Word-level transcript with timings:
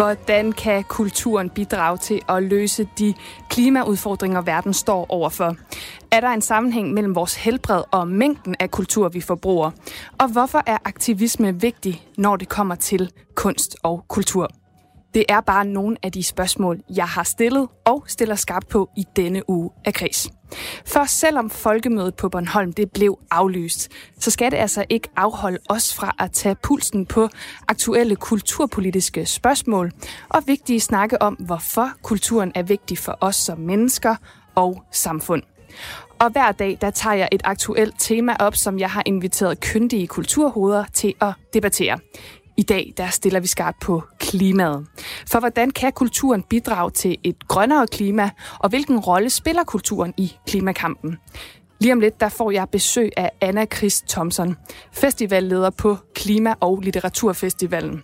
Hvordan 0.00 0.52
kan 0.52 0.84
kulturen 0.84 1.50
bidrage 1.50 1.98
til 1.98 2.20
at 2.28 2.42
løse 2.42 2.88
de 2.98 3.14
klimaudfordringer, 3.50 4.40
verden 4.40 4.74
står 4.74 5.06
overfor? 5.08 5.56
Er 6.10 6.20
der 6.20 6.28
en 6.28 6.42
sammenhæng 6.42 6.92
mellem 6.92 7.14
vores 7.14 7.36
helbred 7.36 7.82
og 7.90 8.08
mængden 8.08 8.54
af 8.60 8.70
kultur, 8.70 9.08
vi 9.08 9.20
forbruger? 9.20 9.70
Og 10.18 10.28
hvorfor 10.28 10.62
er 10.66 10.78
aktivisme 10.84 11.60
vigtig, 11.60 12.06
når 12.18 12.36
det 12.36 12.48
kommer 12.48 12.74
til 12.74 13.12
kunst 13.34 13.76
og 13.82 14.04
kultur? 14.08 14.59
Det 15.14 15.24
er 15.28 15.40
bare 15.40 15.64
nogle 15.64 15.96
af 16.02 16.12
de 16.12 16.22
spørgsmål, 16.22 16.80
jeg 16.96 17.06
har 17.08 17.22
stillet 17.22 17.68
og 17.84 18.04
stiller 18.06 18.34
skarpt 18.34 18.68
på 18.68 18.90
i 18.96 19.04
denne 19.16 19.50
uge 19.50 19.70
af 19.84 19.94
Kris. 19.94 20.28
For 20.86 21.04
selvom 21.04 21.50
folkemødet 21.50 22.14
på 22.14 22.28
Bornholm 22.28 22.72
det 22.72 22.92
blev 22.92 23.18
aflyst, 23.30 23.88
så 24.18 24.30
skal 24.30 24.50
det 24.50 24.56
altså 24.56 24.84
ikke 24.88 25.08
afholde 25.16 25.58
os 25.68 25.94
fra 25.94 26.14
at 26.18 26.32
tage 26.32 26.56
pulsen 26.62 27.06
på 27.06 27.28
aktuelle 27.68 28.16
kulturpolitiske 28.16 29.26
spørgsmål 29.26 29.92
og 30.28 30.42
vigtige 30.46 30.80
snakke 30.80 31.22
om, 31.22 31.34
hvorfor 31.34 31.90
kulturen 32.02 32.52
er 32.54 32.62
vigtig 32.62 32.98
for 32.98 33.18
os 33.20 33.36
som 33.36 33.58
mennesker 33.58 34.16
og 34.54 34.82
samfund. 34.92 35.42
Og 36.18 36.30
hver 36.30 36.52
dag, 36.52 36.78
der 36.80 36.90
tager 36.90 37.14
jeg 37.14 37.28
et 37.32 37.40
aktuelt 37.44 37.94
tema 37.98 38.36
op, 38.40 38.56
som 38.56 38.78
jeg 38.78 38.90
har 38.90 39.02
inviteret 39.06 39.60
kyndige 39.60 40.06
kulturhoveder 40.06 40.84
til 40.92 41.14
at 41.20 41.32
debattere. 41.54 41.98
I 42.60 42.62
dag 42.62 42.94
der 42.96 43.08
stiller 43.08 43.40
vi 43.40 43.46
skarpt 43.46 43.80
på 43.80 44.02
klimaet. 44.18 44.86
For 45.30 45.38
hvordan 45.40 45.70
kan 45.70 45.92
kulturen 45.92 46.42
bidrage 46.42 46.90
til 46.90 47.16
et 47.24 47.48
grønnere 47.48 47.86
klima, 47.86 48.30
og 48.58 48.68
hvilken 48.68 48.98
rolle 48.98 49.30
spiller 49.30 49.64
kulturen 49.64 50.14
i 50.16 50.32
klimakampen? 50.46 51.18
Lige 51.80 51.92
om 51.92 52.00
lidt, 52.00 52.20
der 52.20 52.28
får 52.28 52.50
jeg 52.50 52.68
besøg 52.68 53.10
af 53.16 53.30
Anna 53.40 53.66
Chris 53.66 54.00
Thomson, 54.08 54.56
festivalleder 54.92 55.70
på 55.70 55.96
Klima- 56.14 56.54
og 56.60 56.80
Litteraturfestivalen. 56.80 58.02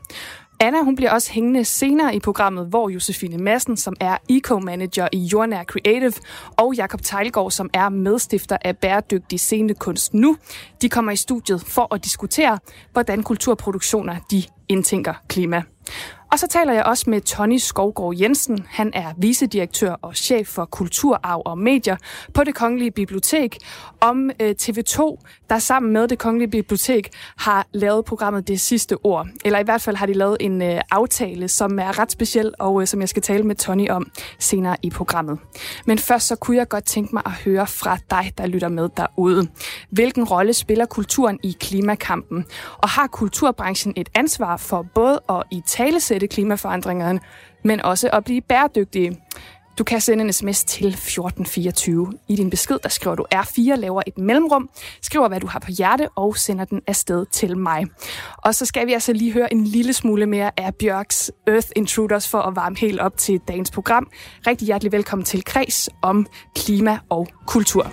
Anna 0.61 0.83
hun 0.83 0.97
bliver 0.97 1.11
også 1.11 1.33
hængende 1.33 1.65
senere 1.65 2.15
i 2.15 2.21
programmet, 2.21 2.67
hvor 2.67 2.89
Josefine 2.89 3.39
Madsen, 3.39 3.77
som 3.77 3.95
er 4.01 4.17
eco-manager 4.31 5.09
i 5.13 5.19
Jordnær 5.19 5.65
Creative, 5.65 6.13
og 6.59 6.75
Jakob 6.75 7.03
Tejlgaard, 7.03 7.51
som 7.51 7.71
er 7.75 7.89
medstifter 7.89 8.57
af 8.65 8.77
Bæredygtig 8.77 9.41
Scenekunst 9.41 10.15
Nu, 10.15 10.37
de 10.83 10.89
kommer 10.89 11.13
i 11.13 11.17
studiet 11.17 11.65
for 11.67 11.95
at 11.95 12.05
diskutere, 12.05 12.59
hvordan 12.93 13.23
kulturproduktioner 13.23 14.17
de 14.31 14.43
indtænker 14.69 15.15
klima. 15.29 15.63
Og 16.33 16.39
så 16.39 16.47
taler 16.47 16.73
jeg 16.73 16.85
også 16.85 17.11
med 17.11 17.21
Tony 17.21 17.57
Skovgaard 17.57 18.15
Jensen. 18.21 18.67
Han 18.69 18.91
er 18.95 19.13
vicedirektør 19.19 19.93
og 19.93 20.17
chef 20.17 20.47
for 20.47 20.65
kulturarv 20.65 21.43
og 21.45 21.59
medier 21.59 21.97
på 22.35 22.45
det 22.45 22.55
Kongelige 22.55 22.91
Bibliotek 22.91 23.59
om 24.01 24.31
øh, 24.41 24.55
TV2, 24.63 25.17
der 25.51 25.59
sammen 25.59 25.93
med 25.93 26.09
det 26.09 26.19
Kongelige 26.19 26.51
Bibliotek 26.51 27.11
har 27.37 27.67
lavet 27.73 28.05
programmet 28.05 28.49
Det 28.49 28.61
Sidste 28.61 28.97
Ord. 29.05 29.27
Eller 29.45 29.59
i 29.59 29.63
hvert 29.63 29.83
fald 29.83 29.97
har 29.97 30.07
de 30.07 30.13
lavet 30.13 30.37
en 30.41 30.63
øh, 30.63 30.81
aftale, 30.91 31.49
som 31.49 31.79
er 31.79 31.99
ret 31.99 32.13
speciel 32.13 32.55
og 32.59 32.81
øh, 32.81 32.87
som 32.87 33.01
jeg 33.01 33.09
skal 33.09 33.23
tale 33.23 33.43
med 33.43 33.55
Tony 33.55 33.91
om 33.91 34.11
senere 34.39 34.77
i 34.83 34.91
programmet. 34.91 35.39
Men 35.87 35.99
først 35.99 36.27
så 36.27 36.37
kunne 36.37 36.57
jeg 36.57 36.69
godt 36.69 36.85
tænke 36.85 37.15
mig 37.15 37.23
at 37.27 37.33
høre 37.33 37.67
fra 37.67 37.99
dig, 38.11 38.33
der 38.39 38.47
lytter 38.47 38.69
med 38.69 38.89
derude. 38.97 39.49
Hvilken 39.91 40.25
rolle 40.25 40.53
spiller 40.53 40.87
kulturen 40.87 41.39
i 41.43 41.57
klimakampen? 41.61 42.45
Og 42.79 42.89
har 42.89 43.07
kulturbranchen 43.07 43.93
et 43.97 44.09
ansvar 44.15 44.56
for 44.57 44.87
både 44.95 45.21
at 45.29 45.43
i 45.51 45.63
tale 45.67 46.01
sætte 46.01 46.27
klimaforandringerne, 46.27 47.21
men 47.65 47.83
også 47.83 48.11
at 48.13 48.25
blive 48.25 48.41
bæredygtige. 48.41 49.19
Du 49.79 49.85
kan 49.85 50.01
sende 50.01 50.25
en 50.25 50.33
sms 50.33 50.65
til 50.65 50.87
1424. 50.87 52.13
I 52.29 52.37
din 52.37 52.51
besked, 52.51 52.79
der 52.83 52.89
skriver 52.89 53.17
du 53.17 53.27
R4, 53.35 53.75
laver 53.75 54.03
et 54.07 54.19
mellemrum, 54.19 54.69
skriver, 55.03 55.29
hvad 55.29 55.41
du 55.41 55.47
har 55.47 55.59
på 55.59 55.71
hjerte, 55.79 56.09
og 56.09 56.37
sender 56.37 56.65
den 56.65 56.81
afsted 56.87 57.27
til 57.27 57.59
mig. 57.59 57.87
Og 58.37 58.55
så 58.55 58.67
skal 58.67 58.87
vi 58.87 58.93
altså 58.93 59.13
lige 59.13 59.33
høre 59.33 59.53
en 59.53 59.65
lille 59.65 59.93
smule 59.93 60.27
mere 60.27 60.51
af 60.57 60.75
Bjørks 60.75 61.31
Earth 61.47 61.69
Intruders 61.77 62.29
for 62.29 62.39
at 62.39 62.57
varme 62.57 62.77
helt 62.79 63.01
op 63.01 63.17
til 63.17 63.41
dagens 63.49 63.71
program. 63.71 64.11
Rigtig 64.47 64.67
hjertelig 64.67 64.93
velkommen 64.93 65.25
til 65.25 65.45
Kreds 65.45 65.89
om 66.03 66.27
klima 66.55 66.99
og 67.09 67.29
kultur. 67.47 67.93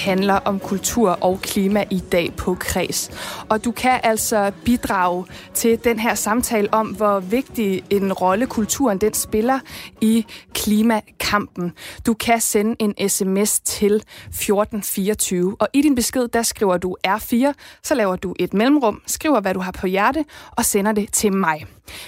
Handler 0.00 0.34
om 0.34 0.60
kultur 0.60 1.10
og 1.10 1.40
klima 1.42 1.84
i 1.90 1.98
dag 2.12 2.32
på 2.36 2.54
Kreds. 2.54 3.10
Og 3.48 3.64
du 3.64 3.70
kan 3.70 4.00
altså 4.02 4.52
bidrage 4.64 5.24
til 5.54 5.84
den 5.84 5.98
her 5.98 6.14
samtale 6.14 6.74
om, 6.74 6.86
hvor 6.86 7.20
vigtig 7.20 7.82
en 7.90 8.12
rolle 8.12 8.46
kulturen 8.46 8.98
den 8.98 9.14
spiller 9.14 9.58
i 10.00 10.26
klimakampen. 10.54 11.72
Du 12.06 12.14
kan 12.14 12.40
sende 12.40 12.76
en 12.78 13.08
sms 13.08 13.60
til 13.60 13.94
1424, 13.94 15.56
og 15.60 15.68
i 15.72 15.82
din 15.82 15.94
besked, 15.94 16.28
der 16.28 16.42
skriver 16.42 16.76
du 16.76 16.96
R4, 17.06 17.52
så 17.82 17.94
laver 17.94 18.16
du 18.16 18.34
et 18.38 18.54
mellemrum, 18.54 19.02
skriver, 19.06 19.40
hvad 19.40 19.54
du 19.54 19.60
har 19.60 19.72
på 19.72 19.86
hjerte, 19.86 20.24
og 20.50 20.64
sender 20.64 20.92
det 20.92 21.12
til 21.12 21.32
mig. 21.32 21.66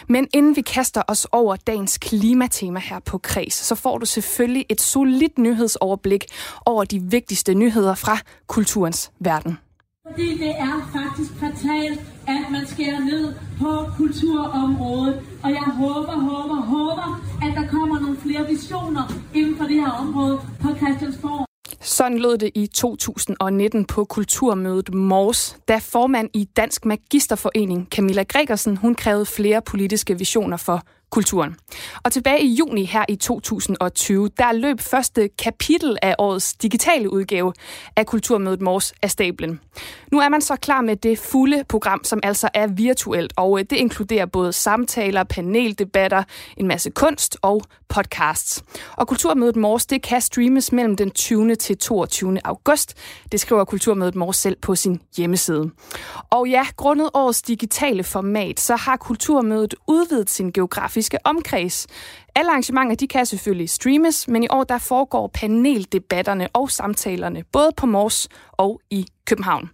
Men 0.08 0.28
inden 0.34 0.56
vi 0.56 0.60
kaster 0.60 1.02
os 1.08 1.26
over 1.32 1.56
dagens 1.56 1.98
klimatema 1.98 2.80
her 2.80 3.00
på 3.00 3.18
Kreds, 3.18 3.54
så 3.54 3.74
får 3.74 3.98
du 3.98 4.06
selvfølgelig 4.06 4.66
et 4.68 4.80
solidt 4.80 5.38
nyhedsoverblik 5.38 6.24
over 6.66 6.84
de 6.84 7.00
vigtigste 7.00 7.54
nyheder 7.54 7.94
fra 7.94 8.18
kulturens 8.46 9.10
verden. 9.18 9.58
Fordi 10.10 10.38
det 10.38 10.50
er 10.50 10.90
faktisk 10.92 11.32
fatalt, 11.40 12.00
at 12.26 12.44
man 12.50 12.66
skærer 12.66 13.00
ned 13.00 13.34
på 13.58 13.86
kulturområdet. 13.96 15.22
Og 15.42 15.50
jeg 15.50 15.68
håber, 15.76 16.12
håber, 16.12 16.60
håber, 16.60 17.20
at 17.42 17.52
der 17.56 17.68
kommer 17.68 18.00
nogle 18.00 18.16
flere 18.16 18.46
visioner 18.48 19.12
inden 19.34 19.56
for 19.56 19.64
det 19.64 19.76
her 19.76 19.90
område 19.90 20.40
på 20.60 20.68
Christiansborg. 20.76 21.51
Sådan 21.84 22.18
lød 22.18 22.38
det 22.38 22.50
i 22.54 22.66
2019 22.66 23.84
på 23.84 24.04
Kulturmødet 24.04 24.94
Mors, 24.94 25.56
da 25.68 25.78
formand 25.78 26.30
i 26.34 26.44
Dansk 26.44 26.84
Magisterforening 26.84 27.88
Camilla 27.90 28.22
Gregersen, 28.22 28.76
hun 28.76 28.94
krævede 28.94 29.26
flere 29.26 29.62
politiske 29.62 30.18
visioner 30.18 30.56
for 30.56 30.82
kulturen. 31.12 31.56
Og 32.04 32.12
tilbage 32.12 32.42
i 32.42 32.54
juni 32.54 32.84
her 32.84 33.04
i 33.08 33.16
2020, 33.16 34.28
der 34.38 34.52
løb 34.52 34.80
første 34.80 35.28
kapitel 35.28 35.96
af 36.02 36.14
årets 36.18 36.54
digitale 36.54 37.12
udgave 37.12 37.52
af 37.96 38.06
Kulturmødet 38.06 38.60
Mors 38.60 38.92
af 39.02 39.10
stablen. 39.10 39.60
Nu 40.12 40.20
er 40.20 40.28
man 40.28 40.40
så 40.40 40.56
klar 40.56 40.80
med 40.80 40.96
det 40.96 41.18
fulde 41.18 41.64
program, 41.68 42.04
som 42.04 42.20
altså 42.22 42.48
er 42.54 42.66
virtuelt, 42.66 43.32
og 43.36 43.58
øh, 43.58 43.64
det 43.70 43.76
inkluderer 43.76 44.26
både 44.26 44.52
samtaler, 44.52 45.24
paneldebatter, 45.24 46.22
en 46.56 46.66
masse 46.66 46.90
kunst 46.90 47.36
og 47.42 47.62
podcasts. 47.88 48.62
Og 48.96 49.08
Kulturmødet 49.08 49.56
Mors, 49.56 49.86
det 49.86 50.02
kan 50.02 50.20
streames 50.20 50.72
mellem 50.72 50.96
den 50.96 51.10
20. 51.10 51.54
til 51.54 51.78
22. 51.78 52.38
august. 52.44 52.94
Det 53.32 53.40
skriver 53.40 53.64
Kulturmødet 53.64 54.14
Mors 54.14 54.36
selv 54.36 54.56
på 54.62 54.74
sin 54.74 55.00
hjemmeside. 55.16 55.70
Og 56.30 56.48
ja, 56.48 56.66
grundet 56.76 57.10
årets 57.14 57.42
digitale 57.42 58.04
format, 58.04 58.60
så 58.60 58.76
har 58.76 58.96
Kulturmødet 58.96 59.74
udvidet 59.88 60.30
sin 60.30 60.52
geografiske 60.52 61.01
geografiske 61.02 61.18
omkreds. 61.24 61.86
Alle 62.34 62.50
arrangementer 62.50 62.96
de 62.96 63.08
kan 63.08 63.26
selvfølgelig 63.26 63.70
streames, 63.70 64.28
men 64.28 64.42
i 64.42 64.46
år 64.50 64.64
der 64.64 64.78
foregår 64.78 65.30
paneldebatterne 65.34 66.48
og 66.52 66.70
samtalerne 66.70 67.44
både 67.52 67.70
på 67.76 67.86
Mors 67.86 68.28
og 68.52 68.80
i 68.90 69.06
København. 69.26 69.70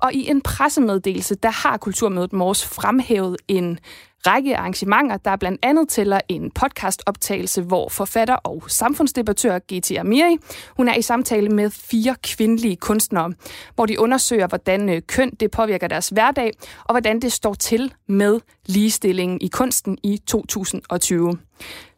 Og 0.00 0.12
i 0.12 0.30
en 0.30 0.40
pressemeddelelse, 0.40 1.34
der 1.34 1.50
har 1.50 1.76
Kulturmødet 1.76 2.32
Mors 2.32 2.66
fremhævet 2.66 3.36
en 3.48 3.78
række 4.26 4.56
arrangementer, 4.56 5.16
der 5.16 5.36
blandt 5.36 5.58
andet 5.62 5.88
tæller 5.88 6.20
en 6.28 6.50
podcastoptagelse, 6.50 7.62
hvor 7.62 7.88
forfatter 7.88 8.34
og 8.34 8.62
samfundsdebattør 8.68 9.58
G.T. 9.72 9.92
Amiri, 9.98 10.36
hun 10.76 10.88
er 10.88 10.94
i 10.94 11.02
samtale 11.02 11.48
med 11.48 11.70
fire 11.70 12.16
kvindelige 12.22 12.76
kunstnere, 12.76 13.32
hvor 13.74 13.86
de 13.86 14.00
undersøger, 14.00 14.46
hvordan 14.46 14.88
øh, 14.88 15.02
køn 15.02 15.30
det 15.40 15.50
påvirker 15.50 15.88
deres 15.88 16.08
hverdag, 16.08 16.50
og 16.84 16.92
hvordan 16.92 17.20
det 17.20 17.32
står 17.32 17.54
til 17.54 17.92
med 18.08 18.40
ligestillingen 18.66 19.38
i 19.40 19.48
kunsten 19.48 19.98
i 20.02 20.20
2020. 20.26 21.38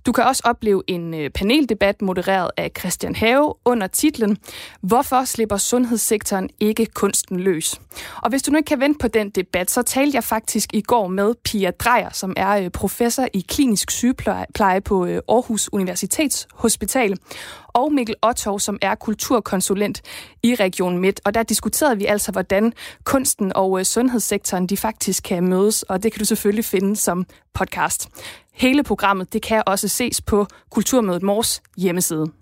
Du 0.07 0.13
kan 0.13 0.25
også 0.25 0.43
opleve 0.45 0.83
en 0.87 1.15
øh, 1.15 1.31
paneldebat 1.31 2.03
modereret 2.03 2.51
af 2.57 2.71
Christian 2.79 3.15
Have 3.15 3.55
under 3.65 3.87
titlen 3.87 4.39
Hvorfor 4.81 5.25
slipper 5.25 5.57
sundhedssektoren 5.57 6.51
ikke 6.61 6.87
kunsten 6.87 7.41
løs? 7.41 7.81
Og 8.23 8.31
hvis 8.31 8.43
du 8.43 8.51
nu 8.51 8.57
ikke 8.57 8.69
kan 8.69 8.81
vente 8.81 8.99
på 8.99 9.09
den 9.09 9.31
debat, 9.31 9.71
så 9.71 9.83
talte 9.83 10.17
jeg 10.17 10.25
faktisk 10.25 10.75
i 10.75 10.81
går 10.81 11.07
med 11.07 11.35
Pia 11.45 11.71
Drejer, 11.71 12.11
som 12.13 12.35
er 12.37 12.57
øh, 12.57 12.71
professor 12.71 13.27
i 13.35 13.45
klinisk 13.49 13.91
sygepleje 13.91 14.81
på 14.81 15.05
Aarhus 15.05 15.43
Aarhus 15.53 15.69
Universitetshospital, 15.73 17.17
og 17.75 17.93
Mikkel 17.93 18.15
Ottov, 18.23 18.61
som 18.61 18.79
er 18.83 18.95
kulturkonsulent 18.95 20.03
i 20.43 20.55
Region 20.55 20.99
Midt. 20.99 21.21
Og 21.25 21.35
der 21.35 21.43
diskuterede 21.43 21.99
vi 21.99 22.05
altså, 22.07 22.33
hvordan 22.33 22.73
kunsten 23.05 23.53
og 23.55 23.79
øh, 23.79 23.85
sundhedssektoren 23.85 24.67
de 24.67 24.77
faktisk 24.77 25.23
kan 25.23 25.49
mødes, 25.49 25.83
og 25.83 26.03
det 26.03 26.13
kan 26.13 26.19
du 26.19 26.25
selvfølgelig 26.25 26.65
finde 26.65 26.97
som 26.97 27.27
podcast. 27.55 28.09
Hele 28.53 28.83
programmet 28.83 29.33
det 29.33 29.43
kan 29.43 29.63
også 29.67 29.89
ses 29.89 30.21
på 30.21 30.47
Kulturmødet 30.71 31.23
Mors 31.23 31.63
hjemmeside. 31.77 32.42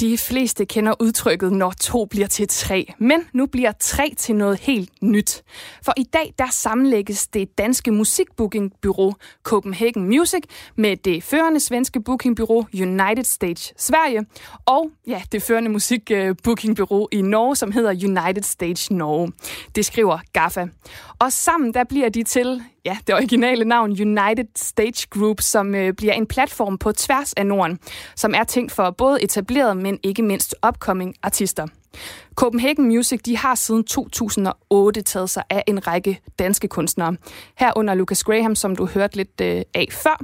De 0.00 0.18
fleste 0.18 0.64
kender 0.64 0.94
udtrykket, 1.00 1.52
når 1.52 1.70
to 1.80 2.04
bliver 2.04 2.26
til 2.26 2.48
tre. 2.48 2.92
Men 2.98 3.28
nu 3.32 3.46
bliver 3.46 3.72
tre 3.80 4.14
til 4.16 4.34
noget 4.34 4.60
helt 4.60 4.90
nyt. 5.02 5.42
For 5.82 5.92
i 5.96 6.02
dag 6.02 6.34
der 6.38 6.50
sammenlægges 6.50 7.26
det 7.26 7.58
danske 7.58 7.90
musikbookingbyrå 7.90 9.14
Copenhagen 9.42 10.04
Music 10.04 10.42
med 10.76 10.96
det 10.96 11.24
førende 11.24 11.60
svenske 11.60 12.02
bookingbyrå 12.02 12.64
United 12.74 13.24
Stage 13.24 13.74
Sverige 13.76 14.26
og 14.66 14.90
ja, 15.06 15.22
det 15.32 15.42
førende 15.42 15.70
musikbookingbyrå 15.70 17.08
i 17.12 17.22
Norge, 17.22 17.56
som 17.56 17.72
hedder 17.72 17.90
United 17.90 18.42
Stage 18.42 18.94
Norge. 18.94 19.32
Det 19.74 19.84
skriver 19.84 20.18
GAFA. 20.32 20.66
Og 21.18 21.32
sammen 21.32 21.74
der 21.74 21.84
bliver 21.84 22.08
de 22.08 22.22
til 22.22 22.62
ja, 22.86 22.98
det 23.06 23.14
originale 23.14 23.64
navn 23.64 23.90
United 23.90 24.46
Stage 24.56 25.06
Group, 25.10 25.40
som 25.40 25.74
øh, 25.74 25.92
bliver 25.92 26.12
en 26.12 26.26
platform 26.26 26.78
på 26.78 26.92
tværs 26.92 27.32
af 27.32 27.46
Norden, 27.46 27.78
som 28.16 28.34
er 28.34 28.44
tænkt 28.44 28.72
for 28.72 28.90
både 28.90 29.22
etablerede, 29.22 29.74
men 29.74 29.98
ikke 30.02 30.22
mindst 30.22 30.54
upcoming 30.68 31.14
artister. 31.22 31.66
Copenhagen 32.34 32.84
Music 32.84 33.20
de 33.22 33.36
har 33.36 33.54
siden 33.54 33.84
2008 33.84 35.02
taget 35.02 35.30
sig 35.30 35.42
af 35.50 35.64
en 35.66 35.86
række 35.86 36.20
danske 36.38 36.68
kunstnere. 36.68 37.16
Herunder 37.58 37.94
Lucas 37.94 38.24
Graham, 38.24 38.54
som 38.54 38.76
du 38.76 38.86
hørte 38.86 39.16
lidt 39.16 39.40
øh, 39.42 39.62
af 39.74 39.88
før. 39.90 40.20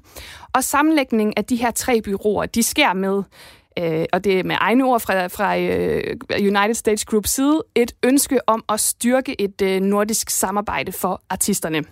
Og 0.52 0.64
sammenlægningen 0.64 1.34
af 1.36 1.44
de 1.44 1.56
her 1.56 1.70
tre 1.70 2.02
byråer, 2.02 2.46
de 2.46 2.62
sker 2.62 2.92
med 2.92 3.22
øh, 3.78 4.04
og 4.12 4.24
det 4.24 4.38
er 4.38 4.44
med 4.44 4.56
egne 4.60 4.84
ord 4.84 5.00
fra, 5.00 5.26
fra 5.26 5.58
øh, 5.58 6.16
United 6.30 6.74
States 6.74 7.04
Group 7.04 7.26
side, 7.26 7.62
et 7.74 7.92
ønske 8.02 8.48
om 8.48 8.64
at 8.68 8.80
styrke 8.80 9.40
et 9.40 9.62
øh, 9.62 9.80
nordisk 9.80 10.30
samarbejde 10.30 10.92
for 10.92 11.22
artisterne. 11.30 11.84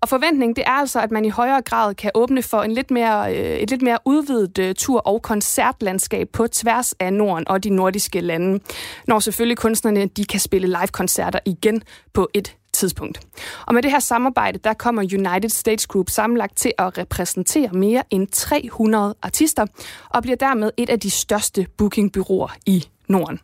Og 0.00 0.08
forventningen 0.08 0.56
det 0.56 0.64
er 0.66 0.70
altså, 0.70 1.00
at 1.00 1.10
man 1.10 1.24
i 1.24 1.28
højere 1.28 1.62
grad 1.62 1.94
kan 1.94 2.10
åbne 2.14 2.42
for 2.42 2.62
en 2.62 2.72
lidt 2.72 2.90
mere, 2.90 3.36
øh, 3.36 3.56
et 3.56 3.70
lidt 3.70 3.82
mere 3.82 3.98
udvidet 4.04 4.58
øh, 4.58 4.74
tur- 4.74 5.00
og 5.00 5.22
koncertlandskab 5.22 6.28
på 6.32 6.46
tværs 6.46 6.92
af 6.92 7.12
Norden 7.12 7.48
og 7.48 7.64
de 7.64 7.70
nordiske 7.70 8.20
lande, 8.20 8.60
når 9.06 9.18
selvfølgelig 9.18 9.56
kunstnerne 9.56 10.06
de 10.06 10.24
kan 10.24 10.40
spille 10.40 10.68
live-koncerter 10.68 11.38
igen 11.44 11.82
på 12.12 12.28
et 12.34 12.56
tidspunkt. 12.72 13.20
Og 13.66 13.74
med 13.74 13.82
det 13.82 13.90
her 13.90 13.98
samarbejde, 13.98 14.58
der 14.64 14.72
kommer 14.74 15.02
United 15.02 15.50
States 15.50 15.86
Group 15.86 16.10
sammenlagt 16.10 16.56
til 16.56 16.72
at 16.78 16.98
repræsentere 16.98 17.68
mere 17.72 18.02
end 18.10 18.26
300 18.26 19.14
artister, 19.22 19.66
og 20.10 20.22
bliver 20.22 20.36
dermed 20.36 20.70
et 20.76 20.90
af 20.90 21.00
de 21.00 21.10
største 21.10 21.66
bookingbyråer 21.76 22.56
i 22.66 22.84
Norden. 23.08 23.40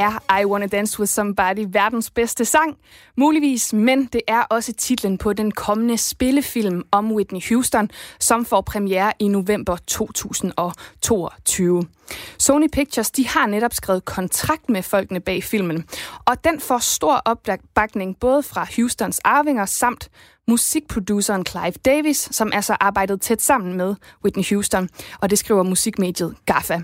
Er 0.00 0.40
I 0.40 0.44
Wanna 0.44 0.66
Dance 0.66 1.00
With 1.00 1.10
Somebody 1.10 1.66
verdens 1.68 2.10
bedste 2.10 2.44
sang? 2.44 2.76
Muligvis, 3.16 3.72
men 3.72 4.06
det 4.06 4.20
er 4.28 4.42
også 4.42 4.72
titlen 4.72 5.18
på 5.18 5.32
den 5.32 5.50
kommende 5.50 5.98
spillefilm 5.98 6.84
om 6.90 7.12
Whitney 7.12 7.40
Houston, 7.48 7.90
som 8.18 8.44
får 8.44 8.60
premiere 8.60 9.12
i 9.18 9.28
november 9.28 9.76
2022. 9.86 11.84
Sony 12.38 12.68
Pictures 12.72 13.10
de 13.10 13.28
har 13.28 13.46
netop 13.46 13.74
skrevet 13.74 14.04
kontrakt 14.04 14.68
med 14.68 14.82
folkene 14.82 15.20
bag 15.20 15.44
filmen, 15.44 15.84
og 16.24 16.44
den 16.44 16.60
får 16.60 16.78
stor 16.78 17.22
opbakning 17.24 18.16
både 18.20 18.42
fra 18.42 18.66
Houstons 18.76 19.18
arvinger 19.24 19.66
samt 19.66 20.10
musikproduceren 20.50 21.46
Clive 21.46 21.72
Davis, 21.84 22.28
som 22.32 22.50
altså 22.52 22.76
arbejdet 22.80 23.20
tæt 23.20 23.42
sammen 23.42 23.76
med 23.76 23.94
Whitney 24.24 24.44
Houston, 24.50 24.88
og 25.20 25.30
det 25.30 25.38
skriver 25.38 25.62
musikmediet 25.62 26.34
GAFFA. 26.46 26.80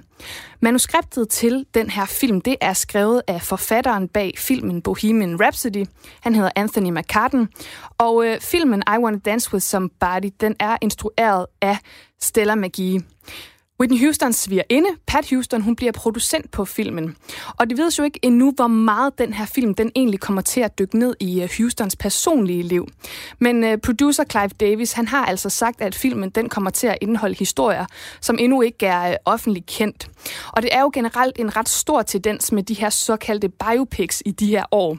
Manuskriptet 0.60 1.28
til 1.28 1.66
den 1.74 1.90
her 1.90 2.04
film, 2.04 2.40
det 2.40 2.56
er 2.60 2.72
skrevet 2.72 3.22
af 3.26 3.42
forfatteren 3.42 4.08
bag 4.08 4.34
filmen 4.38 4.82
Bohemian 4.82 5.40
Rhapsody. 5.40 5.84
Han 6.20 6.34
hedder 6.34 6.50
Anthony 6.56 6.90
McCartan, 6.90 7.48
og 7.98 8.26
øh, 8.26 8.40
filmen 8.40 8.82
I 8.96 8.98
Wanna 8.98 9.18
Dance 9.18 9.52
With 9.52 9.62
Somebody, 9.62 10.30
den 10.40 10.56
er 10.60 10.76
instrueret 10.82 11.46
af 11.60 11.78
Stella 12.20 12.54
McGee. 12.54 13.00
Whitney 13.80 14.04
Houstons 14.04 14.36
svigerinde, 14.36 14.88
Pat 15.06 15.30
Houston, 15.30 15.62
hun 15.62 15.76
bliver 15.76 15.92
producent 15.92 16.50
på 16.50 16.64
filmen. 16.64 17.16
Og 17.58 17.70
det 17.70 17.78
ved 17.78 17.90
jo 17.98 18.04
ikke 18.04 18.18
endnu, 18.22 18.52
hvor 18.56 18.66
meget 18.66 19.18
den 19.18 19.32
her 19.32 19.46
film 19.46 19.74
den 19.74 19.92
egentlig 19.94 20.20
kommer 20.20 20.42
til 20.42 20.60
at 20.60 20.78
dykke 20.78 20.98
ned 20.98 21.14
i 21.20 21.42
øh, 21.42 21.48
Houstons 21.58 21.96
personlige 21.96 22.62
liv. 22.62 22.88
Men 23.38 23.64
uh, 23.64 23.78
producer 23.84 24.24
Clive 24.24 24.48
Davis, 24.48 24.92
han 24.92 25.08
har 25.08 25.26
altså 25.26 25.50
sagt, 25.50 25.80
at 25.80 25.94
filmen 25.94 26.30
den 26.30 26.48
kommer 26.48 26.70
til 26.70 26.86
at 26.86 26.98
indeholde 27.00 27.34
historier, 27.38 27.86
som 28.20 28.36
endnu 28.40 28.62
ikke 28.62 28.86
er 28.86 29.08
uh, 29.08 29.14
offentligt 29.24 29.66
kendt. 29.66 30.08
Og 30.52 30.62
det 30.62 30.70
er 30.72 30.80
jo 30.80 30.90
generelt 30.94 31.38
en 31.38 31.56
ret 31.56 31.68
stor 31.68 32.02
tendens 32.02 32.52
med 32.52 32.62
de 32.62 32.74
her 32.74 32.90
såkaldte 32.90 33.48
biopics 33.48 34.22
i 34.26 34.30
de 34.30 34.46
her 34.46 34.64
år. 34.70 34.98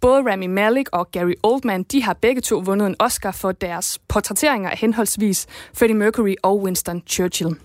Både 0.00 0.32
Rami 0.32 0.46
Malek 0.46 0.88
og 0.92 1.10
Gary 1.10 1.34
Oldman, 1.42 1.82
de 1.82 2.02
har 2.02 2.12
begge 2.12 2.40
to 2.40 2.62
vundet 2.64 2.86
en 2.86 2.96
Oscar 2.98 3.30
for 3.30 3.52
deres 3.52 3.98
portrætteringer 4.08 4.70
af 4.70 4.78
henholdsvis 4.78 5.46
Freddie 5.74 5.96
Mercury 5.96 6.34
og 6.42 6.62
Winston 6.62 7.02
Churchill. 7.06 7.56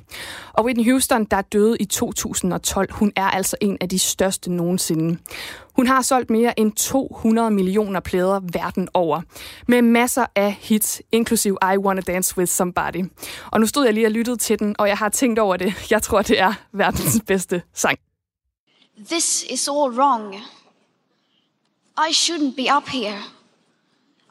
Og 0.53 0.65
Whitney 0.65 0.91
Houston, 0.91 1.25
der 1.25 1.41
døde 1.41 1.77
i 1.79 1.85
2012, 1.85 2.91
hun 2.91 3.11
er 3.15 3.25
altså 3.25 3.57
en 3.61 3.77
af 3.81 3.89
de 3.89 3.99
største 3.99 4.51
nogensinde. 4.51 5.19
Hun 5.75 5.87
har 5.87 6.01
solgt 6.01 6.29
mere 6.29 6.59
end 6.59 6.71
200 6.71 7.51
millioner 7.51 7.99
plader 7.99 8.39
verden 8.53 8.89
over, 8.93 9.21
med 9.67 9.81
masser 9.81 10.25
af 10.35 10.53
hits, 10.53 11.01
inklusiv 11.11 11.57
I 11.73 11.77
Wanna 11.77 12.01
Dance 12.01 12.37
With 12.37 12.51
Somebody. 12.51 13.05
Og 13.51 13.59
nu 13.59 13.65
stod 13.67 13.85
jeg 13.85 13.93
lige 13.93 14.07
og 14.07 14.11
lyttede 14.11 14.37
til 14.37 14.59
den, 14.59 14.75
og 14.79 14.87
jeg 14.87 14.97
har 14.97 15.09
tænkt 15.09 15.39
over 15.39 15.57
det. 15.57 15.91
Jeg 15.91 16.01
tror, 16.01 16.21
det 16.21 16.39
er 16.39 16.53
verdens 16.71 17.21
bedste 17.27 17.61
sang. 17.73 17.99
This 19.09 19.45
is 19.49 19.67
all 19.67 19.99
wrong. 19.99 20.35
I 21.97 22.11
shouldn't 22.11 22.55
be 22.55 22.75
up 22.77 22.87
here. 22.87 23.21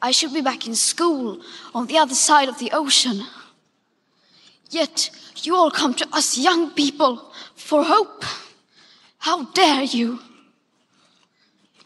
I 0.08 0.12
should 0.12 0.34
be 0.34 0.42
back 0.42 0.66
in 0.66 0.76
school 0.76 1.38
on 1.74 1.88
the 1.88 2.02
other 2.02 2.14
side 2.14 2.48
of 2.48 2.56
the 2.56 2.68
ocean. 2.72 3.16
Yet 4.74 5.12
you 5.46 5.56
all 5.56 5.70
come 5.70 5.94
to 5.94 6.06
us 6.12 6.38
young 6.38 6.70
people 6.70 7.32
for 7.54 7.84
hope. 7.84 8.24
How 9.18 9.44
dare 9.54 9.82
you? 9.82 10.18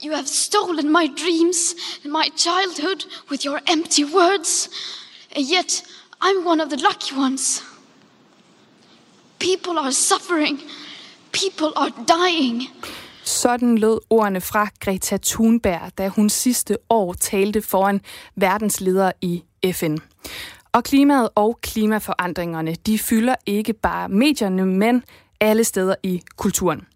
You 0.01 0.13
have 0.13 0.29
stolen 0.29 0.91
my 0.91 1.07
dreams 1.07 1.75
and 2.05 2.13
my 2.13 2.29
childhood 2.37 3.05
with 3.31 3.45
your 3.45 3.61
empty 3.67 4.05
words, 4.05 4.69
and 5.35 5.45
yet 5.51 5.83
I'm 6.21 6.45
one 6.45 6.61
of 6.61 6.71
the 6.71 6.77
lucky 6.77 7.15
ones. 7.15 7.63
People 9.39 9.79
are 9.79 9.93
suffering. 9.93 10.59
People 11.33 11.73
are 11.77 11.91
dying. 12.09 12.69
Sådan 13.25 13.79
lød 13.79 13.99
ordene 14.11 14.41
fra 14.41 14.69
Greta 14.81 15.17
Thunberg, 15.23 15.91
da 15.99 16.09
hun 16.09 16.31
sidste 16.31 16.79
år 16.91 17.13
talte 17.13 17.63
foran 17.63 18.01
verdensledere 18.35 19.13
i 19.23 19.43
FN. 19.73 19.97
Og 20.77 20.85
klimaet 20.85 21.29
og 21.35 21.59
klimaforandringerne, 21.63 22.75
de 22.75 22.99
fylder 22.99 23.35
ikke 23.47 23.73
bare 23.73 24.09
medierne, 24.09 24.67
men 24.67 25.03
alle 25.41 25.65
steder 25.65 25.95
i 26.03 26.23
kulturen. 26.37 26.87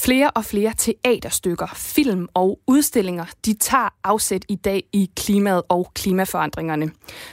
Flere 0.00 0.30
og 0.30 0.44
flere 0.44 0.72
teaterstykker, 0.78 1.66
film 1.74 2.28
og 2.34 2.60
udstillinger, 2.66 3.24
de 3.46 3.54
tager 3.54 3.88
afsæt 4.04 4.44
i 4.48 4.54
dag 4.54 4.84
i 4.92 5.10
klimaet 5.16 5.62
og 5.68 5.90
klimaforandringerne. 5.94 6.90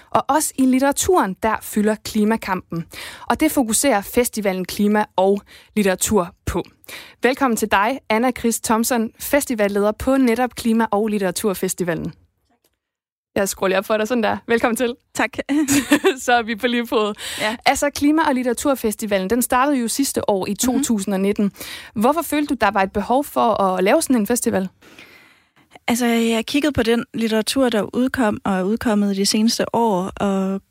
Og 0.10 0.26
også 0.28 0.54
i 0.58 0.66
litteraturen, 0.66 1.36
der 1.44 1.56
fylder 1.62 1.96
klimakampen. 2.06 2.86
Og 3.30 3.40
det 3.40 3.52
fokuserer 3.52 4.02
festivalen 4.02 4.66
Klima 4.66 5.06
og 5.16 5.42
Litteratur 5.76 6.36
på. 6.46 6.64
Velkommen 7.24 7.58
til 7.58 7.72
dig, 7.72 8.00
Anna 8.10 8.32
Chris 8.32 8.60
Thomsen, 8.60 9.12
festivalleder 9.20 9.92
på 9.92 10.18
netop 10.18 10.56
Klima- 10.56 10.88
og 10.92 11.08
Litteraturfestivalen. 11.08 12.14
Jeg 13.36 13.48
lige 13.68 13.78
op 13.78 13.86
for 13.86 13.98
dig 13.98 14.08
sådan 14.08 14.24
der. 14.24 14.38
Velkommen 14.48 14.76
til. 14.76 14.96
Tak. 15.14 15.30
så 16.26 16.34
er 16.34 16.42
vi 16.42 16.56
på 16.56 16.68
lige 16.68 16.88
fod. 16.88 17.14
Ja. 17.42 17.56
Altså, 17.66 17.90
Klima- 17.90 18.28
og 18.28 18.36
Litteraturfestivalen, 18.36 19.30
den 19.30 19.42
startede 19.42 19.78
jo 19.78 19.88
sidste 19.88 20.30
år 20.30 20.48
i 20.48 20.54
2019. 20.54 21.46
Mm-hmm. 21.46 22.02
Hvorfor 22.02 22.22
følte 22.22 22.56
du, 22.56 22.58
der 22.62 22.72
var 22.72 22.82
et 22.82 22.92
behov 22.92 23.24
for 23.24 23.62
at 23.62 23.84
lave 23.84 24.02
sådan 24.02 24.16
en 24.16 24.28
festival? 24.28 24.70
Altså, 25.88 26.06
jeg 26.06 26.46
kiggede 26.46 26.74
på 26.74 26.84
den 26.84 27.06
litteratur, 27.14 27.70
der 27.70 27.96
udkom 27.96 28.42
og 28.44 28.54
er 28.54 28.64
udkommet 28.64 29.16
de 29.16 29.26
seneste 29.26 29.76
år, 29.76 30.12
og 30.16 30.62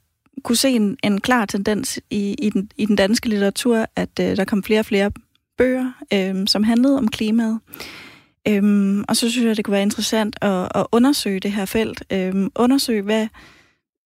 kunne 0.44 0.56
se 0.56 0.68
en, 0.68 0.96
en 1.04 1.20
klar 1.20 1.46
tendens 1.46 2.00
i, 2.10 2.34
i, 2.38 2.50
den, 2.50 2.70
i 2.76 2.86
den 2.86 2.96
danske 2.96 3.28
litteratur, 3.28 3.86
at 3.96 4.10
uh, 4.20 4.26
der 4.26 4.44
kom 4.44 4.62
flere 4.62 4.80
og 4.80 4.86
flere 4.86 5.10
bøger, 5.58 5.92
øh, 6.12 6.46
som 6.46 6.62
handlede 6.62 6.98
om 6.98 7.08
klimaet. 7.08 7.60
Øhm, 8.48 9.04
og 9.08 9.16
så 9.16 9.30
synes 9.30 9.46
jeg, 9.46 9.56
det 9.56 9.64
kunne 9.64 9.72
være 9.72 9.82
interessant 9.82 10.36
at, 10.40 10.68
at 10.74 10.86
undersøge 10.92 11.40
det 11.40 11.52
her 11.52 11.64
felt. 11.64 12.02
Øhm, 12.12 12.50
undersøge, 12.56 13.02
hvad, 13.02 13.28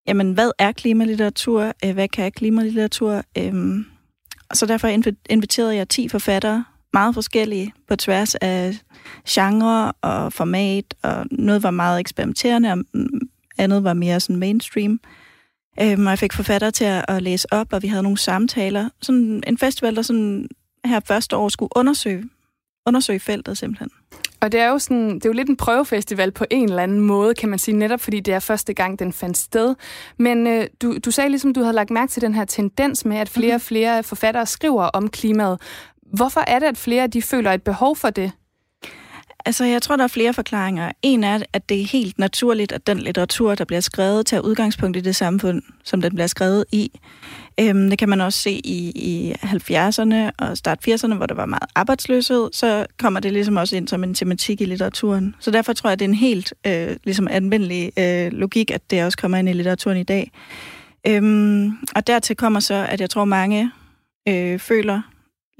jamen, 0.08 0.32
hvad 0.32 0.50
er 0.58 0.72
klimalitteratur? 0.72 1.72
Øh, 1.84 1.92
hvad 1.94 2.08
kan 2.08 2.32
klimalitteratur? 2.32 3.22
Øhm, 3.38 3.87
og 4.50 4.56
så 4.56 4.66
derfor 4.66 4.88
inviterede 5.30 5.76
jeg 5.76 5.88
10 5.88 6.08
forfattere, 6.08 6.64
meget 6.92 7.14
forskellige, 7.14 7.72
på 7.88 7.96
tværs 7.96 8.34
af 8.34 8.75
genre 9.28 9.92
og 9.92 10.32
format, 10.32 10.94
og 11.02 11.26
noget 11.30 11.62
var 11.62 11.70
meget 11.70 12.00
eksperimenterende, 12.00 12.72
og 12.72 12.78
andet 13.58 13.84
var 13.84 13.92
mere 13.92 14.20
sådan 14.20 14.37
mainstream. 14.37 15.00
Øhm, 15.80 16.06
og 16.06 16.11
jeg 16.11 16.18
fik 16.18 16.32
forfattere 16.32 16.70
til 16.70 16.84
at, 16.84 17.04
at 17.08 17.22
læse 17.22 17.52
op, 17.52 17.72
og 17.72 17.82
vi 17.82 17.88
havde 17.88 18.02
nogle 18.02 18.18
samtaler. 18.18 18.88
Sådan 19.02 19.42
en 19.46 19.58
festival, 19.58 19.96
der 19.96 20.02
sådan 20.02 20.49
her 20.84 21.00
første 21.00 21.37
år 21.37 21.49
skulle 21.49 21.76
undersøge, 21.76 22.25
undersøge 22.87 23.20
feltet 23.20 23.58
simpelthen. 23.58 23.90
Og 24.42 24.52
det 24.52 24.61
er 24.61 24.68
jo 24.68 24.78
sådan, 24.78 25.14
det 25.14 25.25
er 25.25 25.28
jo 25.28 25.32
lidt 25.32 25.49
en 25.49 25.56
prøvefestival 25.56 26.30
på 26.30 26.44
en 26.50 26.68
eller 26.68 26.82
anden 26.82 27.00
måde, 27.00 27.34
kan 27.34 27.49
man 27.49 27.58
sige, 27.58 27.76
netop 27.76 28.00
fordi 28.00 28.20
det 28.20 28.34
er 28.34 28.38
første 28.38 28.75
gang, 28.75 28.99
den 28.99 29.12
fandt 29.12 29.38
sted. 29.38 29.75
Men 30.18 30.46
øh, 30.46 30.66
du, 30.82 30.99
du 31.04 31.11
sagde 31.11 31.30
ligesom, 31.30 31.54
du 31.54 31.61
havde 31.61 31.75
lagt 31.75 31.90
mærke 31.90 32.11
til 32.11 32.22
den 32.22 32.34
her 32.34 32.44
tendens 32.44 33.04
med, 33.04 33.16
at 33.16 33.28
flere 33.28 33.54
og 33.54 33.56
mhm. 33.56 33.61
flere 33.61 34.02
forfattere 34.02 34.46
skriver 34.46 34.84
om 34.84 35.08
klimaet. 35.08 35.61
Hvorfor 36.02 36.40
er 36.46 36.58
det, 36.58 36.66
at 36.66 36.78
flere 36.78 37.06
de 37.06 37.22
føler 37.22 37.52
et 37.52 37.62
behov 37.62 37.96
for 37.96 38.11
det? 38.11 38.32
Altså, 39.44 39.64
jeg 39.64 39.82
tror, 39.82 39.96
der 39.96 40.04
er 40.04 40.08
flere 40.08 40.34
forklaringer. 40.34 40.92
En 41.02 41.25
er, 41.25 41.42
at 41.52 41.68
det 41.68 41.80
er 41.80 41.87
helt 41.87 42.18
naturligt, 42.18 42.72
at 42.72 42.87
den 42.87 42.99
litteratur, 42.99 43.54
der 43.54 43.64
bliver 43.64 43.80
skrevet, 43.80 44.26
tager 44.26 44.40
udgangspunkt 44.40 44.96
i 44.96 45.00
det 45.00 45.16
samfund, 45.16 45.62
som 45.84 46.02
den 46.02 46.14
bliver 46.14 46.26
skrevet 46.26 46.64
i. 46.72 46.90
Øhm, 47.61 47.90
det 47.90 47.99
kan 47.99 48.08
man 48.08 48.20
også 48.20 48.38
se 48.38 48.50
i, 48.50 48.92
i 48.94 49.32
70'erne 49.32 50.30
og 50.38 50.56
start 50.56 50.88
80'erne, 50.88 51.14
hvor 51.14 51.26
der 51.26 51.34
var 51.34 51.46
meget 51.46 51.70
arbejdsløshed. 51.75 52.49
Så 52.52 52.87
kommer 52.99 53.20
det 53.20 53.32
ligesom 53.32 53.56
også 53.56 53.76
ind 53.76 53.88
som 53.88 54.04
en 54.04 54.14
tematik 54.14 54.61
i 54.61 54.64
litteraturen. 54.64 55.34
Så 55.38 55.50
derfor 55.50 55.72
tror 55.72 55.88
jeg, 55.88 55.92
at 55.92 55.99
det 55.99 56.04
er 56.04 56.08
en 56.08 56.14
helt 56.14 56.54
øh, 56.66 56.96
ligesom 57.04 57.28
almindelig 57.28 57.92
øh, 57.99 58.32
logik, 58.32 58.70
at 58.70 58.90
det 58.90 59.04
også 59.04 59.18
kommer 59.18 59.38
ind 59.38 59.49
i 59.49 59.52
litteraturen 59.52 59.99
i 59.99 60.02
dag. 60.02 60.30
Øhm, 61.06 61.78
og 61.96 62.06
dertil 62.06 62.37
kommer 62.37 62.61
så, 62.61 62.87
at 62.88 63.00
jeg 63.00 63.11
tror, 63.11 63.25
mange 63.25 63.70
øh, 64.28 64.58
føler 64.58 65.02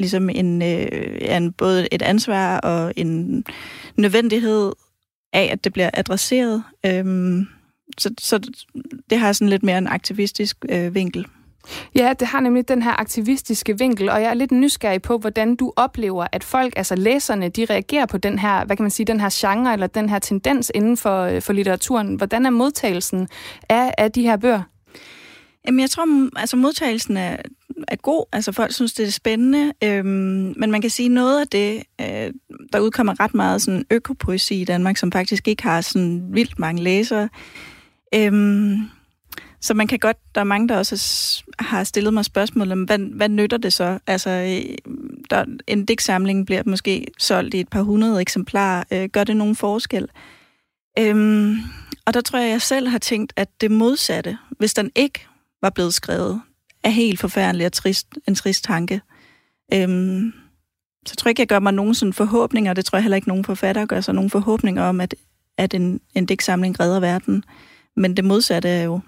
ligesom 0.03 0.31
en, 0.31 0.63
øh, 0.63 1.19
en, 1.21 1.53
både 1.53 1.89
et 1.95 2.03
ansvar 2.03 2.59
og 2.59 2.93
en 2.97 3.45
nødvendighed 3.97 4.73
af, 5.33 5.49
at 5.53 5.65
det 5.65 5.73
bliver 5.73 5.91
adresseret. 5.95 6.63
Øhm, 6.87 7.47
så, 7.99 8.15
så 8.21 8.39
det 9.11 9.19
har 9.19 9.33
sådan 9.33 9.49
lidt 9.49 9.63
mere 9.63 9.79
en 9.79 9.87
aktivistisk 9.87 10.57
øh, 10.69 10.95
vinkel. 10.95 11.27
Ja, 11.95 12.13
det 12.21 12.29
har 12.29 12.41
nemlig 12.41 12.69
den 12.69 12.83
her 12.83 13.01
aktivistiske 13.01 13.79
vinkel, 13.79 14.09
og 14.09 14.23
jeg 14.23 14.31
er 14.31 14.35
lidt 14.35 14.53
nysgerrig 14.53 15.03
på, 15.03 15.19
hvordan 15.19 15.57
du 15.57 15.73
oplever, 15.77 16.27
at 16.33 16.45
folk, 16.45 16.73
altså 16.77 16.95
læserne, 16.97 17.49
de 17.49 17.65
reagerer 17.71 18.07
på 18.07 18.19
den 18.19 18.39
her, 18.39 18.65
hvad 18.65 18.77
kan 18.77 18.85
man 18.85 18.91
sige, 18.91 19.07
den 19.07 19.21
her 19.21 19.29
genre 19.33 19.73
eller 19.73 19.87
den 19.87 20.09
her 20.09 20.19
tendens 20.19 20.73
inden 20.75 20.97
for, 20.97 21.23
øh, 21.23 21.43
for 21.43 21.53
litteraturen. 21.53 22.15
Hvordan 22.15 22.47
er 22.47 22.51
modtagelsen 22.51 23.29
af, 23.69 23.95
af 23.99 24.13
de 24.13 24.23
her 24.23 24.37
bøger? 24.37 24.63
Jamen, 25.67 25.81
jeg 25.81 25.91
tror, 25.91 26.39
altså 26.39 26.57
modtagelsen 26.57 27.17
er, 27.17 27.37
er 27.89 27.97
god. 27.97 28.25
Altså, 28.33 28.53
folk 28.53 28.73
synes, 28.73 28.93
det 28.93 29.07
er 29.07 29.11
spændende. 29.11 29.73
Øhm, 29.85 30.55
men 30.57 30.71
man 30.71 30.81
kan 30.81 30.91
sige, 30.91 31.09
noget 31.09 31.41
af 31.41 31.47
det, 31.47 31.83
øh, 32.01 32.33
der 32.73 32.81
udkommer 32.81 33.21
ret 33.21 33.35
meget 33.35 33.63
sådan 33.63 33.85
økopoesi 33.91 34.61
i 34.61 34.65
Danmark, 34.65 34.97
som 34.97 35.13
faktisk 35.13 35.49
ikke 35.49 35.63
har 35.63 35.81
sådan 35.81 36.23
vildt 36.31 36.59
mange 36.59 36.83
læsere. 36.83 37.29
Øhm, 38.15 38.79
så 39.61 39.75
man 39.75 39.87
kan 39.87 39.99
godt, 39.99 40.17
der 40.35 40.41
er 40.41 40.45
mange, 40.45 40.69
der 40.69 40.79
også 40.79 41.43
har 41.59 41.85
stillet 41.85 42.15
mig 42.15 42.25
spørgsmål 42.25 42.73
om, 42.73 42.83
hvad, 42.83 42.99
hvad 42.99 43.29
nytter 43.29 43.57
det 43.57 43.73
så? 43.73 43.99
Altså, 44.07 44.31
øh, 44.31 44.77
der, 45.31 45.45
en 45.67 45.85
digtsamling 45.85 46.47
bliver 46.47 46.63
måske 46.67 47.07
solgt 47.19 47.55
i 47.55 47.61
et 47.61 47.69
par 47.69 47.83
hundrede 47.83 48.21
eksemplarer. 48.21 48.85
Øh, 48.93 49.09
gør 49.09 49.25
det 49.25 49.37
nogen 49.37 49.57
forskel? 49.57 50.09
Øhm, 50.99 51.57
og 52.07 52.15
der 52.15 52.21
tror 52.21 52.39
jeg, 52.39 52.51
jeg 52.51 52.63
selv 52.63 52.89
har 52.89 52.99
tænkt, 52.99 53.33
at 53.37 53.49
det 53.61 53.71
modsatte, 53.71 54.39
hvis 54.59 54.75
den 54.75 54.91
ikke 54.95 55.27
var 55.63 55.71
blevet 55.71 55.95
skrevet, 55.95 56.41
er 56.85 56.91
helt 56.91 57.21
forfærdelig 57.21 57.67
og 57.67 57.73
trist, 57.73 58.09
en 58.29 58.35
trist 58.35 58.65
tanke. 58.65 59.01
Øhm, 59.75 60.33
så 61.07 61.13
jeg 61.13 61.19
tror 61.19 61.29
ikke, 61.29 61.41
jeg 61.41 61.49
gør 61.49 61.59
mig 61.59 61.73
nogen 61.73 61.95
sådan 61.95 62.13
forhåbninger, 62.13 62.75
det 62.75 62.85
tror 62.85 62.97
jeg 62.97 63.03
heller 63.03 63.17
ikke, 63.17 63.29
nogen 63.29 63.45
forfatter 63.45 63.87
gør 63.87 64.01
sig 64.01 64.15
nogen 64.15 64.31
forhåbninger 64.31 64.83
om, 64.83 65.01
at, 65.01 65.15
at 65.59 65.75
en, 65.75 66.01
en 66.15 66.27
digtsamling 66.27 66.81
redder 66.81 67.01
verden. 67.01 67.45
Men 67.97 68.17
det 68.17 68.25
modsatte 68.25 68.69
er 68.69 68.83
jo 68.83 69.01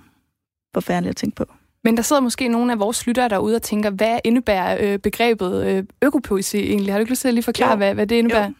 forfærdeligt 0.74 1.10
at 1.10 1.16
tænke 1.16 1.36
på. 1.36 1.44
Men 1.84 1.96
der 1.96 2.02
sidder 2.02 2.22
måske 2.22 2.48
nogle 2.48 2.72
af 2.72 2.78
vores 2.78 3.06
lyttere 3.06 3.28
derude 3.28 3.56
og 3.56 3.62
tænker, 3.62 3.90
hvad 3.90 4.18
indebærer 4.24 4.78
øh, 4.80 4.98
begrebet 4.98 5.66
øh, 5.66 5.84
økopoesi 6.02 6.58
egentlig? 6.58 6.92
Har 6.92 6.98
du 6.98 7.00
ikke 7.00 7.12
lyst 7.12 7.20
til 7.20 7.28
at 7.28 7.34
lige 7.34 7.44
forklare, 7.44 7.76
hvad, 7.76 7.94
hvad 7.94 8.06
det 8.06 8.16
indebærer? 8.16 8.46
Jo. 8.46 8.54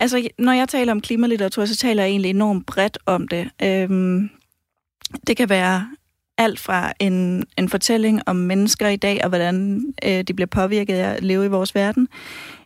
Altså, 0.00 0.28
når 0.38 0.52
jeg 0.52 0.68
taler 0.68 0.92
om 0.92 1.00
klimalitteratur, 1.00 1.64
så 1.64 1.76
taler 1.76 2.02
jeg 2.02 2.10
egentlig 2.10 2.30
enormt 2.30 2.66
bredt 2.66 2.98
om 3.06 3.28
det. 3.28 3.50
Øhm, 3.62 4.30
det 5.26 5.36
kan 5.36 5.48
være 5.48 5.88
alt 6.44 6.60
fra 6.60 6.92
en, 7.00 7.44
en 7.58 7.68
fortælling 7.68 8.22
om 8.26 8.36
mennesker 8.36 8.88
i 8.88 8.96
dag, 8.96 9.20
og 9.22 9.28
hvordan 9.28 9.84
øh, 10.04 10.22
de 10.22 10.34
bliver 10.34 10.46
påvirket 10.46 10.94
af 10.94 11.14
at 11.14 11.22
leve 11.22 11.44
i 11.44 11.48
vores 11.48 11.74
verden. 11.74 12.08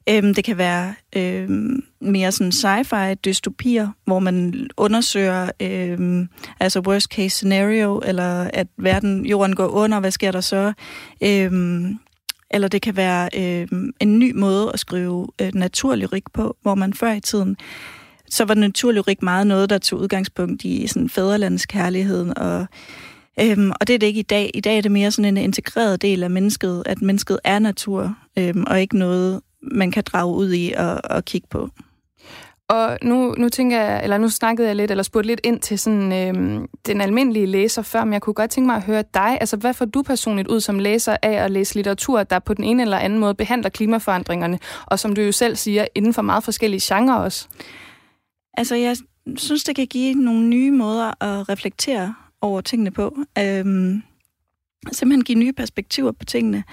Øhm, 0.09 0.35
det 0.35 0.45
kan 0.45 0.59
være 0.59 0.95
øhm, 1.17 1.85
mere 2.01 2.33
sådan 2.33 2.53
sci-fi 2.53 3.15
dystopier, 3.15 3.89
hvor 4.05 4.19
man 4.19 4.69
undersøger 4.77 5.51
øhm, 5.61 6.29
altså 6.61 6.81
worst 6.81 7.07
case 7.07 7.37
scenario, 7.37 8.01
eller 8.05 8.51
at 8.53 8.67
verden, 8.77 9.27
jorden 9.27 9.57
går 9.57 9.67
under, 9.67 10.01
hvad 10.01 10.11
sker 10.11 10.33
der 10.33 10.41
så? 10.41 10.73
Øhm, 11.23 11.99
eller 12.51 12.69
det 12.69 12.83
kan 12.83 12.97
være 12.97 13.29
øhm, 13.35 13.93
en 14.01 14.19
ny 14.19 14.33
måde 14.35 14.71
at 14.75 14.81
skrive 14.81 15.29
øh, 15.41 15.55
naturlyrik 15.55 16.25
på, 16.35 16.57
hvor 16.63 16.75
man 16.75 16.95
før 16.95 17.13
i 17.13 17.21
tiden 17.21 17.57
så 18.31 18.45
var 18.45 18.55
naturlyrik 18.55 19.23
meget 19.23 19.47
noget, 19.47 19.71
der 19.71 19.79
tog 19.79 20.01
udgangspunkt 20.01 20.65
i 20.65 20.87
sådan 20.87 21.09
fædrelandskærligheden 21.09 22.39
og 22.39 22.67
Øhm, 23.41 23.73
og 23.81 23.87
det 23.87 23.95
er 23.95 23.99
det 23.99 24.07
ikke 24.07 24.21
i 24.21 24.23
dag. 24.23 24.51
I 24.55 24.61
dag 24.61 24.79
er 24.79 24.83
det 24.83 24.93
mere 24.93 25.11
sådan 25.11 25.37
en 25.37 25.45
integreret 25.45 26.03
del 26.03 26.23
af 26.23 26.31
mennesket, 26.31 26.83
at 26.87 27.03
mennesket 27.03 27.39
er 27.45 27.59
natur, 27.59 28.17
øhm, 28.39 28.65
og 28.67 28.81
ikke 28.81 28.99
noget, 28.99 29.41
man 29.63 29.91
kan 29.91 30.03
drage 30.07 30.35
ud 30.35 30.53
i 30.53 30.73
og, 30.77 31.01
og 31.05 31.25
kigge 31.25 31.49
på. 31.51 31.69
Og 32.69 32.99
nu, 33.03 33.35
nu 33.39 33.49
tænker 33.49 33.81
jeg, 33.81 34.01
eller 34.03 34.19
nu 34.19 34.29
snakkede 34.29 34.69
jeg 34.69 34.77
lidt, 34.77 34.91
eller 34.91 35.03
spurgte 35.03 35.27
lidt 35.27 35.41
ind 35.45 35.61
til 35.61 35.79
sådan, 35.79 36.13
øhm, 36.13 36.67
den 36.87 37.01
almindelige 37.01 37.47
læser 37.47 37.83
før, 37.83 38.05
men 38.05 38.13
jeg 38.13 38.23
kunne 38.23 38.35
godt 38.35 38.51
tænke 38.51 38.67
mig 38.67 38.77
at 38.77 38.83
høre 38.83 39.05
dig. 39.15 39.39
Altså, 39.41 39.57
hvad 39.57 39.75
får 39.75 39.85
du 39.85 40.03
personligt 40.03 40.49
ud 40.49 40.61
som 40.61 40.79
læser 40.79 41.17
af 41.23 41.33
at 41.33 41.51
læse 41.51 41.75
litteratur, 41.75 42.23
der 42.23 42.39
på 42.39 42.55
den 42.55 42.65
ene 42.65 42.83
eller 42.83 42.99
anden 42.99 43.19
måde 43.19 43.35
behandler 43.35 43.69
klimaforandringerne, 43.69 44.59
og 44.87 44.99
som 44.99 45.15
du 45.15 45.21
jo 45.21 45.33
selv 45.33 45.57
siger, 45.57 45.87
inden 45.95 46.15
for 46.15 46.23
meget 46.23 46.45
forskellige 46.45 46.95
genrer 46.95 47.17
også? 47.17 47.49
Altså, 48.55 48.75
jeg 48.75 48.97
synes, 49.37 49.65
det 49.65 49.77
kan 49.77 49.87
give 49.87 50.15
nogle 50.15 50.49
nye 50.49 50.71
måder 50.71 51.25
at 51.25 51.49
reflektere 51.49 52.15
over 52.41 52.61
tingene 52.61 52.91
på. 52.91 53.17
Øhm, 53.39 54.03
simpelthen 54.93 55.25
give 55.25 55.39
nye 55.39 55.53
perspektiver 55.53 56.13
på 56.13 56.25
tingene. 56.25 56.65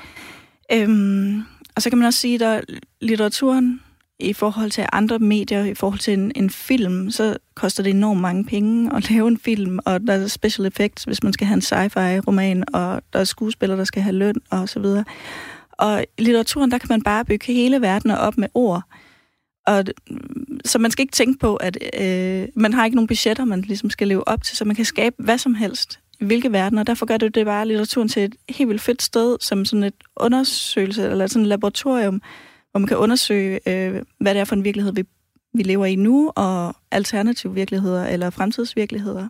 Øhm, 0.71 1.43
og 1.75 1.81
så 1.81 1.89
kan 1.89 1.97
man 1.97 2.05
også 2.07 2.19
sige, 2.19 2.45
at 2.45 2.65
litteraturen 3.01 3.81
i 4.19 4.33
forhold 4.33 4.71
til 4.71 4.85
andre 4.93 5.19
medier, 5.19 5.63
i 5.63 5.73
forhold 5.73 5.99
til 5.99 6.13
en, 6.13 6.31
en 6.35 6.49
film, 6.49 7.11
så 7.11 7.37
koster 7.55 7.83
det 7.83 7.89
enormt 7.89 8.21
mange 8.21 8.45
penge 8.45 8.95
at 8.95 9.09
lave 9.11 9.27
en 9.27 9.37
film, 9.37 9.79
og 9.85 10.01
der 10.01 10.13
er 10.13 10.27
special 10.27 10.67
effects, 10.67 11.03
hvis 11.03 11.23
man 11.23 11.33
skal 11.33 11.47
have 11.47 11.55
en 11.55 11.61
sci-fi-roman, 11.61 12.63
og 12.73 13.01
der 13.13 13.19
er 13.19 13.23
skuespillere, 13.23 13.77
der 13.77 13.83
skal 13.83 14.01
have 14.01 14.15
løn, 14.15 14.35
og 14.49 14.69
så 14.69 14.79
videre. 14.79 15.05
Og 15.71 16.05
i 16.17 16.23
litteraturen, 16.23 16.71
der 16.71 16.77
kan 16.77 16.87
man 16.89 17.01
bare 17.01 17.25
bygge 17.25 17.53
hele 17.53 17.81
verden 17.81 18.11
op 18.11 18.37
med 18.37 18.47
ord. 18.53 18.83
Og, 19.67 19.83
så 20.65 20.79
man 20.79 20.91
skal 20.91 21.03
ikke 21.03 21.11
tænke 21.11 21.39
på, 21.39 21.55
at 21.55 21.77
øh, 22.01 22.47
man 22.55 22.73
har 22.73 22.85
ikke 22.85 22.95
nogen 22.95 23.07
budgetter, 23.07 23.45
man 23.45 23.61
ligesom 23.61 23.89
skal 23.89 24.07
leve 24.07 24.27
op 24.27 24.43
til, 24.43 24.57
så 24.57 24.65
man 24.65 24.75
kan 24.75 24.85
skabe 24.85 25.15
hvad 25.19 25.37
som 25.37 25.55
helst 25.55 25.99
i 26.19 26.25
hvilke 26.25 26.51
verdener. 26.51 26.83
Derfor 26.83 27.05
gør 27.05 27.17
det 27.17 27.35
det 27.35 27.45
bare 27.45 27.67
litteraturen 27.67 28.09
til 28.09 28.23
et 28.23 28.35
helt 28.49 28.69
vildt 28.69 28.81
fedt 28.81 29.01
sted, 29.01 29.37
som 29.41 29.65
sådan 29.65 29.83
et 29.83 29.93
undersøgelse, 30.15 31.09
eller 31.09 31.27
sådan 31.27 31.41
et 31.41 31.47
laboratorium, 31.47 32.21
hvor 32.71 32.79
man 32.79 32.87
kan 32.87 32.97
undersøge, 32.97 33.59
øh, 33.69 34.01
hvad 34.19 34.33
det 34.33 34.39
er 34.39 34.45
for 34.45 34.55
en 34.55 34.63
virkelighed, 34.63 34.93
vi, 34.93 35.03
vi 35.53 35.63
lever 35.63 35.85
i 35.85 35.95
nu, 35.95 36.31
og 36.35 36.75
alternative 36.91 37.53
virkeligheder 37.53 38.07
eller 38.07 38.29
fremtidsvirkeligheder. 38.29 39.27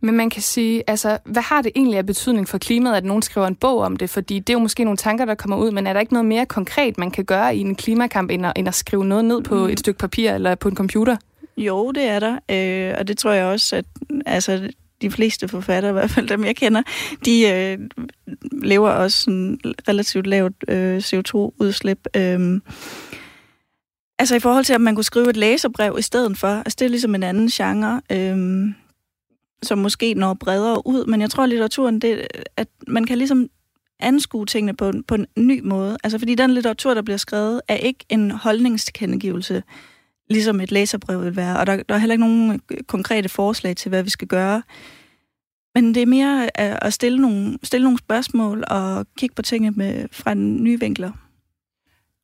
Men 0.00 0.16
man 0.16 0.30
kan 0.30 0.42
sige, 0.42 0.82
altså, 0.86 1.18
hvad 1.24 1.42
har 1.42 1.62
det 1.62 1.72
egentlig 1.76 1.98
af 1.98 2.06
betydning 2.06 2.48
for 2.48 2.58
klimaet, 2.58 2.96
at 2.96 3.04
nogen 3.04 3.22
skriver 3.22 3.46
en 3.46 3.54
bog 3.54 3.78
om 3.78 3.96
det? 3.96 4.10
Fordi 4.10 4.38
det 4.38 4.50
er 4.50 4.54
jo 4.54 4.58
måske 4.58 4.84
nogle 4.84 4.96
tanker, 4.96 5.24
der 5.24 5.34
kommer 5.34 5.56
ud, 5.56 5.70
men 5.70 5.86
er 5.86 5.92
der 5.92 6.00
ikke 6.00 6.12
noget 6.12 6.26
mere 6.26 6.46
konkret, 6.46 6.98
man 6.98 7.10
kan 7.10 7.24
gøre 7.24 7.56
i 7.56 7.60
en 7.60 7.74
klimakamp, 7.74 8.30
end 8.30 8.46
at, 8.46 8.52
end 8.56 8.68
at 8.68 8.74
skrive 8.74 9.04
noget 9.04 9.24
ned 9.24 9.42
på 9.42 9.54
mm. 9.54 9.70
et 9.70 9.78
stykke 9.78 9.98
papir 9.98 10.32
eller 10.32 10.54
på 10.54 10.68
en 10.68 10.76
computer? 10.76 11.16
Jo, 11.56 11.90
det 11.90 12.02
er 12.02 12.18
der, 12.18 12.38
øh, 12.50 12.94
og 12.98 13.08
det 13.08 13.18
tror 13.18 13.32
jeg 13.32 13.44
også, 13.44 13.76
at 13.76 13.84
altså, 14.26 14.70
de 15.02 15.10
fleste 15.10 15.48
forfattere, 15.48 15.90
i 15.90 15.92
hvert 15.92 16.10
fald 16.10 16.28
dem 16.28 16.44
jeg 16.44 16.56
kender, 16.56 16.82
de 17.24 17.48
øh, 17.48 17.78
lever 18.62 18.90
også 18.90 19.20
sådan 19.20 19.58
relativt 19.88 20.26
lavt 20.26 20.54
øh, 20.68 20.98
CO2-udslip. 20.98 21.98
Øh, 22.16 22.60
altså 24.18 24.36
i 24.36 24.40
forhold 24.40 24.64
til, 24.64 24.72
at 24.72 24.80
man 24.80 24.94
kunne 24.94 25.04
skrive 25.04 25.30
et 25.30 25.36
læserbrev 25.36 25.96
i 25.98 26.02
stedet 26.02 26.38
for, 26.38 26.48
altså 26.48 26.76
det 26.78 26.84
er 26.84 26.88
ligesom 26.88 27.14
en 27.14 27.22
anden 27.22 27.48
genre, 27.48 28.00
øh, 28.12 28.68
som 29.62 29.78
måske 29.78 30.14
når 30.14 30.34
bredere 30.34 30.86
ud, 30.86 31.06
men 31.06 31.20
jeg 31.20 31.30
tror, 31.30 31.42
at 31.42 31.48
litteraturen, 31.48 31.98
det, 31.98 32.26
at 32.56 32.68
man 32.86 33.04
kan 33.04 33.18
ligesom 33.18 33.48
anskue 34.00 34.46
tingene 34.46 34.76
på, 34.76 34.92
på 35.06 35.14
en 35.14 35.26
ny 35.36 35.60
måde. 35.64 35.96
Altså 36.04 36.18
fordi 36.18 36.34
den 36.34 36.50
litteratur, 36.50 36.94
der 36.94 37.02
bliver 37.02 37.16
skrevet, 37.16 37.60
er 37.68 37.76
ikke 37.76 38.04
en 38.08 38.30
holdningstilkendegivelse, 38.30 39.62
ligesom 40.30 40.60
et 40.60 40.72
læserbrev 40.72 41.24
vil 41.24 41.36
være. 41.36 41.58
Og 41.58 41.66
der, 41.66 41.82
der 41.88 41.94
er 41.94 41.98
heller 41.98 42.14
ikke 42.14 42.26
nogen 42.26 42.60
konkrete 42.86 43.28
forslag 43.28 43.76
til, 43.76 43.88
hvad 43.88 44.02
vi 44.02 44.10
skal 44.10 44.28
gøre. 44.28 44.62
Men 45.74 45.94
det 45.94 46.02
er 46.02 46.06
mere 46.06 46.60
at 46.84 46.92
stille 46.92 47.18
nogle, 47.18 47.58
stille 47.62 47.84
nogle 47.84 47.98
spørgsmål 47.98 48.64
og 48.66 49.06
kigge 49.18 49.34
på 49.34 49.42
tingene 49.42 49.76
med, 49.76 50.08
fra 50.12 50.32
en 50.32 50.64
nye 50.64 50.80
vinkler. 50.80 51.12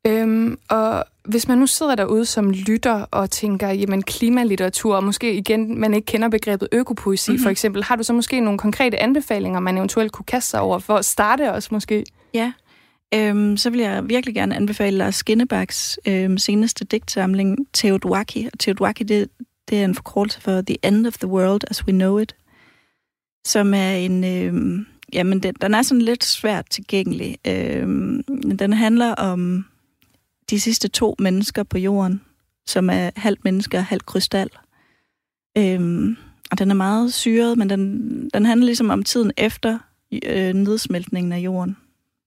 Øhm, 0.07 0.59
og 0.71 1.05
hvis 1.25 1.49
man 1.49 1.59
nu 1.59 1.67
sidder 1.67 1.95
derude 1.95 2.25
som 2.25 2.51
lytter 2.51 3.07
og 3.11 3.31
tænker, 3.31 3.69
jamen 3.69 4.03
klimalitteratur, 4.03 4.97
og 4.97 5.05
måske 5.05 5.35
igen, 5.35 5.81
man 5.81 5.95
ikke 5.95 6.07
kender 6.07 6.29
begrebet 6.29 6.69
økopoesi 6.73 7.31
mm-hmm. 7.31 7.43
for 7.43 7.51
eksempel, 7.51 7.85
har 7.85 7.97
du 7.97 8.03
så 8.03 8.13
måske 8.13 8.41
nogle 8.41 8.59
konkrete 8.59 9.03
anbefalinger, 9.03 9.61
man 9.61 9.77
eventuelt 9.77 10.13
kunne 10.13 10.27
kaste 10.27 10.51
sig 10.51 10.61
over 10.61 10.79
for 10.79 10.95
at 10.95 11.05
starte 11.05 11.53
også 11.53 11.69
måske? 11.73 12.05
Ja, 12.35 12.53
øhm, 13.15 13.57
så 13.57 13.71
vil 13.71 13.81
jeg 13.81 14.09
virkelig 14.09 14.35
gerne 14.35 14.57
anbefale 14.57 14.97
Lars 14.97 15.15
Skinnebaks 15.15 15.99
øhm, 16.09 16.39
seneste 16.39 16.85
digtsamling, 16.85 17.59
Teodwaki. 17.73 18.49
Og 18.53 18.59
Teodwaki, 18.59 19.05
det, 19.05 19.29
det 19.71 19.81
er 19.81 19.85
en 19.85 19.95
forkortelse 19.95 20.41
for 20.41 20.61
The 20.61 20.77
End 20.83 21.07
of 21.07 21.19
the 21.19 21.29
World 21.29 21.61
as 21.71 21.87
We 21.87 21.93
Know 21.93 22.19
It, 22.19 22.37
som 23.47 23.75
er 23.75 23.91
en... 23.91 24.25
Øhm, 24.25 24.87
jamen, 25.13 25.43
den, 25.43 25.55
den 25.61 25.75
er 25.75 25.83
sådan 25.83 26.03
lidt 26.03 26.25
svært 26.25 26.67
tilgængelig. 26.71 27.39
Øhm, 27.47 28.23
den 28.59 28.73
handler 28.73 29.15
om 29.15 29.65
de 30.51 30.61
sidste 30.61 30.89
to 30.89 31.15
mennesker 31.19 31.63
på 31.63 31.79
jorden, 31.79 32.21
som 32.67 32.91
er 32.91 33.11
halvt 33.17 33.45
mennesker 33.45 33.79
og 33.79 33.85
halvt 33.85 34.07
krystal. 34.07 34.51
Øhm, 35.59 36.17
og 36.51 36.59
den 36.59 36.71
er 36.71 36.75
meget 36.75 37.15
syret, 37.15 37.59
men 37.59 37.71
den, 37.71 38.31
den 38.35 38.47
handler 38.47 38.67
ligesom 38.67 38.91
om 38.91 39.03
tiden 39.03 39.33
efter 39.37 39.79
øh, 40.27 40.55
nedsmeltningen 40.55 41.33
af 41.33 41.39
jorden, 41.39 41.77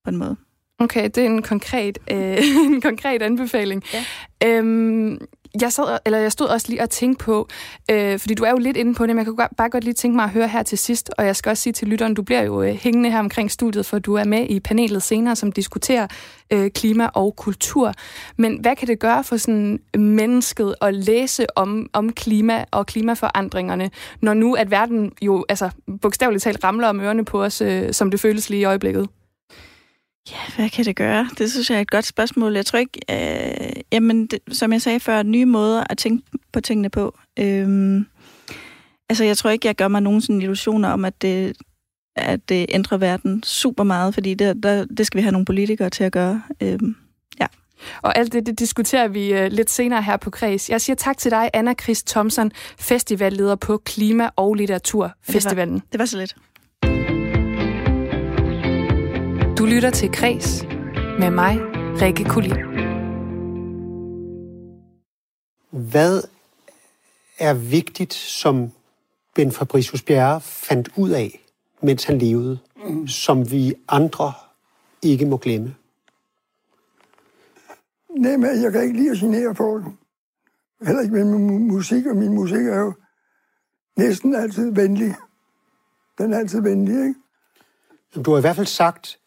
på 0.03 0.09
en 0.09 0.17
måde. 0.17 0.35
Okay, 0.79 1.03
det 1.03 1.17
er 1.17 1.25
en 1.25 1.41
konkret, 1.41 1.97
øh, 2.11 2.37
en 2.73 2.81
konkret 2.81 3.21
anbefaling. 3.21 3.83
Ja. 3.93 4.05
Øhm, 4.45 5.19
jeg, 5.61 5.73
sad, 5.73 5.97
eller 6.05 6.19
jeg 6.19 6.31
stod 6.31 6.47
også 6.47 6.69
lige 6.69 6.81
og 6.81 6.89
tænkte 6.89 7.25
på, 7.25 7.47
øh, 7.91 8.19
fordi 8.19 8.33
du 8.33 8.43
er 8.43 8.49
jo 8.49 8.57
lidt 8.57 8.77
inde 8.77 8.93
på 8.93 9.07
det, 9.07 9.15
men 9.15 9.25
jeg 9.25 9.35
kan 9.35 9.47
bare 9.57 9.69
godt 9.69 9.83
lige 9.83 9.93
tænke 9.93 10.15
mig 10.15 10.23
at 10.23 10.29
høre 10.29 10.47
her 10.47 10.63
til 10.63 10.77
sidst, 10.77 11.09
og 11.17 11.25
jeg 11.25 11.35
skal 11.35 11.49
også 11.49 11.63
sige 11.63 11.73
til 11.73 11.87
lytteren, 11.87 12.13
du 12.13 12.21
bliver 12.21 12.41
jo 12.41 12.61
øh, 12.61 12.73
hængende 12.73 13.11
her 13.11 13.19
omkring 13.19 13.51
studiet, 13.51 13.85
for 13.85 13.99
du 13.99 14.13
er 14.13 14.23
med 14.23 14.45
i 14.49 14.59
panelet 14.59 15.03
senere, 15.03 15.35
som 15.35 15.51
diskuterer 15.51 16.07
øh, 16.51 16.71
klima 16.71 17.09
og 17.13 17.35
kultur. 17.35 17.93
Men 18.37 18.57
hvad 18.61 18.75
kan 18.75 18.87
det 18.87 18.99
gøre 18.99 19.23
for 19.23 19.37
sådan 19.37 19.79
mennesket 19.97 20.75
at 20.81 20.93
læse 20.93 21.45
om, 21.55 21.89
om 21.93 22.13
klima 22.13 22.65
og 22.71 22.85
klimaforandringerne, 22.85 23.89
når 24.21 24.33
nu 24.33 24.53
at 24.53 24.71
verden 24.71 25.11
jo 25.21 25.45
altså, 25.49 25.69
bogstaveligt 26.01 26.43
talt 26.43 26.63
ramler 26.63 26.87
om 26.87 26.99
ørerne 26.99 27.25
på 27.25 27.43
os, 27.43 27.61
øh, 27.61 27.93
som 27.93 28.11
det 28.11 28.19
føles 28.19 28.49
lige 28.49 28.61
i 28.61 28.65
øjeblikket? 28.65 29.07
Ja, 30.31 30.55
hvad 30.55 30.69
kan 30.69 30.85
det 30.85 30.95
gøre? 30.95 31.29
Det 31.37 31.51
synes 31.51 31.69
jeg 31.69 31.77
er 31.77 31.81
et 31.81 31.91
godt 31.91 32.05
spørgsmål. 32.05 32.55
Jeg 32.55 32.65
tror 32.65 32.79
ikke, 32.79 32.99
øh, 33.09 33.81
jamen, 33.91 34.25
det, 34.25 34.39
som 34.51 34.73
jeg 34.73 34.81
sagde 34.81 34.99
før, 34.99 35.23
nye 35.23 35.45
måder 35.45 35.83
at 35.89 35.97
tænke 35.97 36.25
på 36.53 36.61
tingene 36.61 36.89
på. 36.89 37.17
Øhm, 37.39 38.05
altså, 39.09 39.23
jeg 39.23 39.37
tror 39.37 39.49
ikke, 39.49 39.67
jeg 39.67 39.75
gør 39.75 39.87
mig 39.87 40.01
nogen 40.01 40.21
sådan 40.21 40.41
illusioner 40.41 40.89
om, 40.89 41.05
at 41.05 41.21
det, 41.21 41.57
at 42.15 42.49
det 42.49 42.65
ændrer 42.69 42.97
verden 42.97 43.43
super 43.43 43.83
meget, 43.83 44.13
fordi 44.13 44.33
det, 44.33 44.63
der, 44.63 44.85
det 44.85 45.07
skal 45.07 45.17
vi 45.17 45.21
have 45.21 45.31
nogle 45.31 45.45
politikere 45.45 45.89
til 45.89 46.03
at 46.03 46.11
gøre. 46.11 46.43
Øhm, 46.61 46.95
ja. 47.39 47.47
Og 48.01 48.17
alt 48.17 48.33
det, 48.33 48.45
det 48.45 48.59
diskuterer 48.59 49.07
vi 49.07 49.33
uh, 49.33 49.45
lidt 49.51 49.69
senere 49.69 50.03
her 50.03 50.17
på 50.17 50.29
Kreds. 50.29 50.69
Jeg 50.69 50.81
siger 50.81 50.95
tak 50.95 51.17
til 51.17 51.31
dig, 51.31 51.49
Anna 51.53 51.73
Chris 51.73 52.03
Thomsen, 52.03 52.51
festivalleder 52.79 53.55
på 53.55 53.77
Klima- 53.77 54.29
og 54.35 54.53
Litteraturfestivalen. 54.53 55.75
Det 55.75 55.83
var, 55.83 55.89
det 55.91 55.99
var 55.99 56.05
så 56.05 56.17
lidt. 56.17 56.35
Du 59.57 59.65
lytter 59.65 59.89
til 59.89 60.11
Kres 60.11 60.63
med 61.19 61.31
mig, 61.31 61.57
Rikke 62.01 62.23
Kulin. 62.23 62.55
Hvad 65.91 66.21
er 67.39 67.53
vigtigt, 67.53 68.13
som 68.13 68.71
Ben 69.35 69.51
Fabricius 69.51 70.01
Bjerre 70.01 70.41
fandt 70.41 70.89
ud 70.95 71.09
af, 71.09 71.45
mens 71.81 72.03
han 72.03 72.17
levede, 72.17 72.59
mm. 72.75 73.07
som 73.07 73.51
vi 73.51 73.73
andre 73.87 74.33
ikke 75.01 75.25
må 75.25 75.37
glemme? 75.37 75.75
Nej, 78.09 78.37
men 78.37 78.63
jeg 78.63 78.71
kan 78.71 78.83
ikke 78.83 78.97
lide 78.97 79.49
at 79.49 79.55
på 79.55 79.77
det. 79.77 79.93
Heller 80.87 81.01
ikke 81.01 81.13
med 81.13 81.25
min 81.25 81.67
musik, 81.67 82.05
og 82.05 82.15
min 82.15 82.33
musik 82.33 82.65
er 82.65 82.79
jo 82.79 82.93
næsten 83.97 84.35
altid 84.35 84.71
venlig. 84.71 85.15
Den 86.17 86.33
er 86.33 86.37
altid 86.37 86.61
venlig, 86.61 87.07
ikke? 87.07 87.15
Du 88.25 88.31
har 88.31 88.37
i 88.37 88.41
hvert 88.41 88.55
fald 88.55 88.67
sagt, 88.67 89.19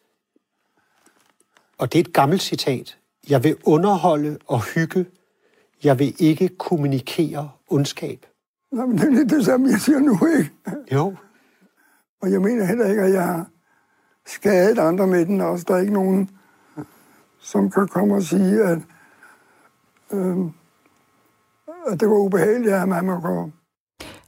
og 1.81 1.93
det 1.93 1.99
er 1.99 2.05
et 2.05 2.13
gammelt 2.13 2.43
citat. 2.43 2.99
Jeg 3.29 3.45
vil 3.45 3.57
underholde 3.65 4.39
og 4.47 4.63
hygge. 4.75 5.07
Jeg 5.85 5.99
vil 5.99 6.15
ikke 6.19 6.49
kommunikere 6.49 7.51
ondskab. 7.69 8.27
Nå, 8.73 8.87
men 8.87 8.99
det 8.99 9.05
er 9.05 9.11
lidt 9.11 9.31
det 9.31 9.45
samme, 9.45 9.71
jeg 9.71 9.81
siger 9.81 9.99
nu, 9.99 10.27
ikke? 10.39 10.51
Jo. 10.93 11.17
Og 12.23 12.33
jeg 12.33 12.41
mener 12.41 12.65
heller 12.65 12.87
ikke, 12.87 13.03
at 13.03 13.13
jeg 13.13 13.25
har 13.25 13.47
skadet 14.27 14.79
andre 14.79 15.07
med 15.07 15.27
den 15.27 15.41
også. 15.41 15.65
Der 15.69 15.75
er 15.75 15.81
ikke 15.81 15.93
nogen, 15.93 16.31
som 17.41 17.71
kan 17.71 17.89
komme 17.89 18.15
og 18.15 18.23
sige, 18.23 18.63
at, 18.63 18.79
øh, 20.13 20.39
at 21.87 22.01
det 22.01 22.09
var 22.09 22.17
ubehageligt, 22.17 22.75
at 22.75 22.89
man 22.89 23.05
må 23.05 23.21
gå. 23.21 23.51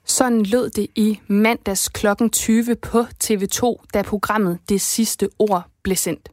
Sådan 0.05 0.43
lød 0.43 0.71
det 0.71 0.87
i 0.95 1.21
mandags 1.27 1.89
kl. 1.89 2.07
20 2.33 2.75
på 2.75 3.05
TV2, 3.25 3.85
da 3.95 4.03
programmet 4.03 4.59
Det 4.69 4.81
Sidste 4.81 5.29
Ord 5.39 5.65
blev 5.83 5.97
sendt. 5.97 6.29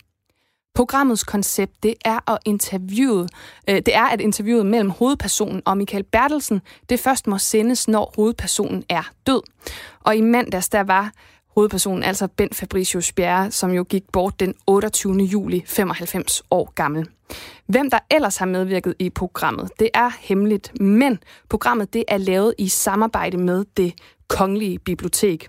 Programmets 0.75 1.23
koncept, 1.23 1.84
det 1.84 1.93
er 2.05 2.32
at 2.32 2.38
interviewe, 2.45 3.27
øh, 3.69 3.75
det 3.75 3.95
er 3.95 4.03
at 4.05 4.21
interviewet 4.21 4.65
mellem 4.65 4.89
hovedpersonen 4.89 5.62
og 5.65 5.77
Michael 5.77 6.03
Bertelsen, 6.03 6.62
det 6.89 6.99
først 6.99 7.27
må 7.27 7.38
sendes, 7.38 7.88
når 7.88 8.13
hovedpersonen 8.15 8.84
er 8.89 9.03
død. 9.27 9.41
Og 9.99 10.15
i 10.15 10.21
mandags, 10.21 10.69
der 10.69 10.84
var 10.84 11.12
hovedpersonen, 11.55 12.03
altså 12.03 12.27
Ben 12.27 12.49
Fabricius 12.53 13.12
Bjerre, 13.12 13.51
som 13.51 13.71
jo 13.71 13.86
gik 13.89 14.03
bort 14.12 14.39
den 14.39 14.53
28. 14.67 15.13
juli, 15.13 15.63
95 15.67 16.43
år 16.51 16.73
gammel. 16.75 17.08
Hvem 17.67 17.89
der 17.89 17.99
ellers 18.12 18.38
har 18.38 18.45
medvirket 18.45 18.93
i 18.99 19.10
programmet, 19.10 19.69
det 19.79 19.89
er 19.93 20.12
hemmeligt, 20.19 20.79
men 20.82 21.19
programmet 21.49 21.93
det 21.93 22.03
er 22.08 22.17
lavet 22.17 22.53
i 22.58 22.67
samarbejde 22.67 23.38
med 23.38 23.65
det 23.77 23.93
Kongelige 24.27 24.79
Bibliotek. 24.79 25.47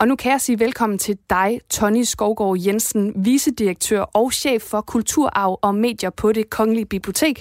Og 0.00 0.08
nu 0.08 0.16
kan 0.16 0.32
jeg 0.32 0.40
sige 0.40 0.58
velkommen 0.58 0.98
til 0.98 1.18
dig, 1.30 1.60
Tony 1.70 2.02
Skovgaard 2.02 2.56
Jensen, 2.66 3.24
vicedirektør 3.24 4.02
og 4.14 4.32
chef 4.32 4.62
for 4.70 4.80
kulturarv 4.80 5.58
og 5.62 5.74
medier 5.74 6.10
på 6.20 6.32
det 6.32 6.50
Kongelige 6.50 6.86
Bibliotek. 6.86 7.36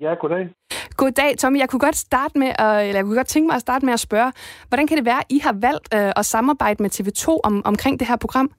Ja, 0.00 0.14
goddag. 0.14 0.48
Goddag, 0.96 1.36
Tommy. 1.38 1.58
Jeg 1.58 1.68
kunne 1.68 1.80
godt 1.88 1.96
starte 1.96 2.38
med, 2.38 2.50
at, 2.58 2.86
eller 2.86 2.98
jeg 3.00 3.04
kunne 3.04 3.16
godt 3.16 3.26
tænke 3.26 3.46
mig 3.46 3.54
at 3.56 3.60
starte 3.60 3.86
med 3.86 3.92
at 3.92 4.00
spørge, 4.00 4.32
hvordan 4.68 4.86
kan 4.86 4.96
det 4.96 5.06
være, 5.06 5.22
at 5.24 5.30
I 5.30 5.38
har 5.38 5.56
valgt 5.68 5.86
øh, 5.96 6.12
at 6.20 6.24
samarbejde 6.24 6.82
med 6.82 6.90
TV2 6.96 7.26
om, 7.48 7.54
omkring 7.64 8.00
det 8.00 8.08
her 8.08 8.16
program? 8.16 8.50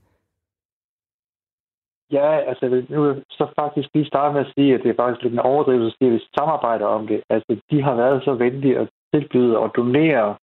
Ja, 2.11 2.29
altså 2.49 2.85
nu 2.89 3.01
vil 3.03 3.23
så 3.29 3.45
faktisk 3.59 3.89
lige 3.93 4.05
starte 4.05 4.33
med 4.33 4.41
at 4.45 4.53
sige, 4.55 4.73
at 4.73 4.81
det 4.83 4.89
er 4.89 4.99
faktisk 5.01 5.23
lidt 5.23 5.33
en 5.33 5.47
overdrivelse 5.51 5.87
at 5.87 5.95
sige, 5.97 6.07
at 6.07 6.13
vi 6.13 6.19
samarbejder 6.37 6.85
om 6.85 7.07
det. 7.07 7.23
Altså, 7.29 7.51
de 7.71 7.83
har 7.83 7.95
været 7.95 8.23
så 8.23 8.33
venlige 8.33 8.79
at 8.79 8.89
tilbyde 9.13 9.57
og 9.57 9.71
donere 9.75 10.35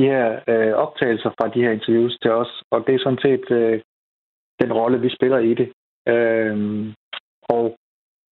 de 0.00 0.06
her 0.06 0.40
øh, 0.48 0.72
optagelser 0.84 1.30
fra 1.30 1.48
de 1.48 1.62
her 1.64 1.70
interviews 1.70 2.18
til 2.22 2.30
os, 2.30 2.62
og 2.70 2.78
det 2.86 2.94
er 2.94 2.98
sådan 2.98 3.24
set 3.26 3.50
øh, 3.50 3.80
den 4.62 4.72
rolle, 4.72 5.00
vi 5.00 5.10
spiller 5.16 5.38
i 5.38 5.54
det. 5.60 5.68
Øh, 6.12 6.54
og 7.54 7.64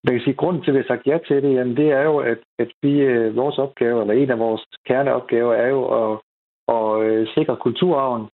man 0.05 0.15
kan 0.15 0.21
sige, 0.21 0.37
at 0.37 0.43
grunden 0.43 0.63
til, 0.63 0.71
at 0.71 0.75
vi 0.75 0.81
har 0.83 0.91
sagt 0.93 1.07
ja 1.07 1.19
til 1.19 1.43
det, 1.43 1.55
jamen, 1.55 1.77
det 1.77 1.89
er 1.91 2.03
jo, 2.03 2.19
at, 2.19 2.39
at 2.59 2.71
vi, 2.83 2.93
øh, 3.01 3.37
vores 3.37 3.59
opgave, 3.59 4.01
eller 4.01 4.15
en 4.15 4.31
af 4.31 4.39
vores 4.39 4.65
kerneopgaver, 4.87 5.55
er 5.55 5.69
jo 5.69 5.83
at, 6.01 6.21
at 6.75 7.07
øh, 7.07 7.29
sikre 7.35 7.57
kulturarven 7.57 8.27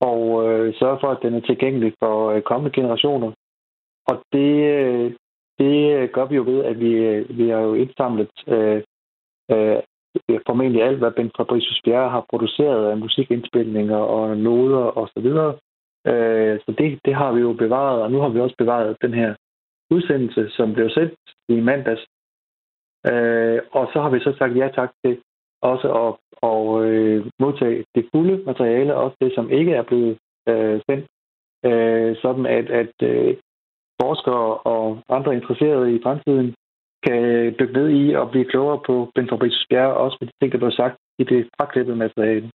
og 0.00 0.20
øh, 0.48 0.74
sørge 0.74 0.98
for, 1.00 1.08
at 1.08 1.22
den 1.22 1.34
er 1.34 1.40
tilgængelig 1.40 1.94
for 2.02 2.30
øh, 2.30 2.42
kommende 2.42 2.74
generationer. 2.80 3.32
Og 4.08 4.22
det, 4.32 4.50
øh, 4.76 5.12
det 5.58 6.12
gør 6.12 6.24
vi 6.24 6.36
jo 6.36 6.42
ved, 6.42 6.64
at 6.64 6.80
vi, 6.80 6.92
øh, 6.92 7.38
vi 7.38 7.48
har 7.48 7.60
jo 7.60 7.74
indsamlet 7.74 8.30
øh, 8.46 8.82
øh, 9.50 9.78
Øh, 10.28 10.40
formentlig 10.46 10.82
alt, 10.82 10.98
hvad 10.98 11.10
Ben 11.10 11.30
Fabricius 11.36 11.82
Bjerre 11.84 12.10
har 12.10 12.24
produceret 12.30 12.90
af 12.90 12.96
musikindspilninger 12.96 13.96
og 13.96 14.36
noder 14.36 14.84
og 15.00 15.08
så 15.14 15.20
videre. 15.20 15.52
Øh, 16.06 16.60
så 16.64 16.74
det, 16.78 17.00
det 17.04 17.14
har 17.14 17.32
vi 17.32 17.40
jo 17.40 17.52
bevaret, 17.52 18.02
og 18.02 18.12
nu 18.12 18.18
har 18.20 18.28
vi 18.28 18.40
også 18.40 18.56
bevaret 18.58 18.96
den 19.02 19.14
her 19.14 19.34
udsendelse, 19.90 20.50
som 20.50 20.72
blev 20.72 20.90
sendt 20.90 21.14
i 21.48 21.60
mandags. 21.60 22.04
Øh, 23.10 23.60
og 23.72 23.90
så 23.92 24.00
har 24.02 24.10
vi 24.10 24.20
så 24.20 24.34
sagt 24.38 24.56
ja 24.56 24.68
tak 24.74 24.92
til 25.04 25.18
også 25.62 25.88
at, 26.04 26.12
at 26.50 26.84
øh, 26.86 27.26
modtage 27.38 27.84
det 27.94 28.08
fulde 28.14 28.44
materiale, 28.44 28.94
også 28.94 29.16
det, 29.20 29.32
som 29.34 29.50
ikke 29.50 29.72
er 29.72 29.82
blevet 29.82 30.18
øh, 30.48 30.80
sendt, 30.86 31.06
øh, 31.64 32.16
sådan 32.22 32.46
at, 32.46 32.70
at 32.70 32.94
øh, 33.02 33.36
forskere 34.02 34.54
og 34.56 34.98
andre 35.08 35.34
interesserede 35.34 35.94
i 35.96 36.02
fremtiden 36.02 36.54
kan 37.06 37.20
dykke 37.58 37.74
ned 37.78 37.88
i 38.00 38.14
og 38.14 38.30
blive 38.30 38.50
klogere 38.52 38.80
på 38.86 39.10
Ben 39.14 39.28
Fabricius 39.28 39.66
Bjerre, 39.70 39.96
også 40.04 40.16
med 40.20 40.28
de 40.28 40.32
ting, 40.40 40.52
der 40.52 40.58
blev 40.58 40.72
sagt 40.72 40.96
i 41.18 41.24
det 41.24 41.48
fraklippede 41.56 41.96
materiale. 41.96 42.50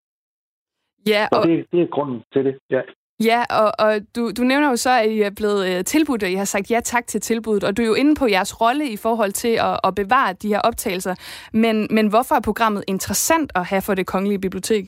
Ja, 1.08 1.24
og... 1.32 1.48
Det, 1.48 1.66
det 1.72 1.82
er 1.82 1.88
grunden 1.96 2.22
til 2.34 2.46
det, 2.46 2.58
ja. 2.70 2.82
Ja, 3.24 3.42
og, 3.62 3.72
og 3.86 3.94
du, 4.16 4.32
du 4.38 4.44
nævner 4.44 4.70
jo 4.70 4.76
så, 4.76 4.90
at 4.90 5.10
I 5.10 5.22
er 5.22 5.34
blevet 5.36 5.78
uh, 5.78 5.84
tilbudt, 5.84 6.24
og 6.24 6.30
I 6.30 6.36
har 6.36 6.46
sagt 6.46 6.72
ja 6.72 6.80
tak 6.80 7.08
til 7.08 7.22
tilbuddet, 7.22 7.64
og 7.64 7.78
du 7.78 7.82
er 7.82 7.88
jo 7.88 7.94
inde 7.94 8.16
på 8.16 8.28
jeres 8.28 8.62
rolle 8.62 8.86
i 8.90 8.98
forhold 8.98 9.32
til 9.32 9.54
at, 9.70 9.80
at 9.84 9.96
bevare 9.96 10.34
de 10.34 10.48
her 10.48 10.62
optagelser. 10.62 11.16
Men, 11.54 11.88
men 11.92 12.10
hvorfor 12.10 12.36
er 12.36 12.42
programmet 12.50 12.84
interessant 12.88 13.52
at 13.56 13.66
have 13.66 13.82
for 13.82 13.94
det 13.94 14.08
kongelige 14.08 14.42
bibliotek? 14.42 14.86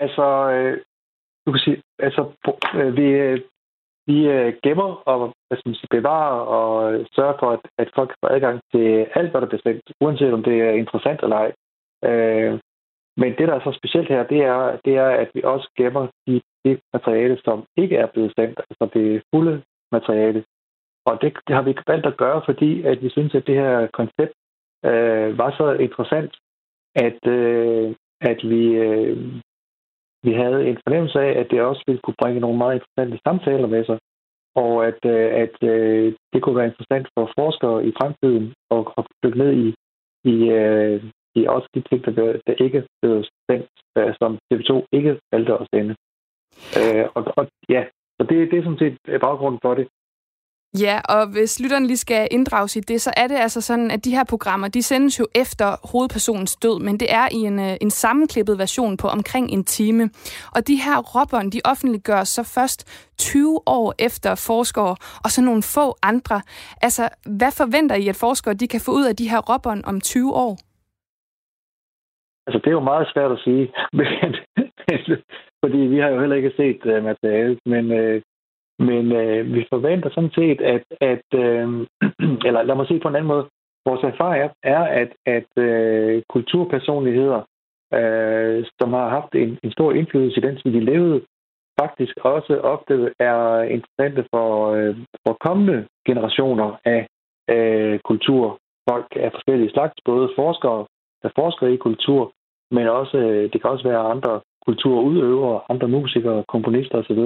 Altså, 0.00 0.26
øh, 0.54 0.80
du 1.46 1.52
kan 1.52 1.60
sige, 1.64 1.82
altså, 1.98 2.22
øh, 2.74 2.96
vi, 2.96 3.06
vi 4.06 4.28
øh, 4.28 4.54
gemmer 4.62 5.02
og 5.10 5.18
hvad 5.46 5.58
skal 5.58 5.68
man 5.68 5.74
sige, 5.74 5.96
bevarer 5.96 6.40
og 6.56 6.92
øh, 6.92 7.06
sørger 7.16 7.36
for, 7.40 7.50
at, 7.56 7.60
at 7.78 7.88
folk 7.94 8.10
får 8.20 8.28
adgang 8.28 8.60
til 8.72 9.06
alt, 9.14 9.30
hvad 9.30 9.40
der 9.40 9.46
er 9.46 9.56
bestemt, 9.56 9.82
uanset 10.00 10.32
om 10.32 10.42
det 10.42 10.60
er 10.60 10.70
interessant 10.70 11.20
eller 11.22 11.36
ej. 11.36 11.52
Øh, 12.10 12.58
men 13.20 13.30
det, 13.38 13.48
der 13.48 13.54
er 13.54 13.64
så 13.64 13.72
specielt 13.80 14.08
her, 14.08 14.22
det 14.32 14.40
er, 14.42 14.78
det 14.84 14.96
er 14.96 15.10
at 15.22 15.30
vi 15.34 15.42
også 15.44 15.68
gemmer 15.76 16.06
de, 16.26 16.40
de 16.64 16.78
materiale, 16.92 17.38
som 17.44 17.64
ikke 17.76 17.96
er 17.96 18.06
blevet 18.06 18.32
sendt, 18.38 18.58
altså 18.58 18.84
det 18.94 19.22
fulde 19.34 19.62
materiale. 19.92 20.44
Og 21.06 21.22
det, 21.22 21.32
det 21.46 21.54
har 21.56 21.62
vi 21.62 21.76
valgt 21.86 22.06
at 22.06 22.16
gøre, 22.16 22.42
fordi 22.44 22.82
at 22.82 23.02
vi 23.02 23.08
synes, 23.10 23.34
at 23.34 23.46
det 23.46 23.54
her 23.54 23.86
koncept 23.86 24.34
øh, 24.84 25.38
var 25.38 25.50
så 25.58 25.72
interessant, 25.72 26.32
at, 26.94 27.26
øh, 27.26 27.94
at 28.20 28.38
vi, 28.50 28.64
øh, 28.86 29.16
vi 30.26 30.32
havde 30.42 30.60
en 30.70 30.78
fornemmelse 30.84 31.18
af, 31.26 31.32
at 31.40 31.46
det 31.50 31.60
også 31.60 31.82
ville 31.86 32.02
kunne 32.04 32.20
bringe 32.22 32.40
nogle 32.40 32.58
meget 32.58 32.74
interessante 32.74 33.16
samtaler 33.26 33.68
med 33.74 33.84
sig, 33.84 33.98
og 34.62 34.86
at, 34.88 35.00
øh, 35.14 35.28
at 35.44 35.56
øh, 35.72 36.14
det 36.32 36.42
kunne 36.42 36.56
være 36.60 36.70
interessant 36.72 37.06
for 37.14 37.24
forskere 37.40 37.86
i 37.88 37.92
fremtiden 38.00 38.46
at, 38.76 38.82
at 38.98 39.04
dykke 39.22 39.38
ned 39.38 39.52
i, 39.64 39.68
i, 40.32 40.36
øh, 40.60 40.98
i 41.38 41.40
også 41.54 41.68
de 41.74 41.80
ting, 41.88 42.00
der, 42.04 42.40
der 42.46 42.54
ikke 42.64 42.80
blev 43.02 43.24
sendt, 43.50 43.70
øh, 43.98 44.14
som 44.20 44.38
TV2 44.48 44.72
ikke 44.92 45.12
valgte 45.32 45.52
at 45.62 45.66
sende. 45.74 45.94
Øh, 46.78 47.04
og, 47.16 47.22
og 47.38 47.44
ja, 47.68 47.82
så 48.16 48.22
det, 48.28 48.50
det 48.50 48.58
er 48.58 48.62
sådan 48.62 48.82
set 48.84 48.98
øh, 49.08 49.20
baggrunden 49.20 49.60
for 49.64 49.74
det. 49.74 49.86
Ja, 50.74 51.00
og 51.08 51.26
hvis 51.32 51.60
lytteren 51.62 51.86
lige 51.86 51.96
skal 51.96 52.28
inddrages 52.30 52.76
i 52.76 52.80
det, 52.80 53.00
så 53.00 53.10
er 53.16 53.26
det 53.26 53.34
altså 53.34 53.60
sådan, 53.60 53.90
at 53.90 54.04
de 54.04 54.10
her 54.10 54.24
programmer, 54.24 54.68
de 54.68 54.82
sendes 54.82 55.20
jo 55.20 55.26
efter 55.34 55.88
hovedpersonens 55.92 56.56
død, 56.56 56.80
men 56.80 57.00
det 57.00 57.08
er 57.12 57.28
i 57.32 57.40
en, 57.50 57.58
øh, 57.58 57.76
en 57.80 57.90
sammenklippet 57.90 58.58
version 58.58 58.96
på 58.96 59.08
omkring 59.08 59.50
en 59.50 59.64
time. 59.64 60.02
Og 60.56 60.68
de 60.68 60.76
her 60.76 60.98
råbånd, 61.12 61.52
de 61.52 61.60
offentliggøres 61.64 62.28
så 62.28 62.42
først 62.56 62.80
20 63.18 63.60
år 63.66 63.94
efter 63.98 64.34
forskere 64.48 64.96
og 65.24 65.30
så 65.34 65.40
nogle 65.42 65.62
få 65.76 65.86
andre. 66.02 66.40
Altså, 66.82 67.02
hvad 67.38 67.52
forventer 67.60 67.96
I, 67.96 68.08
at 68.08 68.20
forskere 68.26 68.54
de 68.54 68.68
kan 68.68 68.80
få 68.86 68.90
ud 68.98 69.04
af 69.10 69.16
de 69.16 69.30
her 69.30 69.40
råbånd 69.50 69.82
om 69.84 70.00
20 70.00 70.34
år? 70.34 70.52
Altså, 72.46 72.58
det 72.62 72.66
er 72.66 72.78
jo 72.80 72.90
meget 72.92 73.06
svært 73.12 73.32
at 73.32 73.40
sige, 73.44 73.64
men, 73.98 74.06
fordi 75.64 75.78
vi 75.92 75.98
har 75.98 76.08
jo 76.08 76.20
heller 76.20 76.36
ikke 76.36 76.52
set 76.56 76.80
uh, 76.92 77.04
materialet, 77.10 77.58
men, 77.66 77.84
uh, 78.00 78.22
men 78.78 79.12
øh, 79.12 79.54
vi 79.54 79.66
forventer 79.70 80.10
sådan 80.10 80.30
set, 80.30 80.60
at, 80.60 80.84
at 81.00 81.26
øh, 81.34 81.86
eller 82.46 82.62
lad 82.62 82.74
mig 82.76 82.86
sige 82.86 83.00
på 83.00 83.08
en 83.08 83.16
anden 83.16 83.32
måde, 83.34 83.48
vores 83.86 84.02
erfaring 84.02 84.52
er, 84.62 84.82
at, 85.02 85.10
at 85.26 85.50
øh, 85.64 86.22
kulturpersonligheder, 86.28 87.40
øh, 87.94 88.64
som 88.80 88.92
har 88.92 89.08
haft 89.08 89.34
en, 89.34 89.58
en 89.62 89.72
stor 89.72 89.92
indflydelse 89.92 90.38
i 90.38 90.46
den 90.46 90.56
tid, 90.56 90.72
de 90.72 90.80
levede, 90.80 91.20
faktisk 91.80 92.14
også 92.22 92.60
ofte 92.74 93.12
er 93.18 93.62
interessante 93.62 94.24
for, 94.34 94.48
øh, 94.74 94.96
for 95.26 95.36
kommende 95.46 95.86
generationer 96.06 96.68
af 96.84 97.06
øh, 97.54 97.98
kulturfolk 97.98 99.10
af 99.16 99.30
forskellige 99.32 99.70
slags, 99.70 99.94
både 100.04 100.30
forskere, 100.36 100.86
der 101.22 101.30
forsker 101.38 101.66
i 101.66 101.76
kultur, 101.76 102.32
men 102.70 102.88
også, 102.88 103.18
øh, 103.18 103.52
det 103.52 103.60
kan 103.60 103.70
også 103.70 103.88
være 103.88 104.10
andre 104.14 104.40
kulturudøvere, 104.66 105.60
andre 105.68 105.88
musikere, 105.88 106.44
komponister 106.48 106.98
osv. 106.98 107.22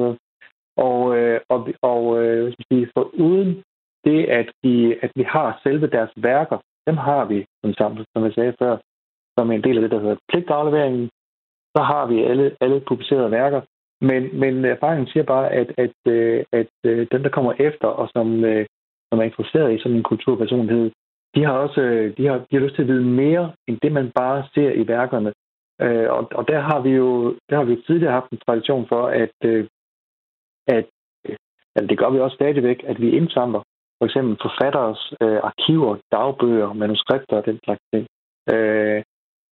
Og, 0.88 1.18
øh, 1.18 1.40
og, 1.48 1.68
og 1.82 2.02
øh, 2.22 2.52
vi 2.70 2.86
for 2.94 3.04
uden 3.26 3.62
det, 4.04 4.24
at, 4.24 4.48
de, 4.64 4.96
at 5.02 5.10
vi 5.14 5.22
har 5.22 5.60
selve 5.62 5.86
deres 5.86 6.12
værker, 6.16 6.58
dem 6.86 6.96
har 6.96 7.24
vi, 7.24 7.46
som, 7.64 7.74
sammen, 7.74 8.04
som 8.12 8.24
jeg 8.24 8.32
sagde 8.32 8.54
før, 8.58 8.76
som 9.38 9.50
en 9.50 9.64
del 9.64 9.76
af 9.76 9.82
det, 9.82 9.90
der 9.90 10.00
hedder 10.00 10.16
pligtafleveringen, 10.28 11.10
så 11.76 11.82
har 11.82 12.06
vi 12.06 12.22
alle, 12.22 12.56
alle 12.60 12.80
publicerede 12.80 13.30
værker. 13.30 13.60
Men, 14.00 14.40
men 14.40 14.64
erfaringen 14.64 15.06
siger 15.06 15.24
bare, 15.24 15.52
at, 15.52 15.68
at, 15.78 15.96
øh, 16.06 16.44
at, 16.52 16.68
at 16.84 17.08
dem, 17.12 17.22
der 17.22 17.30
kommer 17.30 17.52
efter, 17.52 17.88
og 17.88 18.08
som, 18.14 18.44
øh, 18.44 18.66
som 19.08 19.18
er 19.18 19.22
interesseret 19.22 19.74
i 19.74 19.78
sådan 19.78 19.96
en 19.96 20.02
kulturpersonlighed, 20.02 20.90
de 21.34 21.44
har 21.44 21.52
også 21.52 21.80
de 22.16 22.26
har, 22.26 22.36
de 22.38 22.52
har 22.56 22.60
lyst 22.60 22.74
til 22.74 22.82
at 22.82 22.88
vide 22.88 23.04
mere, 23.04 23.52
end 23.68 23.78
det 23.82 23.92
man 23.92 24.10
bare 24.14 24.44
ser 24.54 24.70
i 24.72 24.88
værkerne. 24.88 25.32
Øh, 25.80 26.10
og, 26.10 26.28
og 26.34 26.48
der 26.48 26.60
har 26.60 26.80
vi 26.80 26.90
jo 26.90 27.34
der 27.50 27.56
har 27.56 27.64
vi 27.64 27.82
tidligere 27.86 28.12
haft 28.12 28.30
en 28.30 28.38
tradition 28.46 28.86
for, 28.88 29.06
at, 29.06 29.36
øh, 29.44 29.66
at 30.66 30.86
altså 31.74 31.86
det 31.88 31.98
gør 31.98 32.10
vi 32.10 32.18
også 32.18 32.34
stadigvæk, 32.34 32.84
at 32.86 33.00
vi 33.00 33.10
indsamler 33.10 33.62
for 33.98 34.04
eksempel 34.04 34.36
forfatteres 34.46 35.12
øh, 35.20 35.40
arkiver, 35.50 35.96
dagbøger, 36.12 36.72
manuskripter 36.72 37.36
og 37.36 37.46
den 37.46 37.58
slags 37.64 37.80
ting. 37.94 38.06
Øh, 38.52 39.02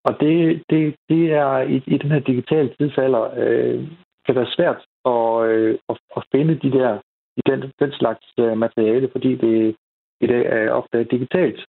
og 0.05 0.21
det, 0.21 0.63
det, 0.71 0.97
det 1.09 1.33
er 1.33 1.59
i, 1.61 1.77
i 1.87 1.99
den 1.99 2.11
her 2.11 2.21
digitale 2.21 2.75
tidsalder 2.79 3.25
øh, 3.43 3.89
kan 4.27 4.35
være 4.35 4.55
svært 4.57 4.81
at, 5.13 5.51
øh, 5.51 5.79
at, 5.89 5.97
at 6.17 6.23
finde 6.35 6.55
de 6.55 6.71
der 6.79 6.99
i 7.37 7.43
den, 7.47 7.73
den 7.81 7.93
slags 7.93 8.27
øh, 8.39 8.59
materiale, 8.59 9.09
fordi 9.13 9.35
det 9.37 9.77
i 10.21 10.27
dag 10.27 10.45
er 10.47 10.71
ofte 10.71 11.05
digitalt. 11.05 11.61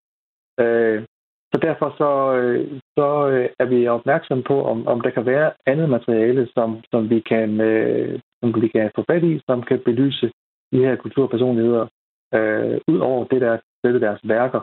Øh, 0.60 1.06
så 1.52 1.60
derfor 1.62 1.90
så, 1.98 2.12
øh, 2.38 2.80
så 2.98 3.30
øh, 3.30 3.50
er 3.60 3.66
vi 3.66 3.88
opmærksomme 3.88 4.44
på, 4.44 4.64
om, 4.64 4.88
om 4.88 5.02
der 5.02 5.10
kan 5.10 5.26
være 5.26 5.52
andet 5.66 5.90
materiale, 5.90 6.48
som, 6.56 6.84
som, 6.92 7.10
vi 7.10 7.20
kan, 7.20 7.62
øh, 7.62 8.20
som 8.40 8.62
vi 8.62 8.68
kan 8.68 8.92
få 8.96 9.04
fat 9.10 9.24
i, 9.24 9.42
som 9.50 9.64
kan 9.64 9.80
belyse 9.86 10.32
de 10.72 10.78
her 10.86 10.96
kulturpersonligheder 10.96 11.88
øh, 12.34 12.78
ud 12.88 13.00
over 13.00 13.24
det, 13.24 13.42
der 13.42 13.58
er 13.84 14.00
deres 14.00 14.22
værker. 14.24 14.62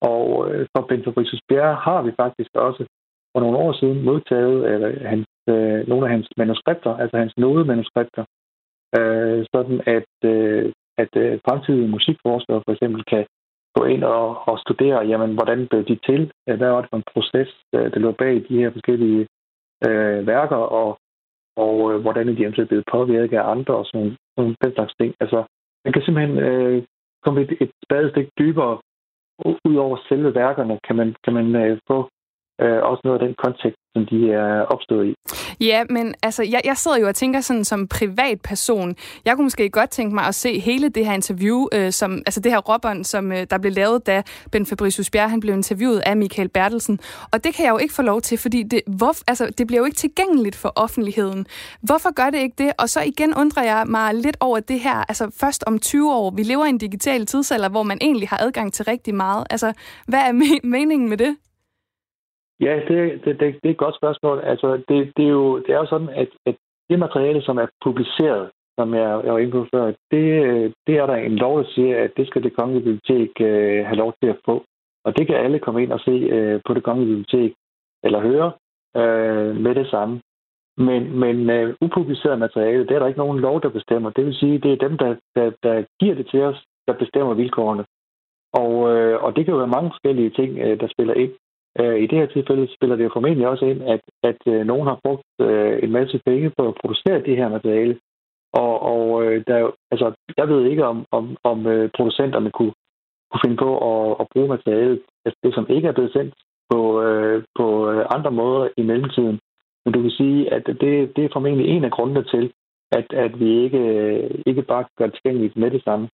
Og 0.00 0.50
øh, 0.50 0.66
for 0.76 0.82
Fabricius 1.04 1.42
Bjerre 1.48 1.74
har 1.74 2.02
vi 2.02 2.12
faktisk 2.16 2.50
også 2.54 2.84
for 3.32 3.40
nogle 3.40 3.58
år 3.58 3.72
siden 3.72 4.02
modtaget 4.02 4.72
eller 4.72 5.08
hans, 5.08 5.28
øh, 5.48 5.88
nogle 5.88 6.06
af 6.06 6.12
hans 6.12 6.28
manuskripter, 6.36 6.96
altså 6.96 7.16
hans 7.16 7.34
nodemanuskripter, 7.36 8.24
øh, 8.98 9.46
sådan 9.54 9.80
at, 9.96 10.12
øh, 10.24 10.72
at 10.98 11.12
øh, 11.16 11.40
fremtidige 11.46 11.88
musikforskere 11.88 12.62
for 12.64 12.72
eksempel 12.72 13.04
kan 13.04 13.26
gå 13.74 13.84
ind 13.84 14.04
og, 14.04 14.48
og 14.48 14.58
studere, 14.58 15.06
jamen, 15.10 15.34
hvordan 15.34 15.66
blev 15.70 15.84
de 15.84 15.98
til? 16.06 16.32
Hvad 16.46 16.70
var 16.70 16.80
det 16.80 16.90
for 16.90 16.96
en 16.96 17.10
proces, 17.14 17.50
øh, 17.74 17.92
der 17.92 17.98
lå 17.98 18.12
bag 18.12 18.34
de 18.48 18.58
her 18.60 18.70
forskellige 18.70 19.26
øh, 19.86 20.26
værker, 20.26 20.56
og, 20.56 20.98
og 21.56 21.92
øh, 21.92 22.00
hvordan 22.00 22.28
er 22.28 22.32
de 22.34 22.42
eventuelt 22.42 22.68
blevet 22.68 22.90
påvirket 22.92 23.36
af 23.38 23.50
andre, 23.50 23.74
og 23.76 23.86
sådan 23.86 24.16
nogle 24.36 24.56
den 24.62 24.72
slags 24.74 24.94
ting. 25.00 25.14
Altså, 25.20 25.44
man 25.84 25.92
kan 25.92 26.02
simpelthen 26.02 26.38
øh, 26.38 26.82
komme 27.24 27.40
et, 27.40 27.52
et 27.60 27.70
spadestik 27.84 28.28
dybere 28.38 28.78
ud 29.44 29.76
over 29.76 29.96
selve 30.08 30.34
værkerne, 30.34 30.78
kan 30.86 30.96
man, 30.96 31.14
kan 31.24 31.32
man 31.34 31.56
øh, 31.56 31.78
få 31.88 32.08
øh, 32.62 32.82
også 32.90 33.00
noget 33.04 33.20
af 33.20 33.26
den 33.26 33.34
kontekst, 33.44 33.80
som 33.96 34.06
de 34.10 34.32
er 34.32 34.62
opstået 34.74 35.06
i. 35.06 35.14
Ja, 35.60 35.84
men 35.90 36.14
altså, 36.22 36.42
jeg, 36.42 36.60
jeg 36.64 36.76
sidder 36.76 36.98
jo 36.98 37.06
og 37.08 37.14
tænker 37.14 37.40
sådan 37.40 37.64
som 37.64 37.88
privatperson. 37.88 38.94
Jeg 39.24 39.34
kunne 39.34 39.44
måske 39.44 39.70
godt 39.70 39.90
tænke 39.90 40.14
mig 40.14 40.24
at 40.24 40.34
se 40.34 40.58
hele 40.58 40.88
det 40.88 41.06
her 41.06 41.12
interview, 41.12 41.66
øh, 41.74 41.92
som, 41.92 42.12
altså 42.12 42.40
det 42.40 42.52
her 42.52 42.58
råbånd, 42.58 43.04
som 43.04 43.32
øh, 43.32 43.46
der 43.50 43.58
blev 43.58 43.72
lavet, 43.72 44.06
da 44.06 44.22
Ben 44.52 44.66
Fabricius 44.66 45.10
Bjerg 45.10 45.30
han 45.30 45.40
blev 45.40 45.54
interviewet 45.54 45.98
af 46.06 46.16
Michael 46.16 46.48
Bertelsen. 46.48 46.98
Og 47.32 47.44
det 47.44 47.54
kan 47.54 47.64
jeg 47.64 47.72
jo 47.72 47.78
ikke 47.78 47.94
få 47.94 48.02
lov 48.02 48.20
til, 48.20 48.38
fordi 48.38 48.62
det, 48.62 48.80
hvor, 48.86 49.12
altså, 49.28 49.46
det 49.58 49.66
bliver 49.66 49.80
jo 49.80 49.84
ikke 49.84 49.96
tilgængeligt 49.96 50.56
for 50.56 50.72
offentligheden. 50.76 51.46
Hvorfor 51.82 52.14
gør 52.14 52.30
det 52.30 52.38
ikke 52.38 52.54
det? 52.58 52.72
Og 52.78 52.88
så 52.88 53.00
igen 53.02 53.34
undrer 53.34 53.62
jeg 53.62 53.84
mig 53.86 54.14
lidt 54.14 54.36
over 54.40 54.60
det 54.60 54.80
her, 54.80 55.04
altså 55.08 55.30
først 55.40 55.64
om 55.66 55.78
20 55.78 56.12
år. 56.14 56.30
Vi 56.30 56.42
lever 56.42 56.64
i 56.66 56.68
en 56.68 56.78
digital 56.78 57.26
tidsalder, 57.26 57.68
hvor 57.68 57.82
man 57.82 57.98
egentlig 58.00 58.28
har 58.28 58.38
adgang 58.40 58.72
til 58.72 58.84
rigtig 58.84 59.14
meget. 59.14 59.46
Altså, 59.50 59.72
hvad 60.06 60.20
er 60.20 60.32
me- 60.32 60.60
meningen 60.68 61.08
med 61.08 61.16
det? 61.16 61.36
Ja, 62.62 62.74
det, 62.88 63.24
det, 63.24 63.40
det, 63.40 63.54
det 63.62 63.68
er 63.68 63.70
et 63.70 63.84
godt 63.84 63.96
spørgsmål. 63.96 64.38
Altså, 64.52 64.68
det, 64.88 65.12
det, 65.16 65.24
er, 65.24 65.34
jo, 65.40 65.58
det 65.58 65.70
er 65.70 65.78
jo 65.78 65.86
sådan, 65.86 66.08
at, 66.08 66.28
at 66.46 66.56
det 66.90 66.98
materiale, 66.98 67.42
som 67.42 67.58
er 67.58 67.66
publiceret, 67.84 68.50
som 68.78 68.94
jeg, 68.94 69.20
jeg 69.24 69.32
var 69.32 69.38
inde 69.38 69.52
på 69.52 69.66
før, 69.74 69.84
det, 69.86 70.24
det 70.86 70.94
er 70.98 71.06
der 71.06 71.14
en 71.14 71.36
lov, 71.36 71.58
der 71.58 71.64
siger, 71.74 72.04
at 72.04 72.10
det 72.16 72.26
skal 72.26 72.42
det 72.42 72.56
kongelige 72.56 72.84
bibliotek 72.84 73.30
øh, 73.40 73.86
have 73.86 73.96
lov 73.96 74.14
til 74.22 74.28
at 74.30 74.40
få. 74.44 74.64
Og 75.04 75.18
det 75.18 75.26
kan 75.26 75.36
alle 75.36 75.58
komme 75.58 75.82
ind 75.82 75.92
og 75.92 76.00
se 76.00 76.10
øh, 76.10 76.60
på 76.66 76.74
det 76.74 76.82
kongelige 76.82 77.16
bibliotek, 77.16 77.54
eller 78.04 78.20
høre 78.20 78.52
øh, 78.96 79.56
med 79.56 79.74
det 79.74 79.90
samme. 79.90 80.20
Men, 80.76 81.18
men 81.18 81.50
øh, 81.50 81.74
upubliceret 81.80 82.38
materiale, 82.38 82.86
det 82.86 82.90
er 82.94 82.98
der 82.98 83.06
ikke 83.06 83.24
nogen 83.24 83.40
lov, 83.40 83.62
der 83.62 83.68
bestemmer. 83.68 84.10
Det 84.10 84.26
vil 84.26 84.34
sige, 84.34 84.58
det 84.58 84.72
er 84.72 84.88
dem, 84.88 84.98
der, 84.98 85.16
der, 85.36 85.50
der 85.62 85.84
giver 86.00 86.14
det 86.14 86.26
til 86.30 86.42
os, 86.42 86.64
der 86.86 86.92
bestemmer 86.92 87.34
vilkårene. 87.34 87.84
Og, 88.52 88.72
øh, 88.96 89.22
og 89.24 89.36
det 89.36 89.44
kan 89.44 89.52
jo 89.52 89.58
være 89.58 89.76
mange 89.76 89.90
forskellige 89.90 90.30
ting, 90.30 90.58
øh, 90.58 90.80
der 90.80 90.88
spiller 90.88 91.14
ind. 91.14 91.32
Øh, 91.80 91.96
I 92.02 92.06
det 92.06 92.18
her 92.18 92.26
tilfælde 92.26 92.74
spiller 92.74 92.96
det 92.96 93.04
jo 93.04 93.10
formentlig 93.12 93.48
også 93.48 93.64
ind, 93.64 93.82
at, 93.82 94.00
at 94.22 94.40
øh, 94.46 94.66
nogen 94.66 94.86
har 94.86 94.98
brugt 95.04 95.28
øh, 95.40 95.78
en 95.82 95.92
masse 95.92 96.20
penge 96.26 96.52
på 96.58 96.68
at 96.68 96.74
producere 96.80 97.22
det 97.22 97.36
her 97.36 97.48
materiale. 97.48 97.98
Og, 98.52 98.82
og 98.82 99.24
øh, 99.24 99.44
der, 99.46 99.70
altså, 99.90 100.12
jeg 100.36 100.48
ved 100.48 100.64
ikke, 100.64 100.84
om, 100.84 101.04
om, 101.10 101.36
om 101.44 101.66
øh, 101.66 101.90
producenterne 101.96 102.50
kunne, 102.50 102.72
kunne 103.30 103.44
finde 103.44 103.56
på 103.56 103.70
at, 103.90 104.16
at 104.20 104.26
bruge 104.32 104.48
materialet, 104.48 105.00
altså 105.24 105.38
det 105.42 105.54
som 105.54 105.66
ikke 105.70 105.88
er 105.88 105.92
blevet 105.92 106.12
sendt 106.12 106.34
på, 106.70 107.02
øh, 107.02 107.44
på 107.58 107.90
øh, 107.90 108.06
andre 108.16 108.30
måder 108.30 108.68
i 108.76 108.82
mellemtiden. 108.82 109.40
Men 109.84 109.94
du 109.94 110.02
kan 110.02 110.10
sige, 110.10 110.52
at 110.52 110.66
det, 110.66 111.16
det 111.16 111.24
er 111.24 111.28
formentlig 111.32 111.66
en 111.68 111.84
af 111.84 111.90
grundene 111.90 112.24
til, 112.24 112.52
at, 112.92 113.12
at 113.12 113.40
vi 113.40 113.62
ikke, 113.64 113.78
øh, 113.78 114.30
ikke 114.46 114.62
bare 114.62 114.84
gør 114.98 115.06
det 115.06 115.14
tilgængeligt 115.14 115.56
med 115.56 115.70
det 115.70 115.84
samme. 115.84 116.08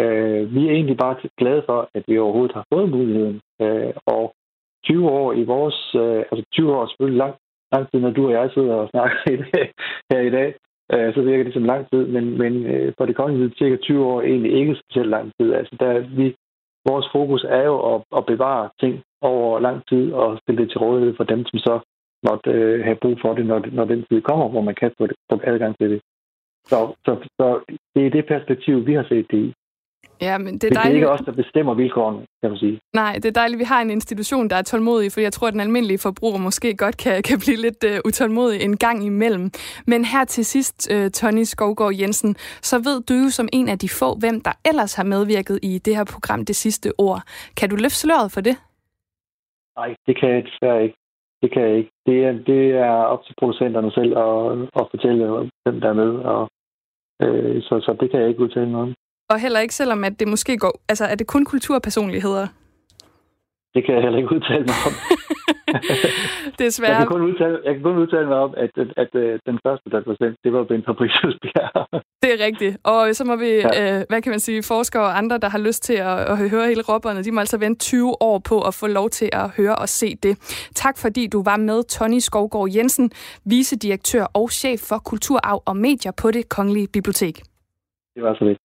Øh, 0.00 0.54
vi 0.54 0.66
er 0.66 0.72
egentlig 0.72 0.96
bare 0.96 1.16
glade 1.38 1.62
for, 1.66 1.88
at 1.94 2.04
vi 2.08 2.18
overhovedet 2.18 2.54
har 2.54 2.64
fået 2.72 2.90
muligheden. 2.90 3.40
Øh, 3.62 3.92
og 4.06 4.34
20 4.84 5.10
år 5.10 5.32
i 5.32 5.44
vores... 5.44 5.78
Øh, 5.94 6.22
altså 6.30 6.44
20 6.52 6.74
år 6.74 6.82
er 6.82 6.86
selvfølgelig 6.86 7.18
lang, 7.18 7.34
lang 7.72 7.90
tid, 7.90 8.00
når 8.00 8.10
du 8.10 8.26
og 8.26 8.32
jeg 8.32 8.50
sidder 8.54 8.74
og 8.74 8.88
snakker 8.88 9.18
i 9.34 9.36
dag, 9.36 9.66
her 10.10 10.20
i 10.20 10.30
dag. 10.30 10.54
Øh, 10.92 11.14
så 11.14 11.20
virker 11.22 11.44
det 11.44 11.54
som 11.54 11.70
lang 11.72 11.82
tid, 11.92 12.06
men, 12.06 12.38
men 12.38 12.66
øh, 12.66 12.92
for 12.98 13.04
det 13.06 13.16
kongelige 13.16 13.54
cirka 13.58 13.76
20 13.76 14.04
år 14.04 14.20
egentlig 14.20 14.52
ikke 14.60 14.76
specielt 14.82 15.10
lang 15.10 15.32
tid. 15.38 15.52
Altså 15.52 15.76
der, 15.80 15.92
vi, 16.18 16.34
vores 16.88 17.06
fokus 17.12 17.44
er 17.48 17.64
jo 17.70 17.94
at, 17.94 18.02
at 18.16 18.26
bevare 18.26 18.68
ting 18.80 19.02
over 19.20 19.60
lang 19.60 19.78
tid 19.88 20.12
og 20.12 20.38
stille 20.42 20.62
det 20.62 20.70
til 20.70 20.78
rådighed 20.78 21.14
for 21.16 21.24
dem, 21.24 21.44
som 21.46 21.58
så 21.58 21.74
måtte 22.28 22.50
øh, 22.50 22.84
have 22.84 22.98
brug 23.02 23.16
for 23.22 23.34
det, 23.34 23.46
når, 23.46 23.58
når 23.72 23.84
den 23.84 24.04
tid 24.10 24.20
kommer, 24.20 24.48
hvor 24.48 24.60
man 24.60 24.74
kan 24.74 24.90
få, 24.98 25.06
det, 25.06 25.16
få 25.32 25.40
adgang 25.44 25.78
til 25.78 25.90
det. 25.90 26.00
Så, 26.70 26.78
så, 27.04 27.12
så 27.38 27.46
det 27.94 28.06
er 28.06 28.10
det 28.10 28.26
perspektiv, 28.26 28.86
vi 28.86 28.94
har 28.94 29.06
set 29.08 29.26
det 29.30 29.38
i. 29.38 29.54
Ja, 30.20 30.38
men 30.38 30.54
det 30.54 30.64
er, 30.64 30.74
dejligt. 30.74 30.84
det 30.84 30.90
er 30.90 30.94
ikke 30.94 31.10
os, 31.10 31.20
der 31.20 31.32
bestemmer 31.32 31.74
vilkårene, 31.74 32.18
kan 32.42 32.50
man 32.50 32.58
sige. 32.58 32.80
Nej, 32.94 33.12
det 33.14 33.24
er 33.24 33.32
dejligt, 33.32 33.56
at 33.56 33.58
vi 33.58 33.64
har 33.64 33.80
en 33.80 33.90
institution, 33.90 34.50
der 34.50 34.56
er 34.56 34.62
tålmodig, 34.62 35.12
for 35.12 35.20
jeg 35.20 35.32
tror, 35.32 35.46
at 35.48 35.52
den 35.52 35.60
almindelige 35.60 35.98
forbruger 35.98 36.38
måske 36.38 36.76
godt 36.76 36.96
kan, 36.96 37.22
kan 37.22 37.38
blive 37.38 37.56
lidt 37.56 37.84
uh, 37.84 38.08
utålmodig 38.08 38.62
en 38.62 38.76
gang 38.76 39.04
imellem. 39.04 39.50
Men 39.86 40.04
her 40.04 40.24
til 40.24 40.44
sidst, 40.44 40.92
uh, 40.94 41.10
Tony 41.10 41.42
Skovgaard 41.42 41.94
Jensen, 42.00 42.34
så 42.70 42.76
ved 42.78 43.02
du 43.08 43.14
jo 43.14 43.30
som 43.30 43.48
en 43.52 43.68
af 43.68 43.78
de 43.78 43.88
få, 43.88 44.14
hvem 44.22 44.40
der 44.40 44.52
ellers 44.68 44.94
har 44.94 45.04
medvirket 45.04 45.58
i 45.62 45.78
det 45.78 45.96
her 45.96 46.04
program 46.14 46.44
det 46.44 46.56
sidste 46.56 46.88
år. 46.98 47.16
Kan 47.56 47.70
du 47.70 47.76
løfte 47.76 48.00
sløret 48.04 48.32
for 48.32 48.40
det? 48.40 48.56
Nej, 49.76 49.94
det 50.06 50.20
kan 50.20 50.28
jeg 50.28 50.44
desværre 50.44 50.82
ikke. 50.82 50.96
Det 51.42 51.52
kan 51.52 51.62
jeg 51.62 51.76
ikke. 51.76 51.90
Det 52.06 52.24
er, 52.24 52.32
det 52.32 52.62
er 52.70 52.90
op 53.12 53.24
til 53.24 53.34
producenterne 53.38 53.90
selv 53.92 54.12
at, 54.18 54.36
at 54.78 54.86
fortælle, 54.90 55.50
hvem 55.64 55.80
der 55.80 55.88
er 55.88 56.00
med. 56.02 56.12
Og, 56.32 56.42
øh, 57.22 57.62
så, 57.62 57.80
så 57.80 57.96
det 58.00 58.10
kan 58.10 58.20
jeg 58.20 58.28
ikke 58.28 58.40
udtale 58.40 58.72
noget 58.72 58.88
om. 58.88 58.94
Og 59.34 59.40
heller 59.40 59.60
ikke, 59.60 59.74
selvom 59.74 60.04
at 60.04 60.20
det 60.20 60.28
måske 60.28 60.58
går... 60.58 60.72
Altså, 60.88 61.04
er 61.04 61.14
det 61.14 61.26
kun 61.26 61.44
kulturpersonligheder? 61.44 62.46
Det 63.74 63.84
kan 63.84 63.94
jeg 63.94 64.02
heller 64.02 64.18
ikke 64.18 64.34
udtale 64.36 64.64
mig 64.70 64.78
om. 64.88 64.94
det 66.58 66.66
er 66.66 66.74
svært. 66.78 66.90
Jeg 66.90 66.98
kan 66.98 67.06
kun 67.06 67.22
udtale, 67.30 67.56
jeg 67.64 67.74
kan 67.74 67.82
kun 67.82 67.98
udtale 68.04 68.26
mig 68.26 68.38
om, 68.46 68.54
at, 68.56 68.70
at, 68.82 68.88
at, 68.96 69.08
at 69.14 69.22
øh, 69.22 69.38
den 69.46 69.58
første, 69.66 69.90
der 69.90 70.00
var 70.06 70.16
sendt, 70.22 70.36
det 70.44 70.52
var 70.52 70.64
Ben 70.64 70.82
Fabricius 70.86 71.36
Bjerre. 71.42 71.82
det 72.22 72.30
er 72.34 72.40
rigtigt. 72.46 72.76
Og 72.84 73.14
så 73.18 73.24
må 73.24 73.36
vi, 73.36 73.50
ja. 73.50 73.98
øh, 73.98 74.04
hvad 74.08 74.22
kan 74.22 74.30
man 74.30 74.40
sige, 74.40 74.62
forskere 74.62 75.02
og 75.02 75.18
andre, 75.18 75.38
der 75.38 75.48
har 75.48 75.58
lyst 75.68 75.82
til 75.82 75.96
at, 76.10 76.18
at 76.32 76.50
høre 76.50 76.66
hele 76.68 76.82
robberne, 76.92 77.22
de 77.22 77.32
må 77.32 77.40
altså 77.40 77.58
vente 77.58 77.80
20 77.80 78.22
år 78.22 78.38
på 78.50 78.56
at 78.68 78.74
få 78.80 78.86
lov 78.86 79.10
til 79.10 79.28
at 79.32 79.46
høre 79.56 79.76
og 79.76 79.88
se 79.88 80.08
det. 80.22 80.34
Tak 80.74 80.96
fordi 80.98 81.26
du 81.26 81.42
var 81.42 81.56
med, 81.56 81.78
Tony 81.84 82.18
Skovgaard 82.18 82.68
Jensen, 82.76 83.10
vicedirektør 83.44 84.24
og 84.34 84.50
chef 84.50 84.80
for 84.88 84.98
kulturarv 85.10 85.62
og 85.66 85.76
medier 85.76 86.12
på 86.22 86.30
det 86.30 86.48
Kongelige 86.48 86.88
Bibliotek. 86.92 87.36
Det 88.14 88.22
var 88.22 88.34
så 88.38 88.44
lidt. 88.44 88.58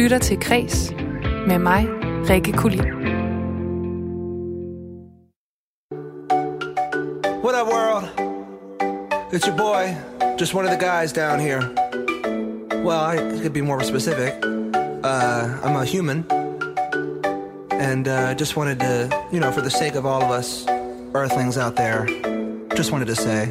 Lytter 0.00 0.18
til 0.18 0.40
Kres 0.40 0.92
med 1.48 1.58
mig, 1.58 1.86
Rikke 2.30 2.52
Kulin. 2.52 2.84
What 7.44 7.54
up, 7.60 7.68
world? 7.72 8.04
It's 9.32 9.46
your 9.46 9.56
boy, 9.56 9.96
just 10.38 10.54
one 10.54 10.64
of 10.64 10.70
the 10.70 10.86
guys 10.86 11.12
down 11.12 11.40
here. 11.40 11.62
Well, 12.84 13.00
I 13.12 13.16
could 13.42 13.52
be 13.52 13.60
more 13.60 13.82
specific. 13.82 14.32
Uh, 15.04 15.64
I'm 15.64 15.76
a 15.76 15.84
human. 15.84 16.24
And 17.70 18.08
uh, 18.08 18.34
just 18.34 18.56
wanted 18.56 18.80
to, 18.80 18.94
you 19.32 19.40
know, 19.40 19.52
for 19.52 19.62
the 19.62 19.70
sake 19.70 19.98
of 19.98 20.06
all 20.06 20.22
of 20.22 20.30
us 20.30 20.66
earthlings 21.14 21.58
out 21.58 21.76
there, 21.76 22.06
just 22.74 22.90
wanted 22.92 23.08
to 23.08 23.16
say, 23.16 23.48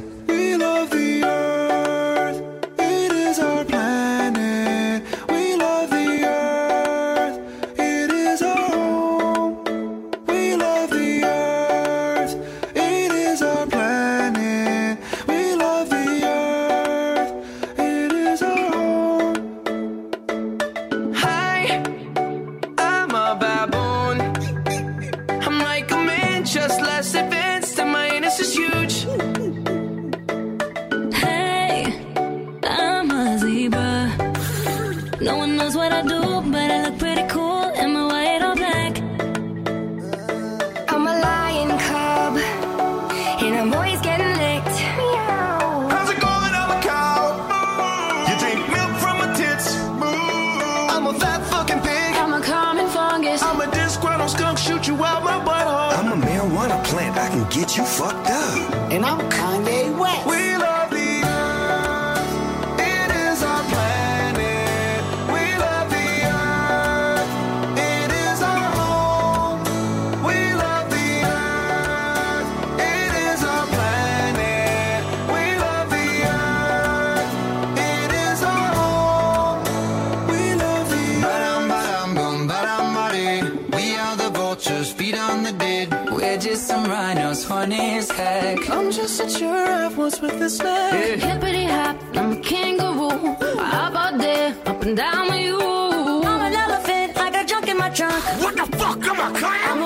since 89.10 89.41
you 89.41 89.50
arrived 89.50 89.98
once 89.98 90.22
with 90.22 90.38
this 90.39 90.62
leg. 90.62 91.19
Yeah. 91.19 91.34
Hippity 91.34 91.65
hop, 91.65 91.98
I'm 92.15 92.34
a 92.34 92.39
kangaroo. 92.41 93.10
Up 93.60 93.95
all 93.95 94.17
day, 94.17 94.54
up 94.65 94.82
and 94.84 94.95
down 94.95 95.30
with 95.30 95.41
you. 95.41 95.60
I'm 95.60 96.41
an 96.48 96.54
elephant, 96.54 97.17
I 97.17 97.32
got 97.32 97.48
junk 97.48 97.67
in 97.67 97.78
my 97.78 97.89
trunk. 97.89 98.24
What 98.43 98.56
the 98.56 98.78
fuck 98.78 99.04
am 99.04 99.19
I, 99.19 99.39
clown? 99.39 99.79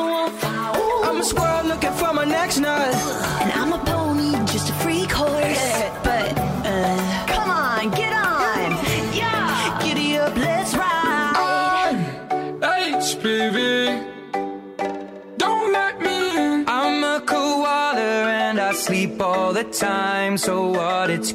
So 20.38 20.68
what? 20.68 21.12
It's 21.12 21.32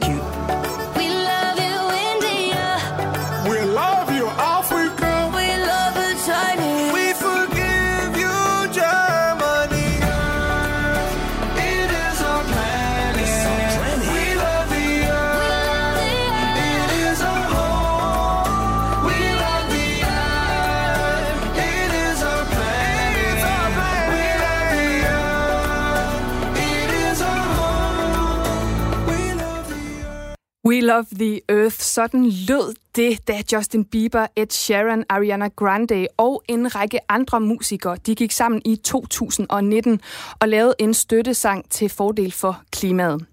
We 30.78 30.86
Love 30.86 31.06
the 31.12 31.40
Earth. 31.48 31.80
Sådan 31.80 32.24
lød 32.24 32.74
det, 32.96 33.28
da 33.28 33.42
Justin 33.52 33.84
Bieber, 33.84 34.26
Ed 34.36 34.46
Sheeran, 34.50 35.04
Ariana 35.08 35.48
Grande 35.48 36.06
og 36.16 36.42
en 36.48 36.74
række 36.74 36.98
andre 37.08 37.40
musikere 37.40 37.96
de 38.06 38.14
gik 38.14 38.32
sammen 38.32 38.62
i 38.64 38.76
2019 38.76 40.00
og 40.40 40.48
lavede 40.48 40.74
en 40.78 40.94
støttesang 40.94 41.70
til 41.70 41.88
fordel 41.88 42.32
for 42.32 42.62
klimaet. 42.72 43.26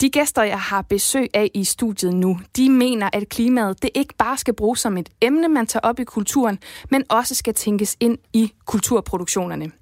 De 0.00 0.10
gæster, 0.10 0.42
jeg 0.42 0.60
har 0.60 0.82
besøg 0.82 1.28
af 1.34 1.50
i 1.54 1.64
studiet 1.64 2.14
nu, 2.14 2.38
de 2.56 2.70
mener, 2.70 3.10
at 3.12 3.28
klimaet 3.28 3.82
det 3.82 3.90
ikke 3.94 4.14
bare 4.18 4.38
skal 4.38 4.54
bruges 4.54 4.80
som 4.80 4.96
et 4.96 5.08
emne, 5.20 5.48
man 5.48 5.66
tager 5.66 5.88
op 5.88 6.00
i 6.00 6.04
kulturen, 6.04 6.58
men 6.90 7.04
også 7.08 7.34
skal 7.34 7.54
tænkes 7.54 7.96
ind 8.00 8.18
i 8.32 8.52
kulturproduktionerne. 8.66 9.72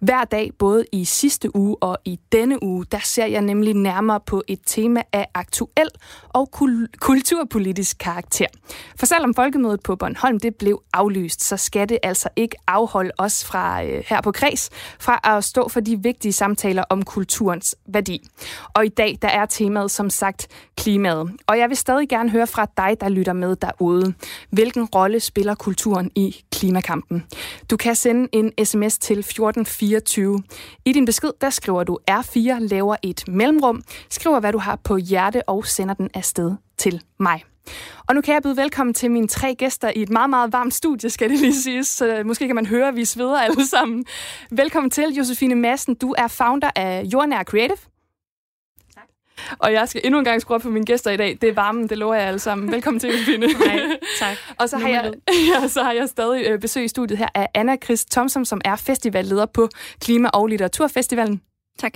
Hver 0.00 0.24
dag, 0.24 0.50
både 0.58 0.84
i 0.92 1.04
sidste 1.04 1.56
uge 1.56 1.76
og 1.80 1.98
i 2.04 2.18
denne 2.32 2.62
uge, 2.62 2.84
der 2.92 2.98
ser 2.98 3.26
jeg 3.26 3.42
nemlig 3.42 3.74
nærmere 3.74 4.20
på 4.20 4.42
et 4.48 4.60
tema 4.66 5.02
af 5.12 5.26
aktuel 5.34 5.88
og 6.28 6.50
kul- 6.56 6.86
kulturpolitisk 7.00 7.98
karakter. 7.98 8.46
For 8.96 9.06
selvom 9.06 9.34
folkemødet 9.34 9.82
på 9.82 9.96
Bornholm 9.96 10.40
det 10.40 10.54
blev 10.56 10.82
aflyst, 10.92 11.44
så 11.44 11.56
skal 11.56 11.88
det 11.88 11.98
altså 12.02 12.28
ikke 12.36 12.56
afholde 12.66 13.10
os 13.18 13.44
fra 13.44 13.84
øh, 13.84 14.04
her 14.06 14.20
på 14.20 14.32
Kreds 14.32 14.70
fra 15.00 15.20
at 15.36 15.44
stå 15.44 15.68
for 15.68 15.80
de 15.80 16.02
vigtige 16.02 16.32
samtaler 16.32 16.84
om 16.90 17.02
kulturens 17.02 17.76
værdi. 17.86 18.28
Og 18.74 18.86
i 18.86 18.88
dag, 18.88 19.18
der 19.22 19.28
er 19.28 19.46
temaet 19.46 19.90
som 19.90 20.10
sagt 20.10 20.48
klimaet. 20.76 21.32
Og 21.46 21.58
jeg 21.58 21.68
vil 21.68 21.76
stadig 21.76 22.08
gerne 22.08 22.30
høre 22.30 22.46
fra 22.46 22.66
dig, 22.76 22.96
der 23.00 23.08
lytter 23.08 23.32
med 23.32 23.56
derude. 23.56 24.14
Hvilken 24.50 24.84
rolle 24.84 25.20
spiller 25.20 25.54
kulturen 25.54 26.10
i 26.14 26.44
klimakampen? 26.58 27.24
Du 27.70 27.76
kan 27.76 27.94
sende 27.94 28.28
en 28.32 28.52
sms 28.64 28.98
til 28.98 29.18
1424. 29.18 30.42
I 30.84 30.92
din 30.92 31.04
besked, 31.04 31.30
der 31.40 31.50
skriver 31.50 31.84
du 31.84 31.98
R4, 32.10 32.58
laver 32.58 32.96
et 33.02 33.24
mellemrum, 33.28 33.82
skriver 34.10 34.40
hvad 34.40 34.52
du 34.52 34.58
har 34.58 34.76
på 34.76 34.96
hjerte 34.96 35.48
og 35.48 35.66
sender 35.66 35.94
den 35.94 36.10
afsted 36.14 36.52
til 36.78 37.02
mig. 37.20 37.44
Og 38.08 38.14
nu 38.14 38.20
kan 38.20 38.34
jeg 38.34 38.42
byde 38.42 38.56
velkommen 38.56 38.94
til 38.94 39.10
mine 39.10 39.28
tre 39.28 39.54
gæster 39.54 39.92
i 39.96 40.02
et 40.02 40.10
meget, 40.10 40.30
meget 40.30 40.52
varmt 40.52 40.74
studie, 40.74 41.10
skal 41.10 41.30
det 41.30 41.40
lige 41.40 41.62
siges. 41.62 41.86
Så 41.86 42.06
øh, 42.06 42.26
måske 42.26 42.46
kan 42.46 42.54
man 42.54 42.66
høre, 42.66 42.88
at 42.88 42.96
vi 42.96 43.04
sveder 43.04 43.38
alle 43.40 43.66
sammen. 43.66 44.04
Velkommen 44.50 44.90
til, 44.90 45.14
Josefine 45.14 45.54
Madsen. 45.54 45.94
Du 45.94 46.14
er 46.18 46.28
founder 46.28 46.70
af 46.76 47.02
Jordnær 47.12 47.42
Creative. 47.42 47.87
Og 49.58 49.72
jeg 49.72 49.88
skal 49.88 50.00
endnu 50.04 50.18
en 50.18 50.24
gang 50.24 50.40
skrue 50.40 50.54
op 50.54 50.62
for 50.62 50.70
mine 50.70 50.86
gæster 50.86 51.10
i 51.10 51.16
dag. 51.16 51.38
Det 51.40 51.48
er 51.48 51.52
varmen, 51.52 51.88
det 51.88 51.98
lover 51.98 52.14
jeg 52.14 52.24
alle 52.24 52.38
sammen. 52.38 52.72
Velkommen 52.72 53.00
til, 53.00 53.10
Josefine. 53.10 53.46
Nej, 53.66 53.80
tak. 54.18 54.36
og 54.60 54.68
så 54.68 54.78
har, 54.78 54.88
jeg, 54.88 55.12
ja, 55.62 55.68
så 55.68 55.82
har 55.82 55.92
jeg 55.92 56.08
stadig 56.08 56.46
øh, 56.46 56.60
besøg 56.60 56.84
i 56.84 56.88
studiet 56.88 57.18
her 57.18 57.28
af 57.34 57.48
Anna 57.54 57.76
Chris 57.84 58.04
Thomsen, 58.04 58.44
som 58.44 58.60
er 58.64 58.76
festivalleder 58.76 59.46
på 59.46 59.68
Klima- 60.00 60.28
og 60.28 60.46
Litteraturfestivalen. 60.46 61.42
Tak. 61.78 61.92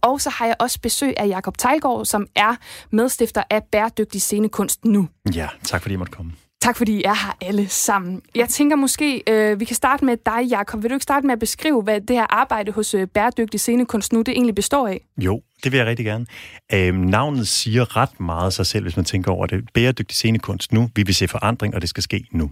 Og 0.00 0.20
så 0.20 0.30
har 0.30 0.46
jeg 0.46 0.56
også 0.58 0.80
besøg 0.80 1.14
af 1.16 1.28
Jakob 1.28 1.58
Tejlgaard, 1.58 2.04
som 2.04 2.26
er 2.36 2.56
medstifter 2.90 3.42
af 3.50 3.64
Bæredygtig 3.72 4.22
Scenekunst 4.22 4.84
Nu. 4.84 5.08
Ja, 5.34 5.48
tak 5.64 5.82
fordi 5.82 5.92
jeg 5.92 5.98
måtte 5.98 6.12
komme. 6.12 6.32
Tak 6.60 6.76
fordi 6.76 6.92
I 6.92 7.02
er 7.04 7.14
her 7.14 7.36
alle 7.40 7.68
sammen. 7.68 8.22
Jeg 8.34 8.48
tænker 8.48 8.76
måske, 8.76 9.22
øh, 9.28 9.60
vi 9.60 9.64
kan 9.64 9.76
starte 9.76 10.04
med 10.04 10.16
dig, 10.26 10.48
Jakob. 10.50 10.82
Vil 10.82 10.90
du 10.90 10.94
ikke 10.94 11.02
starte 11.02 11.26
med 11.26 11.32
at 11.32 11.38
beskrive, 11.38 11.82
hvad 11.82 12.00
det 12.00 12.16
her 12.16 12.26
arbejde 12.30 12.72
hos 12.72 12.94
øh, 12.94 13.06
Bæredygtig 13.06 13.60
Scenekunst 13.60 14.12
Nu, 14.12 14.18
det 14.18 14.28
egentlig 14.28 14.54
består 14.54 14.88
af? 14.88 15.00
Jo, 15.18 15.42
det 15.64 15.72
vil 15.72 15.78
jeg 15.78 15.86
rigtig 15.86 16.06
gerne. 16.06 16.26
Øhm, 16.72 16.98
navnet 16.98 17.48
siger 17.48 17.96
ret 17.96 18.20
meget 18.20 18.52
sig 18.52 18.66
selv, 18.66 18.82
hvis 18.82 18.96
man 18.96 19.04
tænker 19.04 19.30
over 19.30 19.46
det. 19.46 19.64
Bæredygtig 19.74 20.16
scenekunst 20.16 20.72
nu. 20.72 20.90
Vi 20.96 21.02
vil 21.02 21.14
se 21.14 21.28
forandring, 21.28 21.74
og 21.74 21.80
det 21.80 21.88
skal 21.88 22.02
ske 22.02 22.24
nu. 22.32 22.50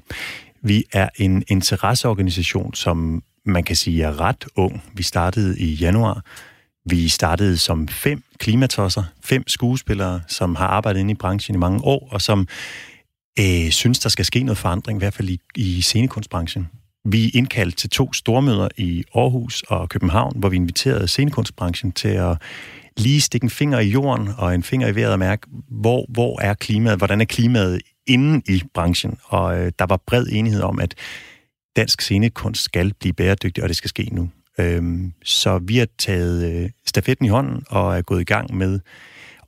Vi 0.63 0.85
er 0.93 1.09
en 1.17 1.45
interesseorganisation, 1.49 2.75
som 2.75 3.23
man 3.45 3.65
kan 3.65 3.77
sige 3.77 4.03
er 4.03 4.21
ret 4.21 4.47
ung. 4.57 4.83
Vi 4.95 5.03
startede 5.03 5.59
i 5.59 5.75
januar. 5.75 6.23
Vi 6.85 7.09
startede 7.09 7.59
som 7.59 7.89
fem 7.89 8.23
klimatosser, 8.39 9.05
fem 9.25 9.49
skuespillere, 9.49 10.21
som 10.29 10.55
har 10.55 10.67
arbejdet 10.67 11.01
inde 11.01 11.13
i 11.13 11.15
branchen 11.15 11.55
i 11.55 11.59
mange 11.59 11.85
år, 11.85 12.09
og 12.11 12.23
som 12.23 12.49
øh, 13.41 13.71
synes, 13.71 13.99
der 13.99 14.09
skal 14.09 14.25
ske 14.25 14.43
noget 14.43 14.59
forandring, 14.59 14.99
i 14.99 15.01
hvert 15.01 15.15
fald 15.15 15.29
i, 15.29 15.41
i 15.57 15.81
scenekunstbranchen. 15.81 16.69
Vi 17.05 17.25
er 17.25 17.31
indkaldt 17.35 17.77
til 17.77 17.91
to 17.91 18.13
stormøder 18.13 18.69
i 18.77 19.05
Aarhus 19.15 19.63
og 19.69 19.89
København, 19.89 20.33
hvor 20.37 20.49
vi 20.49 20.57
inviterede 20.57 21.09
scenekunstbranchen 21.09 21.93
til 21.93 22.09
at 22.09 22.37
lige 22.97 23.21
stikke 23.21 23.45
en 23.45 23.51
finger 23.51 23.79
i 23.79 23.89
jorden 23.89 24.29
og 24.39 24.55
en 24.55 24.63
finger 24.63 24.89
i 24.89 24.95
vejret 24.95 25.13
og 25.13 25.19
mærke, 25.19 25.47
hvor, 25.71 26.07
hvor 26.09 26.41
er 26.41 26.55
klimaet, 26.55 26.99
hvordan 26.99 27.21
er 27.21 27.25
klimaet 27.25 27.81
inden 28.07 28.43
i 28.49 28.63
branchen. 28.75 29.19
Og 29.25 29.59
øh, 29.59 29.73
der 29.79 29.87
var 29.87 30.01
bred 30.07 30.27
enighed 30.31 30.63
om, 30.63 30.79
at 30.79 30.95
dansk 31.77 32.01
scenekunst 32.01 32.63
skal 32.63 32.95
blive 33.01 33.13
bæredygtig, 33.13 33.63
og 33.63 33.69
det 33.69 33.77
skal 33.77 33.89
ske 33.89 34.09
nu. 34.13 34.31
Øhm, 34.59 35.13
så 35.25 35.59
vi 35.59 35.77
har 35.77 35.89
taget 35.99 36.55
øh, 36.55 36.71
stafetten 36.87 37.27
i 37.27 37.29
hånden 37.29 37.65
og 37.69 37.99
er 37.99 38.03
gået 38.03 38.21
i 38.21 38.25
gang 38.25 38.57
med 38.57 38.81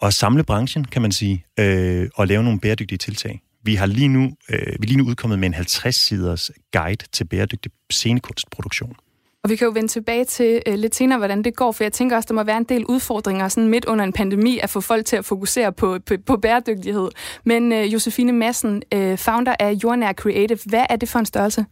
at 0.03 0.15
samle 0.15 0.45
branchen, 0.45 0.85
kan 0.85 1.03
man 1.03 1.13
sige, 1.13 1.45
øh, 1.59 2.09
og 2.15 2.27
lave 2.27 2.43
nogle 2.43 2.61
bæredygtige 2.61 2.99
tiltag. 2.99 3.41
Vi 3.63 3.75
har 3.75 3.87
lige 3.87 4.09
nu, 4.09 4.23
øh, 4.51 4.59
vi 4.59 4.83
er 4.83 4.87
lige 4.87 4.99
nu 4.99 5.05
udkommet 5.05 5.39
med 5.39 5.49
en 5.49 5.55
50-siders 5.55 6.51
guide 6.73 7.05
til 7.13 7.25
bæredygtig 7.25 7.73
scenekunstproduktion. 7.91 8.97
Og 9.45 9.51
vi 9.51 9.57
kan 9.57 9.65
jo 9.65 9.73
vende 9.73 9.89
tilbage 9.89 10.25
til 10.25 10.63
øh, 10.67 10.75
lidt 10.75 10.95
senere, 10.95 11.19
hvordan 11.19 11.43
det 11.43 11.57
går, 11.57 11.73
for 11.73 11.85
jeg 11.85 11.93
tænker 11.93 12.17
også, 12.17 12.27
der 12.27 12.35
må 12.35 12.43
være 12.43 12.57
en 12.57 12.65
del 12.65 12.85
udfordringer 12.85 13.49
sådan 13.49 13.69
midt 13.69 13.85
under 13.85 14.05
en 14.05 14.13
pandemi 14.13 14.59
at 14.59 14.71
få 14.71 14.81
folk 14.81 15.07
til 15.07 15.17
at 15.17 15.25
fokusere 15.25 15.73
på, 15.73 15.99
på, 16.07 16.15
på 16.27 16.37
bæredygtighed. 16.37 17.09
Men 17.45 17.73
øh, 17.73 17.93
Josefine 17.93 18.33
Madsen, 18.33 18.83
øh, 18.93 19.19
founder 19.19 19.55
af 19.59 19.73
Jordnær 19.73 20.13
Creative, 20.13 20.59
hvad 20.67 20.87
er 20.91 20.97
det 20.97 21.09
for 21.09 21.19
en 21.19 21.27
størrelse? 21.27 21.65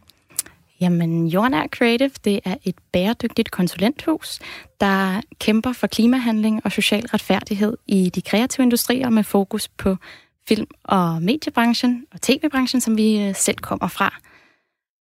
Jamen, 0.81 1.27
Jordnær 1.27 1.67
Creative, 1.67 2.11
det 2.25 2.39
er 2.45 2.55
et 2.63 2.75
bæredygtigt 2.93 3.51
konsulenthus, 3.51 4.39
der 4.81 5.21
kæmper 5.39 5.73
for 5.73 5.87
klimahandling 5.87 6.61
og 6.63 6.71
social 6.71 7.05
retfærdighed 7.05 7.77
i 7.87 8.09
de 8.09 8.21
kreative 8.21 8.63
industrier 8.63 9.09
med 9.09 9.23
fokus 9.23 9.67
på 9.67 9.97
film- 10.49 10.75
og 10.83 11.21
mediebranchen 11.21 12.05
og 12.13 12.21
tv-branchen, 12.21 12.81
som 12.81 12.97
vi 12.97 13.21
øh, 13.21 13.35
selv 13.35 13.57
kommer 13.57 13.87
fra. 13.87 14.19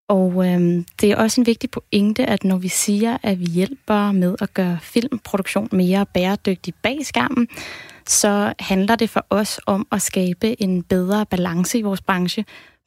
Og 0.08 0.46
øhm, 0.46 0.86
det 1.00 1.10
er 1.10 1.16
også 1.16 1.40
en 1.40 1.46
vigtig 1.46 1.70
pointe, 1.70 2.26
at 2.26 2.44
når 2.44 2.56
vi 2.56 2.68
siger, 2.68 3.18
at 3.22 3.40
vi 3.40 3.44
hjælper 3.44 4.12
med 4.12 4.36
at 4.40 4.54
gøre 4.54 4.78
filmproduktion 4.82 5.68
mere 5.72 6.06
bæredygtig 6.14 6.74
bag 6.82 7.06
skærmen, 7.06 7.48
så 8.06 8.52
handler 8.58 8.96
det 8.96 9.10
for 9.10 9.26
os 9.30 9.60
om 9.66 9.86
at 9.92 10.02
skabe 10.02 10.62
en 10.62 10.82
bedre 10.82 11.26
balance 11.26 11.78
i 11.78 11.82
vores 11.82 12.00
branche, 12.00 12.44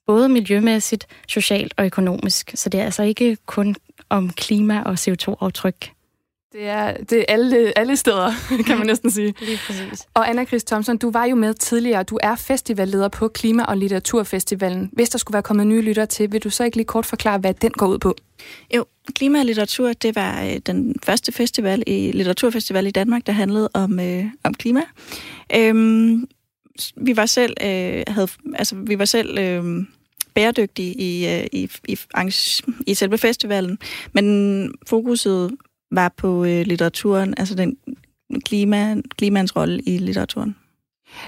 både 0.08 0.30
miljømæssigt, 0.30 1.08
socialt 1.28 1.74
og 1.78 1.86
økonomisk. 1.86 2.52
Så 2.56 2.69
det 2.69 2.80
er 2.80 2.86
altså 2.86 3.04
ikke 3.04 3.38
kun 3.45 3.76
om 4.10 4.30
klima- 4.30 4.82
og 4.82 4.93
CO2-aftryk. 4.93 6.01
Det 6.54 6.68
er, 6.68 6.94
det 6.94 7.20
er 7.20 7.26
alle, 7.28 7.78
alle 7.78 7.96
steder, 7.96 8.32
kan 8.68 8.78
man 8.78 8.88
næsten 8.88 9.12
sige. 9.12 9.34
Lige 9.45 9.60
præcis. 9.68 10.08
Og 10.14 10.30
Anna 10.30 10.45
Chris 10.45 10.64
Thomsen, 10.64 10.97
du 10.97 11.12
var 11.12 11.26
jo 11.26 11.36
med 11.36 11.54
tidligere. 11.54 12.04
Du 12.04 12.20
er 12.24 12.36
festivalleder 12.36 13.08
på 13.08 13.28
Klima- 13.28 13.64
og 13.64 13.78
Litteraturfestivalen. 13.78 14.89
Hvis 14.93 15.10
der 15.10 15.18
skulle 15.18 15.34
være 15.34 15.43
kommet 15.43 15.68
nye 15.68 15.82
lytter 15.82 16.06
til, 16.06 16.32
vil 16.32 16.43
du 16.43 16.49
så 16.49 16.64
ikke 16.64 16.78
lige 16.78 16.86
kort 16.86 17.06
forklare, 17.06 17.38
hvad 17.38 17.54
den 17.54 17.72
går 17.72 17.88
ud 17.88 17.99
på? 17.99 18.16
Jo, 18.76 18.86
Klima 19.16 19.39
og 19.39 19.45
Litteratur, 19.45 19.93
det 19.93 20.16
var 20.16 20.43
øh, 20.43 20.58
den 20.58 20.95
første 21.04 21.32
festival 21.32 21.84
i 21.88 22.12
litteraturfestival 22.12 22.88
i 22.88 22.91
Danmark, 22.91 23.28
der 23.28 23.34
handlede 23.34 23.70
om, 23.74 23.99
øh, 23.99 24.26
om 24.43 24.54
klima. 24.54 24.82
Øhm, 25.56 26.28
vi 26.97 27.18
var 27.18 27.26
selv, 27.26 27.54
øh, 27.62 28.04
havde, 28.08 28.28
altså, 28.56 28.76
vi 28.76 28.99
var 28.99 29.06
selv 29.06 29.38
øh, 29.38 29.86
bæredygtige 30.34 30.93
i, 30.93 31.28
øh, 31.28 31.47
i, 31.52 31.70
i, 31.88 31.97
i 32.88 32.93
selve 32.93 33.18
festivalen, 33.18 33.78
men 34.14 34.74
fokuset 34.88 35.52
var 35.92 36.14
på 36.18 36.46
øh, 36.46 36.66
litteraturen, 36.66 37.34
altså 37.38 37.56
den 37.56 37.78
klima, 38.46 38.96
klimaens 39.18 39.56
rolle 39.56 39.82
i 39.82 39.98
litteraturen. 39.98 40.56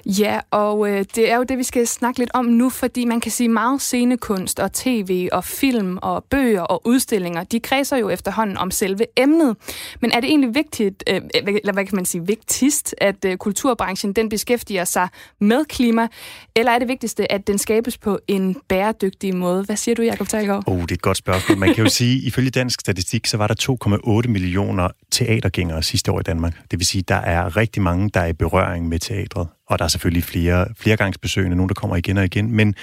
Ja, 0.06 0.40
og 0.52 0.90
øh, 0.90 1.06
det 1.16 1.32
er 1.32 1.38
jo 1.38 1.44
det, 1.44 1.58
vi 1.58 1.64
skal 1.64 1.88
snakke 1.88 2.20
lidt 2.20 2.32
om 2.34 2.46
nu, 2.46 2.70
fordi 2.70 3.06
man 3.06 3.20
kan 3.20 3.32
sige 3.32 3.50
meget 3.50 3.82
scenekunst 3.82 4.60
og 4.60 4.74
tv 4.74 5.28
og 5.32 5.44
film 5.44 5.98
og 6.02 6.24
bøger 6.30 6.62
og 6.62 6.88
udstillinger, 6.88 7.44
de 7.44 7.60
kredser 7.60 7.98
jo 7.98 8.10
efterhånden 8.10 8.58
om 8.58 8.72
selve 8.72 9.06
emnet. 9.18 9.56
Men 10.02 10.12
er 10.12 10.20
det 10.20 10.30
egentlig 10.30 10.56
vigtigt, 10.56 11.04
øh, 11.10 11.22
eller 11.34 11.74
hvad 11.74 11.86
kan 11.86 11.96
man 11.96 12.06
sige, 12.06 12.28
vigtigst, 12.28 12.96
at 12.98 13.26
øh, 13.26 13.38
kulturbranchen 13.38 14.14
den 14.14 14.30
beskæftiger 14.30 14.86
sig 14.86 15.08
med 15.40 15.66
klima, 15.66 16.08
eller 16.56 16.72
er 16.72 16.80
det 16.80 16.88
vigtigste, 16.88 17.32
at 17.32 17.48
den 17.48 17.58
skabes 17.58 17.98
på 17.98 18.20
en 18.28 18.58
bæredygtig 18.68 19.36
måde? 19.36 19.64
Hvad 19.64 19.76
siger 19.76 19.96
du, 19.96 20.02
Jacob 20.02 20.28
Talgaard? 20.28 20.64
Oh, 20.68 20.82
det 20.82 20.92
er 20.92 20.96
et 20.96 21.02
godt 21.02 21.18
spørgsmål. 21.18 21.58
Man 21.58 21.74
kan 21.74 21.84
jo 21.84 21.90
sige, 21.90 22.22
ifølge 22.28 22.50
dansk 22.50 22.80
statistik, 22.82 23.28
så 23.28 23.38
var 23.38 23.48
der 23.48 23.78
2,8 24.24 24.30
millioner 24.30 24.90
teatergængere 25.12 25.84
sidste 25.84 26.12
år 26.12 26.20
i 26.20 26.24
Danmark. 26.24 26.54
Det 26.72 26.80
vil 26.80 26.86
sige, 26.86 27.04
der 27.08 27.16
er 27.16 27.58
rigtig 27.58 27.82
mange, 27.82 28.10
der 28.14 28.20
er 28.20 28.28
i 28.28 28.34
berøring 28.34 28.88
med 28.88 29.00
teatret. 29.00 29.48
Og 29.68 29.80
der 29.80 29.86
er 29.86 29.90
selvfølgelig 29.90 30.24
flere 30.24 30.68
flere 30.78 30.98
gangs 30.98 31.18
besøgende, 31.18 31.56
nogen, 31.56 31.70
der 31.70 31.76
kommer 31.76 31.96
igen 31.96 32.18
og 32.18 32.26
igen. 32.26 32.52
Men, 32.52 32.76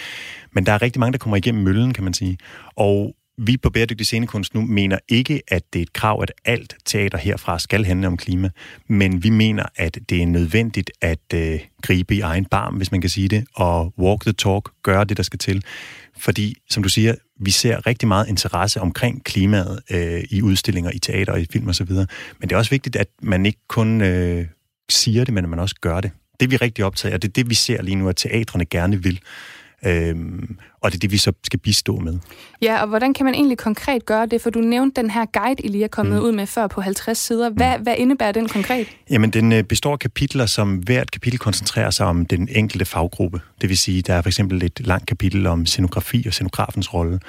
men 0.52 0.66
der 0.66 0.72
er 0.72 0.82
rigtig 0.82 1.00
mange, 1.00 1.12
der 1.12 1.18
kommer 1.18 1.36
igennem 1.36 1.64
møllen, 1.64 1.92
kan 1.92 2.04
man 2.04 2.14
sige. 2.14 2.38
Og 2.76 3.14
vi 3.46 3.56
på 3.56 3.70
Bæredygtig 3.70 4.06
Scenekunst 4.06 4.54
nu 4.54 4.60
mener 4.60 4.98
ikke, 5.08 5.42
at 5.48 5.62
det 5.72 5.78
er 5.78 5.82
et 5.82 5.92
krav, 5.92 6.22
at 6.22 6.32
alt 6.44 6.76
teater 6.84 7.18
herfra 7.18 7.58
skal 7.58 7.84
handle 7.84 8.06
om 8.06 8.16
klima, 8.16 8.50
men 8.88 9.22
vi 9.22 9.30
mener, 9.30 9.64
at 9.76 9.98
det 10.08 10.22
er 10.22 10.26
nødvendigt 10.26 10.90
at 11.00 11.34
øh, 11.34 11.60
gribe 11.82 12.14
i 12.14 12.20
egen 12.20 12.44
barm, 12.44 12.74
hvis 12.74 12.92
man 12.92 13.00
kan 13.00 13.10
sige 13.10 13.28
det, 13.28 13.44
og 13.54 13.94
walk 13.98 14.22
the 14.22 14.32
talk, 14.32 14.68
gøre 14.82 15.04
det, 15.04 15.16
der 15.16 15.22
skal 15.22 15.38
til. 15.38 15.64
Fordi, 16.16 16.56
som 16.70 16.82
du 16.82 16.88
siger, 16.88 17.14
vi 17.40 17.50
ser 17.50 17.86
rigtig 17.86 18.08
meget 18.08 18.28
interesse 18.28 18.80
omkring 18.80 19.24
klimaet 19.24 19.80
øh, 19.90 20.24
i 20.30 20.42
udstillinger, 20.42 20.90
i 20.90 20.98
teater 20.98 21.32
og 21.32 21.40
i 21.40 21.46
film 21.52 21.68
osv., 21.68 21.92
men 21.92 22.06
det 22.48 22.52
er 22.52 22.56
også 22.56 22.70
vigtigt, 22.70 22.96
at 22.96 23.08
man 23.22 23.46
ikke 23.46 23.60
kun 23.68 24.00
øh, 24.00 24.46
siger 24.90 25.24
det, 25.24 25.34
men 25.34 25.44
at 25.44 25.50
man 25.50 25.58
også 25.58 25.74
gør 25.80 26.00
det. 26.00 26.10
Det 26.40 26.46
er 26.46 26.50
vi 26.50 26.56
rigtig 26.56 26.84
optaget 26.84 27.12
af, 27.12 27.20
det 27.20 27.28
er 27.28 27.32
det, 27.32 27.50
vi 27.50 27.54
ser 27.54 27.82
lige 27.82 27.94
nu, 27.94 28.08
at 28.08 28.16
teatrene 28.16 28.64
gerne 28.64 29.02
vil. 29.02 29.20
Øhm, 29.86 30.56
og 30.80 30.92
det 30.92 30.98
er 30.98 31.00
det, 31.00 31.12
vi 31.12 31.16
så 31.16 31.32
skal 31.44 31.58
bistå 31.58 31.96
med. 31.96 32.18
Ja, 32.62 32.82
og 32.82 32.88
hvordan 32.88 33.14
kan 33.14 33.24
man 33.24 33.34
egentlig 33.34 33.58
konkret 33.58 34.06
gøre 34.06 34.26
det? 34.26 34.42
For 34.42 34.50
du 34.50 34.58
nævnte 34.60 35.00
den 35.02 35.10
her 35.10 35.24
guide, 35.32 35.62
I 35.62 35.68
lige 35.68 35.84
er 35.84 35.88
kommet 35.88 36.18
mm. 36.18 36.24
ud 36.24 36.32
med 36.32 36.46
før 36.46 36.66
på 36.66 36.80
50 36.80 37.18
sider. 37.18 37.50
Hvad, 37.50 37.78
mm. 37.78 37.82
hvad 37.82 37.94
indebærer 37.98 38.32
den 38.32 38.48
konkret? 38.48 38.88
Jamen, 39.10 39.30
den 39.30 39.52
øh, 39.52 39.64
består 39.64 39.92
af 39.92 39.98
kapitler, 39.98 40.46
som 40.46 40.76
hvert 40.76 41.10
kapitel 41.10 41.38
koncentrerer 41.38 41.90
sig 41.90 42.06
om 42.06 42.26
den 42.26 42.48
enkelte 42.50 42.84
faggruppe. 42.84 43.40
Det 43.60 43.68
vil 43.68 43.78
sige, 43.78 44.02
der 44.02 44.14
er 44.14 44.22
for 44.22 44.28
eksempel 44.28 44.64
et 44.64 44.80
langt 44.86 45.06
kapitel 45.06 45.46
om 45.46 45.66
scenografi 45.66 46.24
og 46.26 46.32
scenografens 46.32 46.94
rolle. 46.94 47.20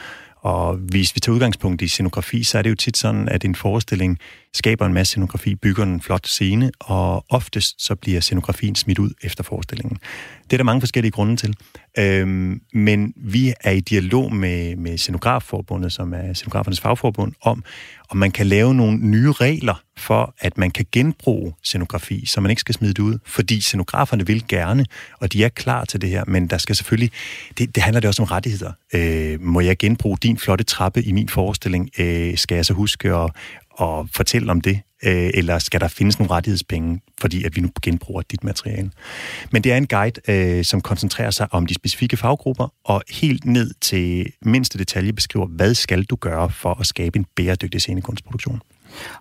Og 0.42 0.76
hvis 0.76 1.16
vi 1.16 1.20
tager 1.20 1.34
udgangspunkt 1.34 1.82
i 1.82 1.88
scenografi, 1.88 2.44
så 2.44 2.58
er 2.58 2.62
det 2.62 2.70
jo 2.70 2.76
tit 2.76 2.98
sådan, 2.98 3.30
at 3.30 3.46
en 3.46 3.56
forestilling 3.56 4.20
skaber 4.54 4.86
en 4.86 4.94
masse 4.94 5.12
scenografi, 5.12 5.56
bygger 5.56 5.84
en 5.84 6.02
flot 6.02 6.28
scene, 6.28 6.72
og 6.80 7.26
oftest 7.30 7.86
så 7.86 7.96
bliver 7.96 8.20
scenografien 8.20 8.76
smidt 8.76 9.00
ud 9.00 9.12
efter 9.24 9.44
forestillingen. 9.44 9.98
Det 10.44 10.54
er 10.54 10.58
der 10.58 10.64
mange 10.64 10.82
forskellige 10.82 11.12
grunde 11.12 11.36
til. 11.36 11.56
Øhm, 11.98 12.62
men 12.74 13.14
vi 13.16 13.54
er 13.62 13.72
i 13.72 13.80
dialog 13.80 14.34
med, 14.34 14.76
med 14.76 14.98
Scenografforbundet, 14.98 15.94
som 15.94 16.14
er 16.14 16.34
Scenografernes 16.34 16.80
fagforbund, 16.80 17.34
om, 17.42 17.64
om 18.10 18.18
man 18.18 18.32
kan 18.32 18.48
lave 18.48 18.76
nogle 18.76 18.98
nye 18.98 19.32
regler 19.32 19.84
for, 19.98 20.36
at 20.40 20.58
man 20.58 20.72
kan 20.72 20.86
genbruge 20.92 21.54
scenografi, 21.64 22.26
så 22.26 22.42
man 22.42 22.50
ikke 22.50 22.60
skal 22.60 22.76
smide 22.76 22.94
det 22.94 23.00
ud. 23.00 23.18
Fordi 23.26 23.62
scenograferne 23.62 24.28
vil 24.28 24.48
gerne, 24.48 24.86
og 25.20 25.34
de 25.34 25.44
er 25.44 25.50
klar 25.50 25.86
til 25.86 26.02
det 26.02 26.10
her, 26.10 26.24
men 26.28 26.48
der 26.48 26.58
skal 26.58 26.76
selvfølgelig, 26.76 27.12
det, 27.58 27.76
det 27.76 27.84
handler 27.84 28.00
det 28.00 28.08
også 28.08 28.22
om 28.22 28.26
rettigheder. 28.26 28.72
Øh, 28.94 29.42
må 29.42 29.60
jeg 29.60 29.78
genbruge 29.78 30.18
din 30.18 30.38
flotte 30.38 30.64
trappe 30.64 31.04
i 31.04 31.12
min 31.12 31.30
forestilling? 31.30 31.90
Øh, 32.00 32.38
skal 32.38 32.56
jeg 32.56 32.66
så 32.66 32.74
huske 32.74 33.16
at, 33.16 33.32
at 33.82 34.06
fortælle 34.16 34.52
om 34.52 34.62
det? 34.62 34.82
Øh, 35.06 35.32
eller 35.34 35.60
skal 35.60 35.82
der 35.82 35.88
findes 35.88 36.20
nogle 36.20 36.32
rettighedspenge, 36.32 37.02
fordi 37.22 37.44
at 37.44 37.56
vi 37.56 37.62
nu 37.62 37.70
genbruger 37.82 38.22
dit 38.22 38.44
materiale? 38.44 38.92
Men 39.52 39.64
det 39.64 39.72
er 39.72 39.78
en 39.78 39.88
guide, 39.88 40.22
øh, 40.28 40.66
som 40.66 40.82
koncentrerer 40.82 41.32
sig 41.32 41.48
om 41.52 41.66
de 41.66 41.74
specifikke 41.74 42.18
faggrupper, 42.18 42.74
og 42.86 43.02
helt 43.10 43.46
ned 43.46 43.74
til 43.82 44.34
mindste 44.42 44.78
detalje 44.78 45.14
beskriver, 45.14 45.46
hvad 45.46 45.74
skal 45.74 46.04
du 46.04 46.16
gøre 46.16 46.50
for 46.50 46.74
at 46.80 46.86
skabe 46.86 47.20
en 47.20 47.26
bæredygtig 47.36 47.82
scenekunstproduktion? 47.82 48.62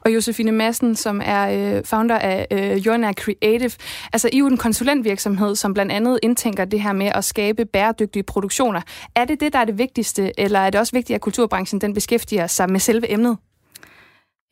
Og 0.01 0.15
Josefine 0.15 0.53
Madsen, 0.53 0.97
som 0.97 1.21
er 1.25 1.77
øh, 1.77 1.85
founder 1.85 2.19
af 2.19 2.47
øh, 2.51 2.87
Jørgen 2.87 3.15
Creative. 3.15 3.71
Altså, 4.13 4.29
I 4.33 4.37
er 4.37 4.39
jo 4.39 4.47
en 4.47 4.57
konsulentvirksomhed, 4.57 5.57
som 5.57 5.75
blandt 5.75 5.93
andet 5.93 6.19
indtænker 6.23 6.65
det 6.65 6.83
her 6.83 6.93
med 6.93 7.07
at 7.15 7.25
skabe 7.25 7.65
bæredygtige 7.65 8.23
produktioner. 8.23 8.81
Er 9.15 9.25
det 9.25 9.41
det, 9.41 9.53
der 9.53 9.59
er 9.59 9.65
det 9.65 9.79
vigtigste, 9.79 10.41
eller 10.41 10.59
er 10.61 10.71
det 10.71 10.81
også 10.81 10.93
vigtigt, 10.93 11.15
at 11.15 11.21
kulturbranchen 11.21 11.81
den 11.81 11.95
beskæftiger 11.95 12.47
sig 12.47 12.71
med 12.71 12.81
selve 12.81 13.13
emnet? 13.13 13.37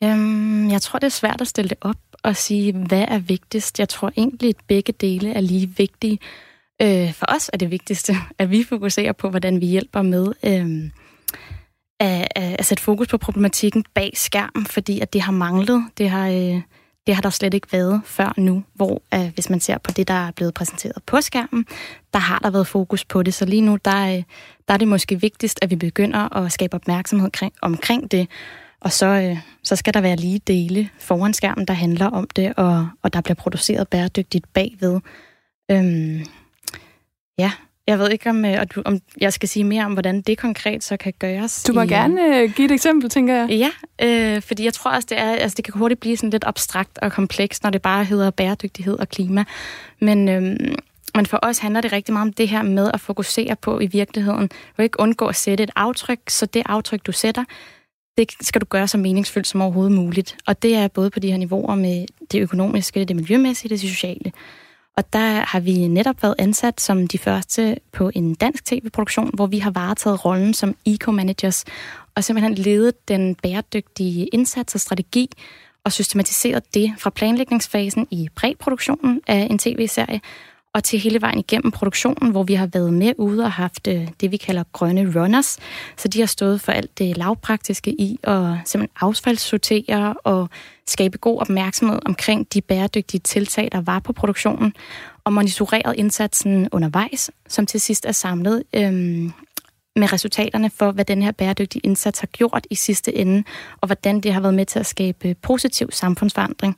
Øhm, 0.03 0.69
jeg 0.69 0.81
tror, 0.81 0.99
det 0.99 1.05
er 1.05 1.11
svært 1.11 1.41
at 1.41 1.47
stille 1.47 1.69
det 1.69 1.77
op 1.81 1.97
og 2.23 2.35
sige, 2.35 2.73
hvad 2.73 3.05
er 3.07 3.19
vigtigst. 3.19 3.79
Jeg 3.79 3.89
tror 3.89 4.11
egentlig, 4.17 4.49
at 4.49 4.55
begge 4.67 4.93
dele 4.93 5.33
er 5.33 5.41
lige 5.41 5.73
vigtige. 5.77 6.19
Øh, 6.81 7.13
for 7.13 7.25
os 7.29 7.49
er 7.53 7.57
det 7.57 7.71
vigtigste, 7.71 8.13
at 8.37 8.51
vi 8.51 8.63
fokuserer 8.63 9.13
på, 9.13 9.29
hvordan 9.29 9.61
vi 9.61 9.65
hjælper 9.65 10.01
med 10.01 10.33
øh, 10.43 10.91
at, 11.99 12.27
at 12.35 12.65
sætte 12.65 12.83
fokus 12.83 13.07
på 13.07 13.17
problematikken 13.17 13.85
bag 13.93 14.11
skærmen, 14.15 14.65
fordi 14.65 14.99
at 14.99 15.13
det 15.13 15.21
har 15.21 15.31
manglet. 15.31 15.83
Det 15.97 16.09
har, 16.09 16.27
øh, 16.27 16.61
det 17.07 17.15
har 17.15 17.21
der 17.21 17.29
slet 17.29 17.53
ikke 17.53 17.71
været 17.71 18.01
før 18.05 18.33
nu, 18.37 18.63
hvor 18.73 19.01
øh, 19.13 19.33
hvis 19.33 19.49
man 19.49 19.59
ser 19.59 19.77
på 19.77 19.91
det, 19.91 20.07
der 20.07 20.27
er 20.27 20.31
blevet 20.31 20.53
præsenteret 20.53 21.03
på 21.05 21.21
skærmen, 21.21 21.65
der 22.13 22.19
har 22.19 22.39
der 22.39 22.49
været 22.49 22.67
fokus 22.67 23.05
på 23.05 23.23
det. 23.23 23.33
Så 23.33 23.45
lige 23.45 23.61
nu, 23.61 23.77
der, 23.85 24.07
øh, 24.07 24.23
der 24.67 24.73
er 24.73 24.77
det 24.77 24.87
måske 24.87 25.21
vigtigst, 25.21 25.59
at 25.61 25.69
vi 25.69 25.75
begynder 25.75 26.37
at 26.37 26.51
skabe 26.51 26.75
opmærksomhed 26.75 27.25
omkring, 27.25 27.53
omkring 27.61 28.11
det, 28.11 28.27
og 28.81 28.91
så, 28.91 29.05
øh, 29.05 29.37
så 29.63 29.75
skal 29.75 29.93
der 29.93 30.01
være 30.01 30.15
lige 30.15 30.39
dele 30.47 30.89
foran 30.99 31.33
skærmen, 31.33 31.65
der 31.65 31.73
handler 31.73 32.05
om 32.05 32.27
det, 32.35 32.53
og, 32.57 32.89
og 33.03 33.13
der 33.13 33.21
bliver 33.21 33.35
produceret 33.35 33.87
bæredygtigt 33.87 34.53
bagved. 34.53 34.99
Øhm, 35.71 36.25
ja, 37.37 37.51
jeg 37.87 37.99
ved 37.99 38.09
ikke, 38.09 38.29
om, 38.29 38.45
øh, 38.45 38.65
du, 38.75 38.81
om 38.85 38.99
jeg 39.21 39.33
skal 39.33 39.49
sige 39.49 39.63
mere 39.63 39.85
om, 39.85 39.93
hvordan 39.93 40.21
det 40.21 40.37
konkret 40.37 40.83
så 40.83 40.97
kan 40.97 41.13
gøres. 41.19 41.63
Du 41.63 41.73
må 41.73 41.81
i, 41.81 41.87
gerne 41.87 42.37
øh, 42.37 42.53
give 42.53 42.65
et 42.65 42.71
eksempel, 42.71 43.09
tænker 43.09 43.35
jeg. 43.35 43.49
Ja, 43.49 43.69
øh, 44.07 44.41
fordi 44.41 44.65
jeg 44.65 44.73
tror 44.73 44.91
også, 44.91 45.07
det, 45.09 45.19
er, 45.19 45.31
altså, 45.31 45.55
det 45.55 45.65
kan 45.65 45.73
hurtigt 45.73 45.99
blive 45.99 46.17
sådan 46.17 46.29
lidt 46.29 46.43
abstrakt 46.47 46.97
og 46.97 47.11
komplekst, 47.11 47.63
når 47.63 47.69
det 47.69 47.81
bare 47.81 48.03
hedder 48.03 48.31
bæredygtighed 48.31 48.99
og 48.99 49.09
klima. 49.09 49.43
Men, 49.99 50.29
øh, 50.29 50.57
men 51.15 51.25
for 51.25 51.39
os 51.41 51.57
handler 51.57 51.81
det 51.81 51.91
rigtig 51.91 52.13
meget 52.13 52.27
om 52.27 52.33
det 52.33 52.47
her 52.47 52.61
med 52.61 52.91
at 52.93 52.99
fokusere 52.99 53.55
på 53.55 53.79
i 53.79 53.87
virkeligheden. 53.87 54.47
Du 54.47 54.73
vil 54.77 54.83
ikke 54.83 54.99
undgå 54.99 55.25
at 55.25 55.35
sætte 55.35 55.63
et 55.63 55.71
aftryk, 55.75 56.19
så 56.27 56.45
det 56.45 56.63
aftryk, 56.65 57.05
du 57.05 57.11
sætter, 57.11 57.43
det 58.19 58.33
skal 58.41 58.61
du 58.61 58.65
gøre 58.65 58.87
så 58.87 58.97
meningsfyldt 58.97 59.47
som 59.47 59.61
overhovedet 59.61 59.91
muligt. 59.91 60.37
Og 60.47 60.61
det 60.61 60.75
er 60.75 60.87
både 60.87 61.09
på 61.09 61.19
de 61.19 61.31
her 61.31 61.37
niveauer 61.37 61.75
med 61.75 62.05
det 62.31 62.41
økonomiske, 62.41 63.05
det 63.05 63.15
miljømæssige, 63.15 63.69
det 63.69 63.79
sociale. 63.79 64.31
Og 64.97 65.13
der 65.13 65.45
har 65.45 65.59
vi 65.59 65.87
netop 65.87 66.23
været 66.23 66.35
ansat 66.39 66.81
som 66.81 67.07
de 67.07 67.17
første 67.17 67.77
på 67.91 68.11
en 68.15 68.35
dansk 68.35 68.65
tv-produktion, 68.65 69.31
hvor 69.33 69.47
vi 69.47 69.59
har 69.59 69.71
varetaget 69.71 70.25
rollen 70.25 70.53
som 70.53 70.75
eco-managers 70.89 71.63
og 72.15 72.23
simpelthen 72.23 72.55
ledet 72.55 73.07
den 73.07 73.35
bæredygtige 73.35 74.27
indsats 74.27 74.75
og 74.75 74.81
strategi 74.81 75.29
og 75.83 75.91
systematiseret 75.91 76.73
det 76.73 76.93
fra 76.97 77.09
planlægningsfasen 77.09 78.07
i 78.11 78.29
præproduktionen 78.35 79.21
af 79.27 79.47
en 79.49 79.59
tv-serie 79.59 80.21
og 80.73 80.83
til 80.83 80.99
hele 80.99 81.21
vejen 81.21 81.39
igennem 81.39 81.71
produktionen, 81.71 82.31
hvor 82.31 82.43
vi 82.43 82.53
har 82.53 82.67
været 82.67 82.93
med 82.93 83.13
ude 83.17 83.43
og 83.43 83.51
haft 83.51 83.87
øh, 83.87 84.07
det, 84.21 84.31
vi 84.31 84.37
kalder 84.37 84.63
grønne 84.73 85.21
runners. 85.21 85.57
Så 85.97 86.07
de 86.07 86.19
har 86.19 86.25
stået 86.25 86.61
for 86.61 86.71
alt 86.71 86.97
det 86.97 87.17
lavpraktiske 87.17 87.91
i 87.91 88.19
at 88.23 88.43
simpelthen 88.65 88.89
affaldssortere 89.01 90.13
og 90.23 90.49
skabe 90.87 91.17
god 91.17 91.39
opmærksomhed 91.39 91.99
omkring 92.05 92.53
de 92.53 92.61
bæredygtige 92.61 93.21
tiltag, 93.21 93.69
der 93.71 93.81
var 93.81 93.99
på 93.99 94.13
produktionen, 94.13 94.73
og 95.23 95.33
monitoreret 95.33 95.95
indsatsen 95.95 96.69
undervejs, 96.71 97.31
som 97.47 97.65
til 97.65 97.81
sidst 97.81 98.05
er 98.05 98.11
samlet 98.11 98.63
øhm, 98.73 99.33
med 99.95 100.13
resultaterne 100.13 100.69
for, 100.69 100.91
hvad 100.91 101.05
den 101.05 101.21
her 101.21 101.31
bæredygtige 101.31 101.81
indsats 101.83 102.19
har 102.19 102.27
gjort 102.27 102.67
i 102.69 102.75
sidste 102.75 103.15
ende, 103.15 103.43
og 103.81 103.87
hvordan 103.87 104.21
det 104.21 104.33
har 104.33 104.41
været 104.41 104.53
med 104.53 104.65
til 104.65 104.79
at 104.79 104.85
skabe 104.85 105.35
positiv 105.41 105.91
samfundsforandring. 105.91 106.77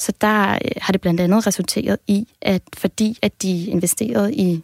Så 0.00 0.12
der 0.20 0.52
øh, 0.52 0.70
har 0.76 0.92
det 0.92 1.00
blandt 1.00 1.20
andet 1.20 1.46
resulteret 1.46 1.98
i, 2.06 2.28
at 2.42 2.62
fordi 2.76 3.18
at 3.22 3.42
de 3.42 3.64
investerede 3.64 4.34
i, 4.34 4.62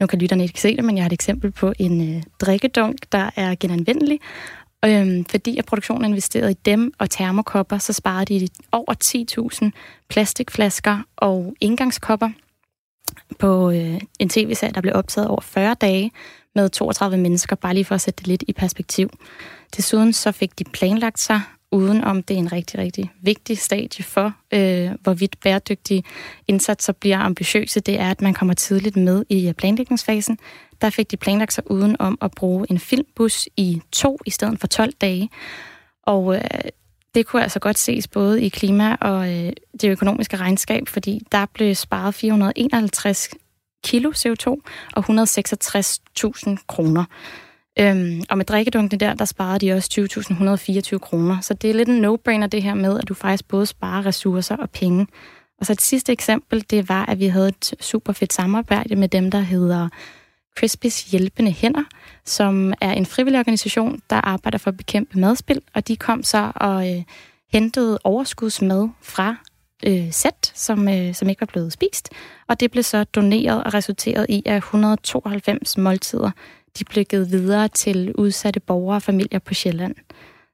nu 0.00 0.06
kan 0.06 0.18
lytterne 0.18 0.42
ikke 0.42 0.60
se 0.60 0.76
det, 0.76 0.84
men 0.84 0.96
jeg 0.96 1.04
har 1.04 1.08
et 1.08 1.12
eksempel 1.12 1.50
på 1.50 1.72
en 1.78 2.16
øh, 2.16 2.22
drikkedunk, 2.40 2.96
der 3.12 3.30
er 3.36 3.54
genanvendelig, 3.60 4.20
Øhm, 4.84 5.24
fordi 5.24 5.58
at 5.58 5.64
produktionen 5.64 6.04
investerede 6.04 6.50
i 6.50 6.56
dem 6.64 6.92
og 6.98 7.10
termokopper, 7.10 7.78
så 7.78 7.92
sparede 7.92 8.38
de 8.38 8.48
over 8.72 8.94
10.000 9.64 9.70
plastikflasker 10.08 10.98
og 11.16 11.54
indgangskopper 11.60 12.30
på 13.38 13.70
øh, 13.70 14.00
en 14.18 14.28
tv-serie, 14.28 14.72
der 14.72 14.80
blev 14.80 14.94
optaget 14.94 15.28
over 15.28 15.40
40 15.40 15.74
dage 15.74 16.10
med 16.54 16.68
32 16.68 17.16
mennesker, 17.16 17.56
bare 17.56 17.74
lige 17.74 17.84
for 17.84 17.94
at 17.94 18.00
sætte 18.00 18.18
det 18.18 18.26
lidt 18.26 18.44
i 18.48 18.52
perspektiv. 18.52 19.10
Desuden 19.76 20.12
så 20.12 20.32
fik 20.32 20.58
de 20.58 20.64
planlagt 20.64 21.20
sig 21.20 21.40
uden 21.72 22.04
om 22.04 22.22
det 22.22 22.34
er 22.34 22.38
en 22.38 22.52
rigtig, 22.52 22.80
rigtig 22.80 23.10
vigtig 23.22 23.58
stadie 23.58 24.04
for, 24.04 24.34
øh, 24.52 24.90
hvorvidt 25.02 25.40
bæredygtige 25.40 26.04
indsatser 26.48 26.92
bliver 26.92 27.18
ambitiøse, 27.18 27.80
det 27.80 28.00
er, 28.00 28.10
at 28.10 28.20
man 28.20 28.34
kommer 28.34 28.54
tidligt 28.54 28.96
med 28.96 29.24
i 29.28 29.48
øh, 29.48 29.54
planlægningsfasen. 29.54 30.38
Der 30.80 30.90
fik 30.90 31.10
de 31.10 31.16
planlagt 31.16 31.52
sig 31.52 31.70
uden 31.70 31.96
om 31.98 32.18
at 32.20 32.30
bruge 32.30 32.66
en 32.70 32.78
filmbus 32.78 33.48
i 33.56 33.82
to 33.92 34.18
i 34.26 34.30
stedet 34.30 34.60
for 34.60 34.66
12 34.66 34.92
dage. 34.92 35.30
Og 36.02 36.34
øh, 36.34 36.40
det 37.14 37.26
kunne 37.26 37.42
altså 37.42 37.58
godt 37.58 37.78
ses 37.78 38.08
både 38.08 38.42
i 38.42 38.48
klima 38.48 38.96
og 39.00 39.32
øh, 39.32 39.52
det 39.80 39.88
økonomiske 39.90 40.36
regnskab, 40.36 40.88
fordi 40.88 41.26
der 41.32 41.46
blev 41.54 41.74
sparet 41.74 42.14
451 42.14 43.28
kilo 43.84 44.10
CO2 44.10 44.46
og 44.92 45.04
166.000 45.10 46.56
kroner. 46.66 47.04
Øhm, 47.78 48.22
og 48.30 48.36
med 48.36 48.44
drikkedunkene 48.44 48.98
der, 48.98 49.14
der 49.14 49.24
sparede 49.24 49.66
de 49.66 49.72
også 49.72 50.06
20.124 50.94 50.98
kroner. 50.98 51.40
Så 51.40 51.54
det 51.54 51.70
er 51.70 51.74
lidt 51.74 51.88
en 51.88 52.04
no-brainer 52.04 52.46
det 52.46 52.62
her 52.62 52.74
med, 52.74 52.98
at 52.98 53.08
du 53.08 53.14
faktisk 53.14 53.48
både 53.48 53.66
sparer 53.66 54.06
ressourcer 54.06 54.56
og 54.56 54.70
penge. 54.70 55.06
Og 55.60 55.66
så 55.66 55.72
et 55.72 55.80
sidste 55.80 56.12
eksempel, 56.12 56.64
det 56.70 56.88
var, 56.88 57.06
at 57.06 57.18
vi 57.18 57.26
havde 57.26 57.48
et 57.48 57.74
super 57.80 58.12
fedt 58.12 58.32
samarbejde 58.32 58.96
med 58.96 59.08
dem, 59.08 59.30
der 59.30 59.40
hedder 59.40 59.88
Crispis 60.58 61.02
Hjælpende 61.02 61.50
Hænder, 61.50 61.84
som 62.24 62.74
er 62.80 62.92
en 62.92 63.06
frivillig 63.06 63.38
organisation, 63.38 64.00
der 64.10 64.16
arbejder 64.16 64.58
for 64.58 64.70
at 64.70 64.76
bekæmpe 64.76 65.20
madspil, 65.20 65.60
og 65.74 65.88
de 65.88 65.96
kom 65.96 66.22
så 66.22 66.52
og 66.54 66.90
øh, 66.90 67.02
hentede 67.52 67.98
overskudsmad 68.04 68.88
fra 69.02 69.36
øh, 69.86 70.12
sæt, 70.12 70.52
som, 70.54 70.88
øh, 70.88 71.14
som 71.14 71.28
ikke 71.28 71.40
var 71.40 71.46
blevet 71.46 71.72
spist, 71.72 72.08
og 72.48 72.60
det 72.60 72.70
blev 72.70 72.82
så 72.82 73.04
doneret 73.04 73.64
og 73.64 73.74
resulteret 73.74 74.26
i, 74.28 74.42
at 74.46 74.56
192 74.56 75.78
måltider 75.78 76.30
de 76.78 76.84
blev 76.84 77.04
givet 77.04 77.30
videre 77.32 77.68
til 77.68 78.14
udsatte 78.14 78.60
borgere 78.60 78.96
og 78.96 79.02
familier 79.02 79.38
på 79.38 79.54
Sjælland. 79.54 79.94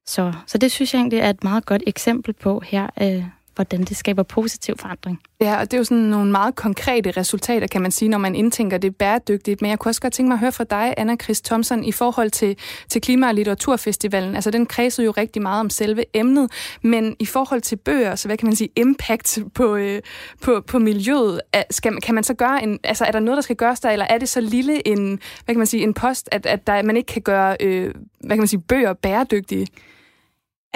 Så, 0.06 0.32
så 0.46 0.58
det 0.58 0.72
synes 0.72 0.94
jeg 0.94 1.00
egentlig 1.00 1.18
er 1.18 1.30
et 1.30 1.44
meget 1.44 1.66
godt 1.66 1.82
eksempel 1.86 2.34
på 2.34 2.62
her, 2.66 2.86
øh, 3.02 3.24
hvordan 3.58 3.84
det 3.84 3.96
skaber 3.96 4.22
positiv 4.22 4.78
forandring. 4.78 5.20
Ja, 5.40 5.60
og 5.60 5.70
det 5.70 5.74
er 5.74 5.78
jo 5.78 5.84
sådan 5.84 6.02
nogle 6.02 6.30
meget 6.30 6.54
konkrete 6.54 7.10
resultater, 7.10 7.66
kan 7.66 7.82
man 7.82 7.90
sige, 7.90 8.08
når 8.08 8.18
man 8.18 8.34
indtænker 8.34 8.78
det 8.78 8.96
bæredygtigt. 8.96 9.62
Men 9.62 9.70
jeg 9.70 9.78
kunne 9.78 9.90
også 9.90 10.00
godt 10.00 10.12
tænke 10.12 10.28
mig 10.28 10.34
at 10.34 10.40
høre 10.40 10.52
fra 10.52 10.64
dig, 10.64 10.94
Anna 10.96 11.16
Chris 11.16 11.40
Thomsen, 11.40 11.84
i 11.84 11.92
forhold 11.92 12.30
til, 12.30 12.56
til 12.88 13.00
Klima- 13.00 13.28
og 13.28 13.34
Litteraturfestivalen. 13.34 14.34
Altså, 14.34 14.50
den 14.50 14.66
kredsede 14.66 15.04
jo 15.04 15.10
rigtig 15.10 15.42
meget 15.42 15.60
om 15.60 15.70
selve 15.70 16.04
emnet, 16.14 16.50
men 16.82 17.16
i 17.18 17.26
forhold 17.26 17.60
til 17.60 17.76
bøger, 17.76 18.14
så 18.14 18.28
hvad 18.28 18.36
kan 18.36 18.46
man 18.46 18.56
sige, 18.56 18.68
impact 18.76 19.38
på, 19.54 19.76
øh, 19.76 20.02
på, 20.42 20.62
på 20.66 20.78
miljøet, 20.78 21.40
skal, 21.70 22.00
kan 22.00 22.14
man 22.14 22.24
så 22.24 22.34
gøre 22.34 22.62
en, 22.62 22.78
altså 22.84 23.04
er 23.04 23.10
der 23.10 23.20
noget, 23.20 23.36
der 23.36 23.42
skal 23.42 23.56
gøres 23.56 23.80
der, 23.80 23.90
eller 23.90 24.06
er 24.10 24.18
det 24.18 24.28
så 24.28 24.40
lille 24.40 24.88
en, 24.88 25.06
hvad 25.44 25.54
kan 25.54 25.58
man 25.58 25.66
sige, 25.66 25.82
en 25.82 25.94
post, 25.94 26.28
at, 26.32 26.46
at 26.46 26.66
der, 26.66 26.82
man 26.82 26.96
ikke 26.96 27.12
kan 27.12 27.22
gøre, 27.22 27.56
øh, 27.60 27.94
hvad 28.20 28.30
kan 28.30 28.38
man 28.38 28.48
sige, 28.48 28.60
bøger 28.60 28.92
bæredygtige? 28.92 29.66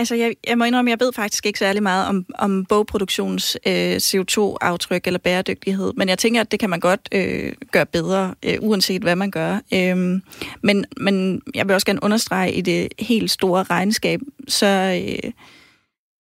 Altså, 0.03 0.15
jeg, 0.15 0.35
jeg 0.49 0.59
må 0.59 0.65
indrømme, 0.65 0.91
jeg 0.91 1.01
ved 1.01 1.13
faktisk 1.13 1.47
ikke 1.47 1.59
særlig 1.59 1.83
meget 1.83 2.09
om, 2.09 2.27
om 2.35 2.65
bogproduktionens 2.65 3.59
øh, 3.67 3.97
CO2-aftryk 3.97 5.07
eller 5.07 5.19
bæredygtighed, 5.19 5.93
men 5.97 6.09
jeg 6.09 6.19
tænker, 6.19 6.41
at 6.41 6.51
det 6.53 6.61
kan 6.61 6.71
man 6.71 6.81
godt 6.81 7.09
øh, 7.13 7.53
gøre 7.73 7.87
bedre, 7.87 8.35
øh, 8.43 8.59
uanset 8.61 9.03
hvad 9.03 9.17
man 9.17 9.31
gør. 9.31 9.61
Øhm, 9.75 10.23
men, 10.63 10.85
men 10.97 11.43
jeg 11.55 11.69
vil 11.69 11.75
også 11.75 11.87
gerne 11.87 12.05
understrege, 12.05 12.53
i 12.53 12.61
det 12.61 12.89
helt 12.99 13.31
store 13.31 13.63
regnskab, 13.63 14.21
så, 14.49 15.03
øh, 15.07 15.33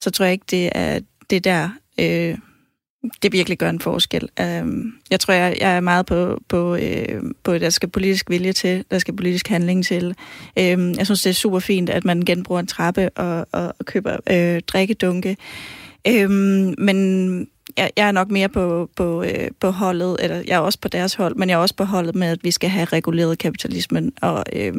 så 0.03 0.11
tror 0.11 0.25
jeg 0.25 0.33
ikke, 0.33 0.47
det 0.51 0.71
er 0.75 1.01
det 1.31 1.45
der, 1.45 1.69
øh, 2.01 2.39
det 3.23 3.33
virkelig 3.33 3.59
gør 3.59 3.71
en 3.71 3.81
forskel. 3.81 4.29
Øhm, 4.41 4.93
jeg 5.11 5.21
tror, 5.21 5.35
jeg, 5.35 5.57
jeg 5.61 5.77
er 5.77 5.81
meget 5.81 6.07
på, 6.07 6.41
på, 6.49 6.77
øh, 6.77 7.23
på, 7.43 7.53
at 7.53 7.61
der 7.61 7.71
skal 7.71 7.89
politisk 7.89 8.31
vilje 8.31 8.53
til, 8.53 8.85
der 8.91 8.99
skal 8.99 9.17
politisk 9.17 9.49
handling 9.49 9.85
til. 9.85 10.15
Øhm, 10.59 10.95
jeg 10.95 11.07
synes, 11.07 11.23
det 11.23 11.31
er 11.31 11.35
super 11.35 11.59
fint, 11.59 11.91
at 11.91 12.05
man 12.05 12.21
genbruger 12.21 12.61
en 12.61 12.67
trappe 12.67 13.11
og, 13.11 13.47
og, 13.53 13.75
og 13.79 13.87
køber 13.87 14.17
øh, 14.31 14.61
drikkedunke. 14.67 15.37
Øhm, 16.09 16.75
men 16.79 17.49
jeg, 17.77 17.91
jeg 17.97 18.09
er 18.09 18.13
nok 18.13 18.31
mere 18.31 18.49
på, 18.49 18.91
på, 18.97 19.23
øh, 19.23 19.51
på 19.61 19.71
holdet, 19.71 20.17
eller 20.21 20.43
jeg 20.47 20.55
er 20.55 20.59
også 20.59 20.79
på 20.79 20.89
deres 20.89 21.15
hold, 21.15 21.35
men 21.35 21.49
jeg 21.49 21.55
er 21.55 21.59
også 21.59 21.77
på 21.77 21.85
holdet 21.85 22.15
med, 22.15 22.29
at 22.29 22.39
vi 22.43 22.51
skal 22.51 22.71
have 22.71 22.85
reguleret 22.85 23.39
kapitalismen 23.39 24.13
og... 24.21 24.45
Øh, 24.53 24.75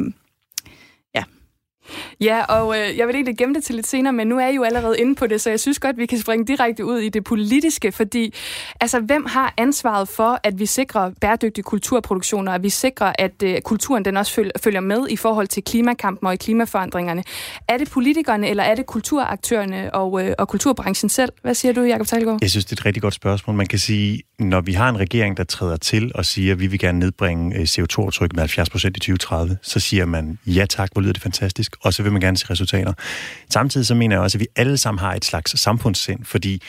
Ja, 2.21 2.43
og 2.43 2.75
øh, 2.79 2.97
jeg 2.97 3.07
vil 3.07 3.15
egentlig 3.15 3.37
gemme 3.37 3.55
det 3.55 3.63
til 3.63 3.75
lidt 3.75 3.87
senere, 3.87 4.13
men 4.13 4.27
nu 4.27 4.39
er 4.39 4.47
I 4.47 4.55
jo 4.55 4.63
allerede 4.63 4.99
inde 4.99 5.15
på 5.15 5.27
det, 5.27 5.41
så 5.41 5.49
jeg 5.49 5.59
synes 5.59 5.79
godt, 5.79 5.97
vi 5.97 6.05
kan 6.05 6.19
springe 6.19 6.45
direkte 6.45 6.85
ud 6.85 6.99
i 6.99 7.09
det 7.09 7.23
politiske, 7.23 7.91
fordi 7.91 8.33
altså, 8.81 8.99
hvem 8.99 9.25
har 9.25 9.53
ansvaret 9.57 10.07
for, 10.07 10.39
at 10.43 10.59
vi 10.59 10.65
sikrer 10.65 11.11
bæredygtige 11.21 11.63
kulturproduktioner, 11.63 12.51
at 12.51 12.63
vi 12.63 12.69
sikrer, 12.69 13.13
at 13.19 13.43
øh, 13.43 13.61
kulturen 13.61 14.05
den 14.05 14.17
også 14.17 14.33
følger, 14.33 14.51
følger 14.63 14.81
med 14.81 15.07
i 15.09 15.15
forhold 15.15 15.47
til 15.47 15.63
klimakampen 15.63 16.27
og 16.27 16.33
i 16.33 16.37
klimaforandringerne? 16.37 17.23
Er 17.67 17.77
det 17.77 17.91
politikerne, 17.91 18.49
eller 18.49 18.63
er 18.63 18.75
det 18.75 18.85
kulturaktørerne 18.85 19.95
og, 19.95 20.25
øh, 20.25 20.35
og 20.37 20.47
kulturbranchen 20.47 21.09
selv? 21.09 21.31
Hvad 21.41 21.53
siger 21.53 21.73
du, 21.73 21.81
Jacob 21.81 22.07
Talgaard? 22.07 22.37
Jeg 22.41 22.49
synes, 22.49 22.65
det 22.65 22.71
er 22.71 22.81
et 22.81 22.85
rigtig 22.85 23.01
godt 23.01 23.13
spørgsmål. 23.13 23.55
Man 23.55 23.67
kan 23.67 23.79
sige, 23.79 24.21
når 24.39 24.61
vi 24.61 24.73
har 24.73 24.89
en 24.89 24.99
regering, 24.99 25.37
der 25.37 25.43
træder 25.43 25.77
til 25.77 26.11
og 26.15 26.25
siger, 26.25 26.53
at 26.53 26.59
vi 26.59 26.67
vil 26.67 26.79
gerne 26.79 26.99
nedbringe 26.99 27.55
øh, 27.55 27.61
CO2-aftryk 27.61 28.33
med 28.33 28.39
70 28.39 28.69
procent 28.69 28.97
i 28.97 28.99
2030, 28.99 29.57
så 29.61 29.79
siger 29.79 30.05
man, 30.05 30.37
ja 30.45 30.65
tak, 30.69 30.89
hvor 30.93 31.01
lyder 31.01 31.13
det 31.13 31.21
fantastisk, 31.21 31.72
og 31.81 31.93
så 31.93 32.03
vil 32.03 32.11
man 32.11 32.21
gerne 32.21 32.37
se 32.37 32.45
resultater. 32.49 32.93
Samtidig 33.49 33.87
så 33.87 33.95
mener 33.95 34.15
jeg 34.15 34.23
også, 34.23 34.37
at 34.37 34.39
vi 34.39 34.47
alle 34.55 34.77
sammen 34.77 34.99
har 34.99 35.13
et 35.13 35.25
slags 35.25 35.59
samfundssind, 35.59 36.25
fordi 36.25 36.61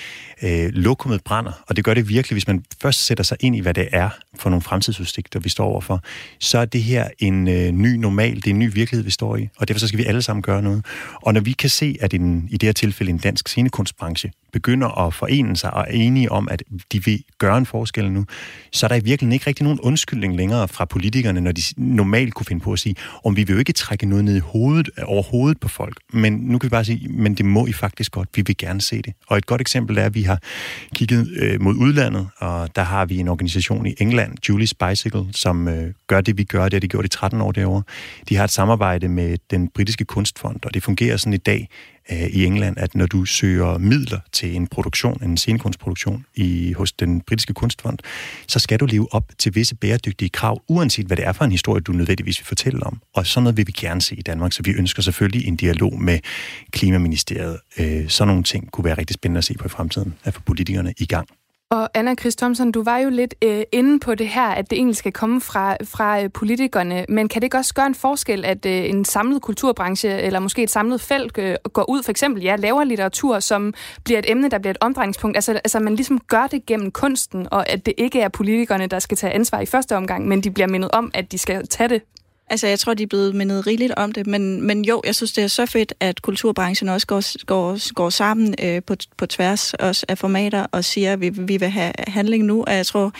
øh, 0.42 0.70
lokummet 0.72 1.24
brænder, 1.24 1.52
og 1.66 1.76
det 1.76 1.84
gør 1.84 1.94
det 1.94 2.08
virkelig, 2.08 2.34
hvis 2.34 2.46
man 2.46 2.64
først 2.82 3.06
sætter 3.06 3.24
sig 3.24 3.36
ind 3.40 3.56
i, 3.56 3.60
hvad 3.60 3.74
det 3.74 3.88
er 3.92 4.10
for 4.38 4.50
nogle 4.50 4.62
fremtidsudsigter, 4.62 5.40
vi 5.40 5.48
står 5.48 5.64
overfor, 5.64 6.02
så 6.38 6.58
er 6.58 6.64
det 6.64 6.82
her 6.82 7.08
en 7.18 7.48
øh, 7.48 7.70
ny 7.70 7.96
normal, 7.96 8.36
det 8.36 8.46
er 8.46 8.50
en 8.50 8.58
ny 8.58 8.70
virkelighed, 8.72 9.04
vi 9.04 9.10
står 9.10 9.36
i, 9.36 9.48
og 9.56 9.68
derfor 9.68 9.80
så 9.80 9.88
skal 9.88 9.98
vi 9.98 10.04
alle 10.04 10.22
sammen 10.22 10.42
gøre 10.42 10.62
noget. 10.62 10.84
Og 11.14 11.34
når 11.34 11.40
vi 11.40 11.52
kan 11.52 11.70
se, 11.70 11.96
at 12.00 12.14
en, 12.14 12.48
i 12.50 12.56
det 12.56 12.66
her 12.66 12.72
tilfælde 12.72 13.10
en 13.10 13.18
dansk 13.18 13.48
scenekunstbranche 13.48 14.30
begynder 14.52 15.06
at 15.06 15.14
forene 15.14 15.56
sig 15.56 15.74
og 15.74 15.80
er 15.88 15.92
enige 15.92 16.32
om, 16.32 16.48
at 16.50 16.62
de 16.92 17.04
vil 17.04 17.24
gøre 17.38 17.58
en 17.58 17.66
forskel 17.66 18.12
nu, 18.12 18.24
så 18.72 18.86
er 18.86 18.88
der 18.88 18.94
i 18.94 19.04
virkeligheden 19.04 19.32
ikke 19.32 19.46
rigtig 19.46 19.64
nogen 19.64 19.80
undskyldning 19.80 20.36
længere 20.36 20.68
fra 20.68 20.84
politikerne, 20.84 21.40
når 21.40 21.52
de 21.52 21.62
normalt 21.76 22.34
kunne 22.34 22.46
finde 22.46 22.64
på 22.64 22.72
at 22.72 22.78
sige, 22.78 22.94
om 23.24 23.36
vi 23.36 23.44
vil 23.44 23.52
jo 23.52 23.58
ikke 23.58 23.72
trække 23.72 24.06
noget 24.06 24.24
ned 24.24 24.36
i 24.36 24.38
hovedet, 24.38 24.90
overhovedet 25.02 25.60
på 25.60 25.68
folk, 25.68 26.00
men 26.12 26.32
nu 26.32 26.58
kan 26.58 26.66
vi 26.66 26.70
bare 26.70 26.84
sige, 26.84 27.08
men 27.08 27.34
det 27.34 27.46
må 27.46 27.66
I 27.66 27.72
faktisk 27.72 28.12
godt, 28.12 28.28
vi 28.34 28.42
vil 28.46 28.56
gerne 28.56 28.80
se 28.80 29.02
det. 29.02 29.12
Og 29.26 29.38
et 29.38 29.46
godt 29.46 29.60
eksempel 29.60 29.98
er, 29.98 30.04
at 30.04 30.14
vi 30.14 30.22
har 30.22 30.38
kigget 30.94 31.28
øh, 31.36 31.60
mod 31.60 31.74
udlandet, 31.74 32.28
og 32.38 32.76
der 32.76 32.82
har 32.82 33.04
vi 33.04 33.18
en 33.18 33.28
organisation 33.28 33.86
i 33.86 33.94
England, 33.98 34.50
Julie's 34.50 34.88
Bicycle, 34.88 35.26
som 35.32 35.68
øh, 35.68 35.94
gør 36.06 36.20
det, 36.20 36.38
vi 36.38 36.44
gør, 36.44 36.64
det 36.64 36.72
har 36.72 36.80
de 36.80 36.88
gjort 36.88 37.04
i 37.04 37.08
13 37.08 37.40
år 37.40 37.52
derovre. 37.52 37.82
De 38.28 38.36
har 38.36 38.44
et 38.44 38.50
samarbejde 38.50 39.08
med 39.08 39.38
den 39.50 39.68
britiske 39.68 40.04
kunstfond, 40.04 40.56
og 40.64 40.74
det 40.74 40.82
fungerer 40.82 41.16
sådan 41.16 41.32
i 41.32 41.36
dag, 41.36 41.68
øh, 42.12 42.26
i 42.26 42.44
England, 42.44 42.78
at 42.78 42.94
når 42.94 43.06
du 43.06 43.24
søger 43.24 43.78
midler 43.78 44.20
til 44.32 44.56
en 44.56 44.66
produktion, 44.66 45.22
en 45.22 45.36
scenekunstproduktion 45.36 46.24
i, 46.34 46.72
hos 46.72 46.92
den 46.92 47.20
britiske 47.20 47.54
kunstfond, 47.54 47.98
så 48.48 48.58
skal 48.58 48.80
du 48.80 48.86
leve 48.86 49.08
op 49.14 49.32
til 49.38 49.54
visse 49.54 49.74
bæredygtige 49.74 50.28
krav, 50.28 50.62
uanset 50.68 51.06
hvad 51.06 51.16
det 51.16 51.26
er 51.26 51.32
for 51.32 51.44
en 51.44 51.50
historie, 51.50 51.80
du 51.80 51.92
nødvendigvis 51.92 52.40
vil 52.40 52.46
fortælle 52.46 52.82
om. 52.82 53.00
Og 53.14 53.26
sådan 53.26 53.42
noget 53.42 53.56
vil 53.56 53.66
vi 53.66 53.72
gerne 53.72 54.02
se 54.02 54.16
i 54.16 54.22
Danmark, 54.22 54.52
så 54.52 54.62
vi 54.62 54.70
ønsker 54.70 55.02
selvfølgelig 55.02 55.48
en 55.48 55.56
dialog 55.56 56.00
med 56.02 56.18
Klimaministeriet. 56.70 57.58
Øh, 57.78 58.08
sådan 58.08 58.28
nogle 58.28 58.42
ting 58.42 58.70
kunne 58.70 58.84
være 58.84 58.98
rigtig 58.98 59.14
spændende 59.14 59.38
at 59.38 59.44
se 59.44 59.54
på 59.54 59.64
i 59.64 59.68
fremtiden, 59.68 60.14
at 60.24 60.34
få 60.34 60.40
politikerne 60.40 60.94
i 60.98 61.06
gang. 61.06 61.28
Og 61.70 61.90
Anna 61.94 62.14
Chris 62.14 62.36
du 62.74 62.82
var 62.82 62.98
jo 62.98 63.10
lidt 63.10 63.34
øh, 63.42 63.62
inde 63.72 64.00
på 64.00 64.14
det 64.14 64.28
her, 64.28 64.46
at 64.48 64.70
det 64.70 64.76
egentlig 64.76 64.96
skal 64.96 65.12
komme 65.12 65.40
fra, 65.40 65.76
fra 65.84 66.22
øh, 66.22 66.30
politikerne, 66.32 67.06
men 67.08 67.28
kan 67.28 67.42
det 67.42 67.46
ikke 67.46 67.56
også 67.56 67.74
gøre 67.74 67.86
en 67.86 67.94
forskel, 67.94 68.44
at 68.44 68.66
øh, 68.66 68.72
en 68.72 69.04
samlet 69.04 69.42
kulturbranche, 69.42 70.10
eller 70.10 70.38
måske 70.38 70.62
et 70.62 70.70
samlet 70.70 71.00
felt, 71.00 71.38
øh, 71.38 71.56
går 71.72 71.90
ud? 71.90 72.02
For 72.02 72.10
eksempel, 72.10 72.42
ja, 72.42 72.56
laver 72.56 72.84
litteratur, 72.84 73.38
som 73.40 73.74
bliver 74.04 74.18
et 74.18 74.30
emne, 74.30 74.48
der 74.50 74.58
bliver 74.58 74.70
et 74.70 74.78
omdrejningspunkt, 74.80 75.36
altså, 75.36 75.52
altså 75.52 75.80
man 75.80 75.94
ligesom 75.96 76.18
gør 76.18 76.46
det 76.46 76.66
gennem 76.66 76.90
kunsten, 76.90 77.48
og 77.50 77.68
at 77.68 77.86
det 77.86 77.94
ikke 77.98 78.20
er 78.20 78.28
politikerne, 78.28 78.86
der 78.86 78.98
skal 78.98 79.16
tage 79.16 79.32
ansvar 79.32 79.60
i 79.60 79.66
første 79.66 79.96
omgang, 79.96 80.28
men 80.28 80.40
de 80.40 80.50
bliver 80.50 80.68
mindet 80.68 80.90
om, 80.90 81.10
at 81.14 81.32
de 81.32 81.38
skal 81.38 81.66
tage 81.66 81.88
det. 81.88 82.02
Altså, 82.50 82.66
jeg 82.66 82.78
tror, 82.78 82.94
de 82.94 83.02
er 83.02 83.06
blevet 83.06 83.34
mindet 83.34 83.66
rigeligt 83.66 83.92
om 83.96 84.12
det, 84.12 84.26
men, 84.26 84.62
men 84.62 84.84
jo, 84.84 85.02
jeg 85.06 85.14
synes, 85.14 85.32
det 85.32 85.44
er 85.44 85.48
så 85.48 85.66
fedt, 85.66 85.94
at 86.00 86.22
kulturbranchen 86.22 86.88
også 86.88 87.06
går, 87.06 87.44
går, 87.46 87.92
går 87.94 88.10
sammen 88.10 88.54
øh, 88.62 88.82
på, 88.82 88.96
på 89.16 89.26
tværs 89.26 89.74
også 89.74 90.06
af 90.08 90.18
formater 90.18 90.66
og 90.72 90.84
siger, 90.84 91.12
at 91.12 91.20
vi, 91.20 91.28
vi 91.28 91.56
vil 91.56 91.68
have 91.68 91.92
handling 91.98 92.44
nu, 92.44 92.64
og 92.64 92.74
jeg 92.74 92.86
tror, 92.86 93.12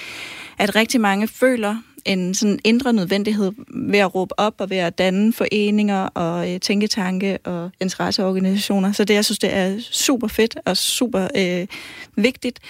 at 0.59 0.77
rigtig 0.77 1.01
mange 1.01 1.29
føler 1.29 1.77
en 2.05 2.35
sådan 2.35 2.59
indre 2.65 2.93
nødvendighed 2.93 3.53
ved 3.91 3.99
at 3.99 4.15
råbe 4.15 4.39
op 4.39 4.55
og 4.59 4.71
ved 4.71 4.77
at 4.77 4.99
danne 4.99 5.33
foreninger 5.33 6.01
og 6.01 6.53
øh, 6.53 6.61
tænketanke 6.61 7.39
og 7.45 7.71
interesseorganisationer. 7.81 8.93
Så 8.93 9.05
det, 9.05 9.15
jeg 9.15 9.25
synes, 9.25 9.39
det 9.39 9.55
er 9.55 9.79
super 9.81 10.29
fedt 10.29 10.57
og 10.65 10.77
super 10.77 11.29
øh, 11.37 11.67
vigtigt. 12.17 12.61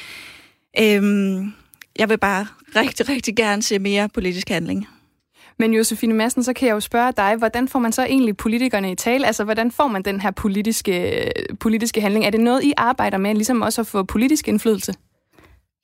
Øhm, 0.81 1.53
jeg 1.99 2.09
vil 2.09 2.19
bare 2.19 2.47
rigtig, 2.77 3.09
rigtig 3.09 3.37
gerne 3.37 3.63
se 3.63 3.79
mere 3.79 4.09
politisk 4.09 4.49
handling. 4.49 4.89
Men 5.59 5.75
Josefine 5.75 6.15
Madsen, 6.15 6.43
så 6.45 6.53
kan 6.53 6.69
jeg 6.69 6.75
jo 6.75 6.81
spørge 6.81 7.13
dig, 7.17 7.37
hvordan 7.37 7.69
får 7.69 7.79
man 7.79 7.93
så 7.93 8.03
egentlig 8.05 8.37
politikerne 8.37 8.93
i 8.93 8.95
tale? 8.95 9.27
Altså, 9.27 9.45
hvordan 9.45 9.71
får 9.71 9.89
man 9.89 10.03
den 10.03 10.21
her 10.21 10.31
politiske, 10.31 11.25
øh, 11.25 11.57
politiske 11.61 12.01
handling? 12.01 12.25
Er 12.25 12.31
det 12.31 12.41
noget, 12.41 12.65
I 12.65 12.73
arbejder 12.77 13.19
med, 13.19 13.35
ligesom 13.35 13.63
også 13.63 13.81
at 13.81 13.87
få 13.87 14.03
politisk 14.03 14.49
indflydelse? 14.49 14.95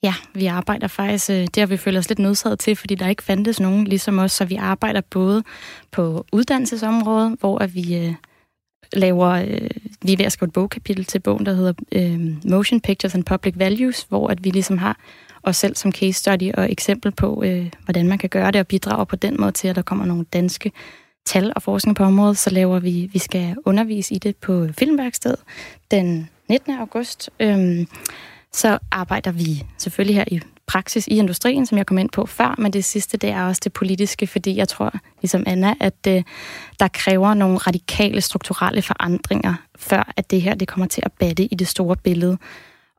Ja, 0.03 0.15
vi 0.35 0.47
arbejder 0.47 0.87
faktisk, 0.87 1.31
øh, 1.31 1.37
det 1.37 1.57
har 1.57 1.67
vi 1.67 1.77
følt 1.77 1.99
os 1.99 2.09
lidt 2.09 2.19
nødsaget 2.19 2.59
til, 2.59 2.77
fordi 2.77 2.95
der 2.95 3.09
ikke 3.09 3.23
fandtes 3.23 3.61
nogen 3.61 3.85
ligesom 3.85 4.19
os, 4.19 4.33
så 4.33 4.45
vi 4.45 4.55
arbejder 4.55 5.01
både 5.11 5.43
på 5.91 6.27
uddannelsesområdet, 6.33 7.37
hvor 7.41 7.59
at 7.59 7.75
vi 7.75 7.97
øh, 7.97 8.15
laver, 8.93 9.29
øh, 9.29 9.71
vi 10.03 10.13
er 10.13 10.17
ved 10.17 10.25
at 10.27 10.33
skrive 10.33 10.47
et 10.47 10.53
bogkapitel 10.53 11.05
til 11.05 11.19
bogen, 11.19 11.47
der 11.47 11.53
hedder 11.53 11.73
øh, 11.93 12.51
Motion 12.51 12.81
Pictures 12.81 13.15
and 13.15 13.25
Public 13.25 13.55
Values, 13.57 14.07
hvor 14.09 14.29
at 14.29 14.45
vi 14.45 14.51
ligesom 14.51 14.79
har 14.79 14.97
os 15.43 15.57
selv 15.57 15.77
som 15.77 15.93
case 15.93 16.13
study 16.13 16.53
og 16.55 16.73
eksempel 16.73 17.13
på, 17.13 17.43
øh, 17.47 17.71
hvordan 17.85 18.09
man 18.09 18.19
kan 18.19 18.29
gøre 18.29 18.51
det 18.51 18.61
og 18.61 18.67
bidrage 18.67 19.07
på 19.07 19.17
den 19.17 19.37
måde 19.41 19.53
til, 19.53 19.69
at 19.69 19.77
der 19.77 19.83
kommer 19.83 20.05
nogle 20.05 20.25
danske 20.33 20.73
tal 21.27 21.53
og 21.57 21.63
forskning 21.63 21.97
på 21.97 22.05
området, 22.05 22.39
så 22.39 22.51
laver 22.51 22.79
vi, 22.79 23.11
vi 23.13 23.19
skal 23.19 23.57
undervise 23.65 24.15
i 24.15 24.19
det 24.19 24.37
på 24.37 24.67
Filmværksted 24.79 25.35
den 25.91 26.31
19. 26.49 26.73
august. 26.79 27.31
Øhm, 27.41 27.87
så 28.53 28.79
arbejder 28.93 29.33
vi 29.33 29.65
selvfølgelig 29.79 30.17
her 30.17 30.25
i 30.27 30.41
praksis 30.67 31.07
i 31.07 31.17
industrien, 31.19 31.67
som 31.67 31.79
jeg 31.79 31.87
kom 31.87 31.99
ind 31.99 32.11
på 32.11 32.27
før, 32.27 32.55
men 32.59 32.73
det 32.73 32.85
sidste, 32.85 33.17
det 33.17 33.31
er 33.31 33.45
også 33.45 33.61
det 33.65 33.73
politiske, 33.73 34.27
fordi 34.27 34.57
jeg 34.57 34.69
tror, 34.69 34.93
ligesom 35.23 35.45
Anna, 35.47 35.75
at 35.81 36.07
øh, 36.09 36.23
der 36.81 36.89
kræver 36.89 37.35
nogle 37.35 37.59
radikale 37.59 38.21
strukturelle 38.21 38.83
forandringer, 38.83 39.55
før 39.79 40.13
at 40.17 40.31
det 40.31 40.43
her 40.43 40.55
det 40.55 40.69
kommer 40.69 40.87
til 40.87 41.03
at 41.07 41.13
batte 41.13 41.45
i 41.45 41.55
det 41.55 41.69
store 41.69 41.97
billede. 41.97 42.39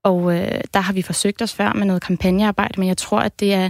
Og 0.04 0.34
øh, 0.34 0.62
der 0.74 0.80
har 0.80 0.93
vi 0.93 1.02
forsøgt 1.02 1.41
os 1.41 1.54
før 1.54 1.74
med 1.74 1.86
noget 1.86 2.02
kampagnearbejde, 2.02 2.80
men 2.80 2.88
jeg 2.88 2.97
tror, 2.97 3.20
at 3.20 3.39
det 3.39 3.54
er, 3.54 3.70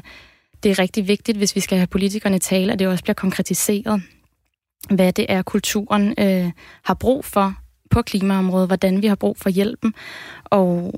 det 0.63 0.71
er 0.71 0.79
rigtig 0.79 1.07
vigtigt, 1.07 1.37
hvis 1.37 1.55
vi 1.55 1.59
skal 1.59 1.77
have 1.77 1.87
politikerne 1.87 2.39
tale, 2.39 2.73
at 2.73 2.79
det 2.79 2.87
også 2.87 3.03
bliver 3.03 3.13
konkretiseret, 3.13 4.01
hvad 4.89 5.13
det 5.13 5.25
er, 5.29 5.41
kulturen 5.41 6.15
øh, 6.17 6.51
har 6.83 6.93
brug 6.93 7.25
for 7.25 7.55
på 7.91 8.01
klimaområdet, 8.01 8.69
hvordan 8.69 9.01
vi 9.01 9.07
har 9.07 9.15
brug 9.15 9.37
for 9.37 9.49
hjælpen. 9.49 9.93
Og 10.43 10.93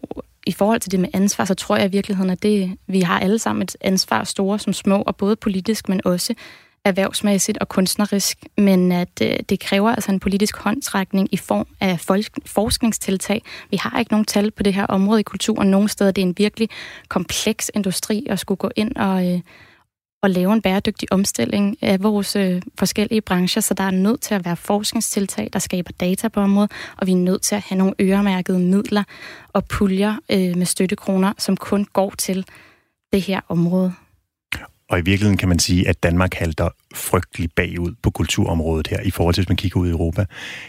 i 0.48 0.52
forhold 0.52 0.80
til 0.80 0.92
det 0.92 1.00
med 1.00 1.10
ansvar, 1.14 1.46
så 1.46 1.54
tror 1.54 1.78
jeg 1.78 1.86
i 1.86 1.92
virkeligheden, 1.92 2.30
at 2.30 2.44
det, 2.44 2.78
vi 2.88 3.02
har 3.02 3.20
alle 3.20 3.40
sammen 3.40 3.64
et 3.64 3.76
ansvar, 3.82 4.24
store 4.24 4.60
som 4.60 4.74
små, 4.74 5.02
og 5.02 5.16
både 5.16 5.36
politisk, 5.36 5.90
men 5.90 6.02
også 6.06 6.34
erhvervsmæssigt 6.86 7.58
og 7.58 7.70
kunstnerisk, 7.70 8.38
men 8.58 8.92
at 8.92 9.22
øh, 9.22 9.36
det 9.50 9.60
kræver 9.60 9.92
altså 9.92 10.12
en 10.12 10.20
politisk 10.20 10.58
håndtrækning 10.58 11.28
i 11.32 11.38
form 11.38 11.68
af 11.80 12.00
folk, 12.00 12.28
forskningstiltag. 12.46 13.42
Vi 13.72 13.78
har 13.78 14.00
ikke 14.00 14.12
nogen 14.12 14.26
tal 14.26 14.52
på 14.52 14.64
det 14.64 14.74
her 14.74 14.86
område 14.86 15.20
i 15.20 15.24
kulturen. 15.24 15.72
Nogle 15.72 15.90
steder 15.90 16.12
det 16.12 16.22
er 16.22 16.26
en 16.26 16.36
virkelig 16.38 16.70
kompleks 17.08 17.72
industri 17.74 18.28
at 18.30 18.40
skulle 18.40 18.58
gå 18.58 18.70
ind 18.76 18.96
og, 18.96 19.32
øh, 19.32 19.40
og 20.24 20.30
lave 20.30 20.54
en 20.54 20.62
bæredygtig 20.62 21.14
omstilling 21.14 21.78
af 21.82 22.04
vores 22.04 22.36
øh, 22.36 22.62
forskellige 22.80 23.22
brancher, 23.22 23.62
så 23.62 23.74
der 23.74 23.84
er 23.84 23.92
nødt 23.92 24.22
til 24.22 24.36
at 24.36 24.46
være 24.46 24.56
forskningstiltag, 24.56 25.50
der 25.54 25.60
skaber 25.60 25.92
data 26.00 26.28
på 26.28 26.40
området, 26.40 26.72
og 26.98 27.08
vi 27.08 27.12
er 27.12 27.16
nødt 27.16 27.42
til 27.42 27.56
at 27.56 27.62
have 27.62 27.78
nogle 27.78 27.94
øremærkede 28.02 28.60
midler 28.60 29.04
og 29.54 29.66
puljer 29.66 30.16
øh, 30.32 30.58
med 30.58 30.66
støttekroner, 30.66 31.34
som 31.38 31.58
kun 31.58 31.86
går 31.94 32.14
til 32.18 32.46
det 33.14 33.22
her 33.22 33.40
område. 33.50 33.94
Og 34.94 35.00
i 35.00 35.02
virkeligheden 35.02 35.38
kan 35.38 35.50
man 35.50 35.60
sige, 35.60 35.90
at 35.90 36.04
Danmark 36.04 36.34
halter 36.34 36.70
frygteligt 36.96 37.56
bagud 37.56 37.96
på 38.04 38.10
kulturområdet 38.10 38.88
her, 38.88 39.02
i 39.02 39.12
forhold 39.12 39.34
til, 39.34 39.42
hvis 39.42 39.50
man 39.50 39.58
kigger 39.58 39.80
ud 39.80 39.88
i 39.88 39.92
Europa. 39.92 40.26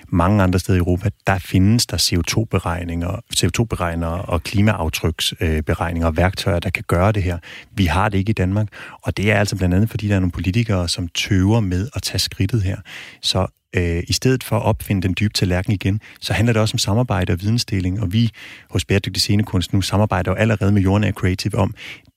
Mange 0.09 0.43
andre 0.43 0.59
steder 0.59 0.77
i 0.77 0.79
Europa, 0.79 1.11
der 1.27 1.39
findes 1.39 1.87
der 1.87 1.97
CO2-beregninger, 1.97 3.21
CO2-beregnere 3.37 4.23
og 4.23 4.43
klimaaftryksberegninger 4.43 6.07
og 6.07 6.17
værktøjer, 6.17 6.59
der 6.59 6.71
kan 6.71 6.85
gøre 6.87 7.13
det 7.13 7.23
her. 7.23 7.39
Vi 7.71 7.87
har 7.87 8.09
det 8.09 8.19
ikke 8.19 8.31
i 8.31 8.33
Danmark, 8.33 8.69
og 9.03 9.17
det 9.17 9.31
er 9.33 9.39
altså 9.39 9.57
blandt 9.57 9.75
andet, 9.75 9.91
fordi 9.91 10.09
der 10.09 10.15
er 10.15 10.21
nogle 10.21 10.33
politikere, 10.33 10.89
som 10.89 11.09
tøver 11.09 11.61
med 11.61 11.89
at 11.95 12.03
tage 12.03 12.19
skridtet 12.19 12.63
her. 12.63 12.77
Så 13.23 13.47
øh, 13.77 14.03
i 14.09 14.13
stedet 14.13 14.45
for 14.45 14.57
at 14.57 14.63
opfinde 14.63 15.03
den 15.03 15.15
dybe 15.21 15.33
tallerken 15.33 15.73
igen, 15.73 16.01
så 16.21 16.33
handler 16.33 16.53
det 16.53 16.63
også 16.63 16.75
om 16.75 16.79
samarbejde 16.79 17.33
og 17.33 17.41
vidensdeling, 17.41 18.03
og 18.03 18.13
vi 18.13 18.31
hos 18.71 18.85
Bæredygtig 18.85 19.21
Scenekunst 19.21 19.73
nu 19.73 19.81
samarbejder 19.81 20.31
jo 20.31 20.35
allerede 20.35 20.73
med 20.73 20.83
Jorden 20.83 21.13
Creative 21.13 21.59
om 21.59 21.75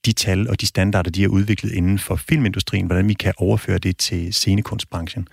de 0.08 0.12
tal 0.12 0.48
og 0.48 0.60
de 0.60 0.66
standarder, 0.66 1.10
de 1.10 1.22
har 1.22 1.28
udviklet 1.28 1.72
inden 1.72 1.98
for 1.98 2.16
filmindustrien, 2.16 2.86
hvordan 2.86 3.08
vi 3.08 3.14
kan 3.14 3.32
overføre 3.36 3.78
det 3.78 3.96
til 3.96 4.32
scenekunstbranchen. 4.32 5.28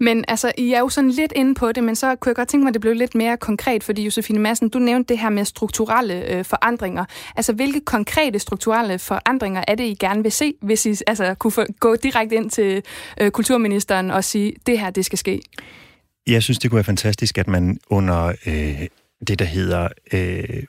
Men 0.00 0.24
altså, 0.28 0.52
I 0.58 0.72
er 0.72 0.78
jo 0.78 0.88
sådan 0.88 1.10
lidt 1.10 1.32
inde 1.36 1.54
på 1.54 1.72
det, 1.72 1.84
men 1.84 1.96
så 1.96 2.16
kunne 2.16 2.30
jeg 2.30 2.36
godt 2.36 2.48
tænke 2.48 2.64
mig, 2.64 2.68
at 2.68 2.74
det 2.74 2.80
blev 2.80 2.94
lidt 2.94 3.14
mere 3.14 3.36
konkret, 3.36 3.84
fordi 3.84 4.04
Josefine 4.04 4.38
Madsen, 4.38 4.68
du 4.68 4.78
nævnte 4.78 5.08
det 5.08 5.18
her 5.18 5.30
med 5.30 5.44
strukturelle 5.44 6.26
øh, 6.32 6.44
forandringer. 6.44 7.04
Altså, 7.36 7.52
hvilke 7.52 7.80
konkrete 7.80 8.38
strukturelle 8.38 8.98
forandringer 8.98 9.64
er 9.68 9.74
det, 9.74 9.84
I 9.84 9.94
gerne 10.00 10.22
vil 10.22 10.32
se, 10.32 10.54
hvis 10.62 10.86
I 10.86 10.94
altså, 11.06 11.34
kunne 11.34 11.50
få, 11.50 11.64
gå 11.80 11.96
direkte 11.96 12.36
ind 12.36 12.50
til 12.50 12.82
øh, 13.20 13.30
kulturministeren 13.30 14.10
og 14.10 14.24
sige, 14.24 14.54
det 14.66 14.78
her, 14.78 14.90
det 14.90 15.04
skal 15.04 15.18
ske? 15.18 15.40
Jeg 16.26 16.42
synes, 16.42 16.58
det 16.58 16.70
kunne 16.70 16.76
være 16.76 16.84
fantastisk, 16.84 17.38
at 17.38 17.48
man 17.48 17.78
under 17.90 18.32
øh, 18.46 18.86
det, 19.26 19.38
der 19.38 19.44
hedder 19.44 19.88
øh, 20.12 20.62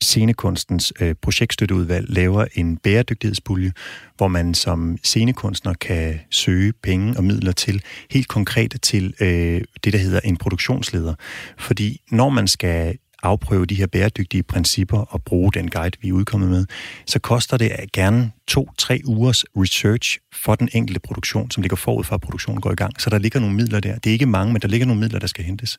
scenekunstens 0.00 0.92
øh, 1.00 1.14
projektstøtteudvalg 1.22 2.06
laver 2.08 2.46
en 2.54 2.76
bæredygtighedspulje, 2.76 3.72
hvor 4.16 4.28
man 4.28 4.54
som 4.54 4.98
scenekunstner 5.02 5.74
kan 5.74 6.20
søge 6.30 6.72
penge 6.82 7.16
og 7.16 7.24
midler 7.24 7.52
til, 7.52 7.82
helt 8.10 8.28
konkret 8.28 8.74
til 8.82 9.14
øh, 9.20 9.60
det, 9.84 9.92
der 9.92 9.98
hedder 9.98 10.20
en 10.24 10.36
produktionsleder. 10.36 11.14
Fordi 11.58 12.00
når 12.10 12.28
man 12.28 12.48
skal 12.48 12.98
afprøve 13.22 13.66
de 13.66 13.74
her 13.74 13.86
bæredygtige 13.86 14.42
principper 14.42 14.98
og 14.98 15.22
bruge 15.22 15.52
den 15.52 15.70
guide, 15.70 15.96
vi 16.02 16.08
er 16.08 16.12
udkommet 16.12 16.48
med, 16.50 16.66
så 17.06 17.18
koster 17.18 17.56
det 17.56 17.72
gerne 17.92 18.32
to-tre 18.48 19.00
ugers 19.04 19.44
research 19.56 20.18
for 20.32 20.54
den 20.54 20.68
enkelte 20.72 21.00
produktion, 21.00 21.50
som 21.50 21.62
ligger 21.62 21.76
forud 21.76 22.04
for, 22.04 22.14
at 22.14 22.20
produktionen 22.20 22.60
går 22.60 22.72
i 22.72 22.74
gang. 22.74 23.00
Så 23.00 23.10
der 23.10 23.18
ligger 23.18 23.40
nogle 23.40 23.54
midler 23.56 23.80
der. 23.80 23.94
Det 23.94 24.10
er 24.10 24.12
ikke 24.12 24.26
mange, 24.26 24.52
men 24.52 24.62
der 24.62 24.68
ligger 24.68 24.86
nogle 24.86 25.00
midler, 25.00 25.18
der 25.18 25.26
skal 25.26 25.44
hentes. 25.44 25.78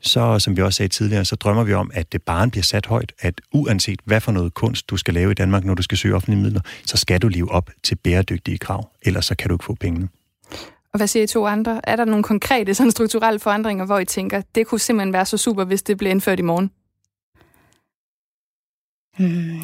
Så, 0.00 0.38
som 0.38 0.56
vi 0.56 0.62
også 0.62 0.76
sagde 0.76 0.88
tidligere, 0.88 1.24
så 1.24 1.36
drømmer 1.36 1.64
vi 1.64 1.74
om, 1.74 1.90
at 1.94 2.12
det 2.12 2.22
bare 2.22 2.50
bliver 2.50 2.64
sat 2.64 2.86
højt, 2.86 3.12
at 3.20 3.40
uanset 3.52 4.00
hvad 4.04 4.20
for 4.20 4.32
noget 4.32 4.54
kunst 4.54 4.90
du 4.90 4.96
skal 4.96 5.14
lave 5.14 5.30
i 5.30 5.34
Danmark, 5.34 5.64
når 5.64 5.74
du 5.74 5.82
skal 5.82 5.98
søge 5.98 6.14
offentlige 6.14 6.42
midler, 6.42 6.60
så 6.84 6.96
skal 6.96 7.22
du 7.22 7.28
leve 7.28 7.50
op 7.50 7.70
til 7.82 7.94
bæredygtige 7.96 8.58
krav, 8.58 8.90
ellers 9.02 9.26
så 9.26 9.34
kan 9.36 9.48
du 9.48 9.54
ikke 9.54 9.64
få 9.64 9.74
pengene. 9.74 10.08
Og 10.94 10.98
hvad 10.98 11.06
siger 11.06 11.22
I 11.22 11.26
to 11.26 11.46
andre? 11.46 11.80
Er 11.84 11.96
der 11.96 12.04
nogle 12.04 12.22
konkrete 12.22 12.74
sådan 12.74 12.90
strukturelle 12.90 13.40
forandringer, 13.40 13.86
hvor 13.86 13.98
I 13.98 14.04
tænker, 14.04 14.42
det 14.54 14.66
kunne 14.66 14.78
simpelthen 14.78 15.12
være 15.12 15.26
så 15.26 15.36
super, 15.36 15.64
hvis 15.64 15.82
det 15.82 15.98
blev 15.98 16.10
indført 16.10 16.38
i 16.38 16.42
morgen? 16.42 16.70
Hmm. 19.18 19.60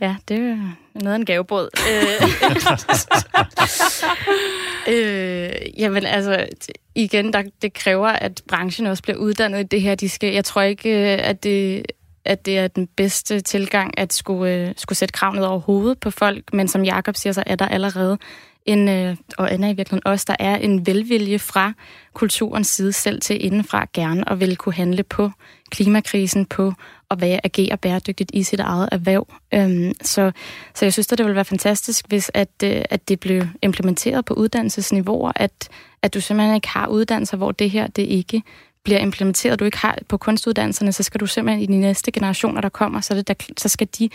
ja, 0.06 0.16
det 0.28 0.38
er 0.38 0.56
noget 0.94 1.14
af 1.14 1.18
en 1.18 1.24
gavebrød. 1.24 1.70
øh, 1.90 2.04
øh, 4.88 5.80
jamen 5.80 6.06
altså, 6.06 6.46
igen, 6.94 7.32
der, 7.32 7.42
det 7.62 7.72
kræver, 7.72 8.08
at 8.08 8.42
branchen 8.48 8.86
også 8.86 9.02
bliver 9.02 9.18
uddannet 9.18 9.60
i 9.60 9.62
det 9.62 9.82
her. 9.82 9.94
De 9.94 10.08
skal, 10.08 10.32
jeg 10.34 10.44
tror 10.44 10.62
ikke, 10.62 10.90
øh, 10.90 11.28
at 11.28 11.44
det, 11.44 11.86
at 12.24 12.46
det 12.46 12.58
er 12.58 12.68
den 12.68 12.86
bedste 12.86 13.40
tilgang 13.40 13.98
at 13.98 14.12
skulle, 14.12 14.54
øh, 14.54 14.74
skulle 14.76 14.98
sætte 14.98 15.12
krav 15.12 15.34
ned 15.34 15.44
over 15.44 15.58
hovedet 15.58 16.00
på 16.00 16.10
folk, 16.10 16.52
men 16.52 16.68
som 16.68 16.84
Jakob 16.84 17.16
siger, 17.16 17.32
så 17.32 17.42
er 17.46 17.56
der 17.56 17.68
allerede 17.68 18.18
en, 18.66 18.88
øh, 18.88 19.16
og 19.38 19.52
Anna 19.52 19.66
i 19.70 19.74
virkeligheden 19.74 20.06
også, 20.06 20.24
der 20.28 20.36
er 20.38 20.56
en 20.56 20.86
velvilje 20.86 21.38
fra 21.38 21.72
kulturens 22.12 22.66
side 22.66 22.92
selv 22.92 23.20
til 23.20 23.44
indenfra 23.44 23.86
gerne 23.92 24.30
at 24.30 24.40
ville 24.40 24.56
kunne 24.56 24.74
handle 24.74 25.02
på 25.02 25.30
klimakrisen, 25.70 26.46
på 26.46 26.72
at 27.10 27.20
være, 27.20 27.40
agere 27.44 27.76
bæredygtigt 27.76 28.30
i 28.34 28.42
sit 28.42 28.60
eget 28.60 28.88
erhverv. 28.92 29.26
Øhm, 29.54 29.92
så, 30.02 30.32
så 30.74 30.84
jeg 30.84 30.92
synes, 30.92 31.12
at 31.12 31.18
det 31.18 31.26
ville 31.26 31.36
være 31.36 31.44
fantastisk, 31.44 32.08
hvis 32.08 32.30
at, 32.34 32.48
øh, 32.64 32.82
at 32.90 33.08
det 33.08 33.20
blev 33.20 33.42
implementeret 33.62 34.24
på 34.24 34.34
uddannelsesniveauer, 34.34 35.32
at, 35.36 35.68
at 36.02 36.14
du 36.14 36.20
simpelthen 36.20 36.54
ikke 36.54 36.68
har 36.68 36.86
uddannelser, 36.86 37.36
hvor 37.36 37.52
det 37.52 37.70
her 37.70 37.86
det 37.86 38.02
ikke 38.02 38.42
bliver 38.84 38.98
implementeret, 38.98 39.60
du 39.60 39.64
ikke 39.64 39.78
har 39.78 39.98
på 40.08 40.16
kunstuddannelserne, 40.16 40.92
så 40.92 41.02
skal 41.02 41.20
du 41.20 41.26
simpelthen 41.26 41.62
i 41.62 41.66
de 41.66 41.80
næste 41.80 42.12
generationer, 42.12 42.60
der 42.60 42.68
kommer, 42.68 43.00
så, 43.00 43.14
det 43.14 43.28
der, 43.28 43.34
så 43.56 43.68
skal 43.68 43.88
de 43.98 44.08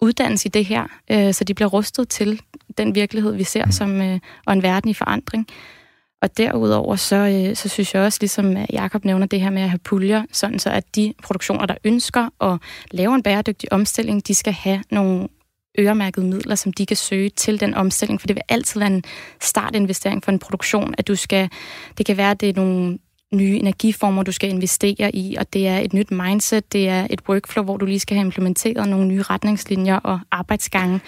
uddannes 0.00 0.46
i 0.46 0.48
det 0.48 0.64
her, 0.64 0.86
øh, 1.10 1.34
så 1.34 1.44
de 1.44 1.54
bliver 1.54 1.68
rustet 1.68 2.08
til 2.08 2.40
den 2.78 2.94
virkelighed, 2.94 3.34
vi 3.34 3.44
ser, 3.44 3.70
som, 3.70 4.00
øh, 4.02 4.20
og 4.46 4.52
en 4.52 4.62
verden 4.62 4.90
i 4.90 4.94
forandring. 4.94 5.46
Og 6.22 6.36
derudover, 6.38 6.96
så, 6.96 7.16
øh, 7.16 7.56
så 7.56 7.68
synes 7.68 7.94
jeg 7.94 8.02
også, 8.02 8.18
ligesom 8.20 8.56
Jakob 8.72 9.04
nævner 9.04 9.26
det 9.26 9.40
her 9.40 9.50
med 9.50 9.62
at 9.62 9.70
have 9.70 9.78
puljer, 9.78 10.22
sådan 10.32 10.58
så 10.58 10.70
at 10.70 10.96
de 10.96 11.14
produktioner, 11.22 11.66
der 11.66 11.74
ønsker 11.84 12.28
at 12.52 12.58
lave 12.90 13.14
en 13.14 13.22
bæredygtig 13.22 13.72
omstilling, 13.72 14.26
de 14.26 14.34
skal 14.34 14.52
have 14.52 14.82
nogle 14.90 15.28
øremærkede 15.78 16.26
midler, 16.26 16.54
som 16.54 16.72
de 16.72 16.86
kan 16.86 16.96
søge 16.96 17.30
til 17.30 17.60
den 17.60 17.74
omstilling, 17.74 18.20
for 18.20 18.26
det 18.26 18.36
vil 18.36 18.42
altid 18.48 18.80
være 18.80 18.90
en 18.90 19.04
startinvestering 19.40 20.24
for 20.24 20.32
en 20.32 20.38
produktion, 20.38 20.94
at 20.98 21.08
du 21.08 21.16
skal, 21.16 21.48
det 21.98 22.06
kan 22.06 22.16
være, 22.16 22.30
at 22.30 22.40
det 22.40 22.48
er 22.48 22.54
nogle 22.56 22.98
nye 23.34 23.56
energiformer, 23.56 24.22
du 24.22 24.32
skal 24.32 24.50
investere 24.50 25.16
i, 25.16 25.36
og 25.38 25.52
det 25.52 25.68
er 25.68 25.78
et 25.78 25.92
nyt 25.92 26.10
mindset, 26.10 26.72
det 26.72 26.88
er 26.88 27.06
et 27.10 27.20
workflow, 27.28 27.64
hvor 27.64 27.76
du 27.76 27.86
lige 27.86 28.00
skal 28.00 28.16
have 28.16 28.24
implementeret 28.24 28.88
nogle 28.88 29.06
nye 29.06 29.22
retningslinjer 29.22 29.96
og 29.96 30.20
arbejdsgange. 30.30 31.00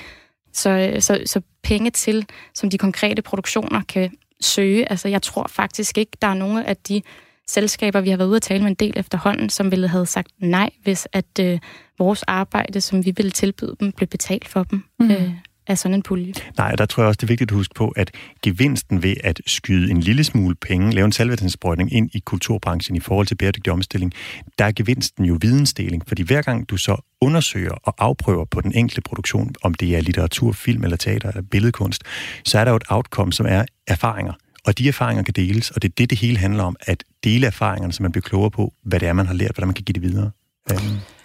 Så, 0.56 0.96
så, 1.00 1.22
så 1.26 1.40
penge 1.62 1.90
til, 1.90 2.26
som 2.54 2.70
de 2.70 2.78
konkrete 2.78 3.22
produktioner 3.22 3.82
kan 3.88 4.10
søge. 4.40 4.90
Altså, 4.90 5.08
jeg 5.08 5.22
tror 5.22 5.46
faktisk 5.48 5.98
ikke, 5.98 6.12
der 6.22 6.28
er 6.28 6.34
nogen 6.34 6.58
af 6.58 6.76
de 6.76 7.02
selskaber, 7.48 8.00
vi 8.00 8.10
har 8.10 8.16
været 8.16 8.28
ude 8.28 8.36
at 8.36 8.42
tale 8.42 8.62
med 8.62 8.70
en 8.70 8.74
del 8.74 8.92
efterhånden, 8.96 9.50
som 9.50 9.70
ville 9.70 9.88
have 9.88 10.06
sagt 10.06 10.28
nej, 10.38 10.70
hvis 10.82 11.08
at 11.12 11.38
øh, 11.40 11.58
vores 11.98 12.22
arbejde, 12.22 12.80
som 12.80 13.04
vi 13.04 13.12
ville 13.16 13.30
tilbyde 13.30 13.76
dem, 13.80 13.92
blev 13.92 14.06
betalt 14.08 14.48
for 14.48 14.62
dem. 14.62 14.84
Mm. 14.98 15.10
Øh, 15.10 15.30
af 15.66 15.78
sådan 15.78 15.94
en 15.94 16.02
pulje. 16.02 16.32
Nej, 16.58 16.74
der 16.76 16.86
tror 16.86 17.02
jeg 17.02 17.08
også, 17.08 17.18
det 17.18 17.22
er 17.22 17.28
vigtigt 17.28 17.50
at 17.50 17.56
huske 17.56 17.74
på, 17.74 17.88
at 17.88 18.10
gevinsten 18.42 19.02
ved 19.02 19.14
at 19.24 19.40
skyde 19.46 19.90
en 19.90 20.00
lille 20.00 20.24
smule 20.24 20.54
penge, 20.54 20.92
lave 20.94 21.04
en 21.04 21.12
salgværdinsprøjtning 21.12 21.92
ind 21.92 22.10
i 22.14 22.18
kulturbranchen 22.18 22.96
i 22.96 23.00
forhold 23.00 23.26
til 23.26 23.34
bæredygtig 23.34 23.72
omstilling, 23.72 24.12
der 24.58 24.64
er 24.64 24.72
gevinsten 24.76 25.24
jo 25.24 25.38
vidensdeling. 25.40 26.02
Fordi 26.08 26.22
hver 26.22 26.42
gang 26.42 26.70
du 26.70 26.76
så 26.76 26.96
undersøger 27.20 27.72
og 27.72 27.94
afprøver 27.98 28.44
på 28.44 28.60
den 28.60 28.72
enkelte 28.74 29.00
produktion, 29.00 29.54
om 29.62 29.74
det 29.74 29.96
er 29.96 30.00
litteratur, 30.00 30.52
film 30.52 30.84
eller 30.84 30.96
teater 30.96 31.28
eller 31.28 31.42
billedkunst, 31.42 32.02
så 32.44 32.58
er 32.58 32.64
der 32.64 32.70
jo 32.70 32.76
et 32.76 32.84
outcome, 32.88 33.32
som 33.32 33.46
er 33.48 33.64
erfaringer. 33.86 34.32
Og 34.66 34.78
de 34.78 34.88
erfaringer 34.88 35.22
kan 35.22 35.34
deles, 35.34 35.70
og 35.70 35.82
det 35.82 35.88
er 35.88 35.92
det, 35.98 36.10
det 36.10 36.18
hele 36.18 36.38
handler 36.38 36.62
om, 36.64 36.76
at 36.80 37.04
dele 37.24 37.46
erfaringerne, 37.46 37.92
så 37.92 38.02
man 38.02 38.12
bliver 38.12 38.22
klogere 38.22 38.50
på, 38.50 38.72
hvad 38.82 39.00
det 39.00 39.08
er, 39.08 39.12
man 39.12 39.26
har 39.26 39.34
lært, 39.34 39.50
hvordan 39.50 39.68
man 39.68 39.74
kan 39.74 39.84
give 39.84 39.94
det 39.94 40.02
videre. 40.02 40.30
Um. 40.70 41.15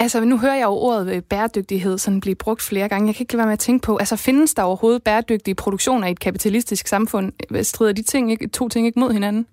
Altså, 0.00 0.24
nu 0.24 0.38
hører 0.38 0.54
jeg 0.54 0.64
jo 0.64 0.70
ordet 0.70 1.14
øh, 1.14 1.22
bæredygtighed 1.22 1.98
sådan 1.98 2.20
blive 2.20 2.34
brugt 2.34 2.62
flere 2.62 2.88
gange. 2.88 3.06
Jeg 3.06 3.14
kan 3.14 3.22
ikke 3.22 3.32
lade 3.32 3.38
være 3.38 3.46
med 3.46 3.52
at 3.52 3.58
tænke 3.58 3.82
på, 3.82 3.96
altså 3.96 4.16
findes 4.16 4.54
der 4.54 4.62
overhovedet 4.62 5.02
bæredygtige 5.02 5.54
produktioner 5.54 6.08
i 6.08 6.10
et 6.10 6.20
kapitalistisk 6.20 6.86
samfund? 6.86 7.32
Øh, 7.50 7.64
strider 7.64 7.92
de 7.92 8.02
ting 8.02 8.30
ikke, 8.30 8.48
to 8.48 8.68
ting 8.68 8.86
ikke 8.86 9.00
mod 9.00 9.12
hinanden? 9.12 9.46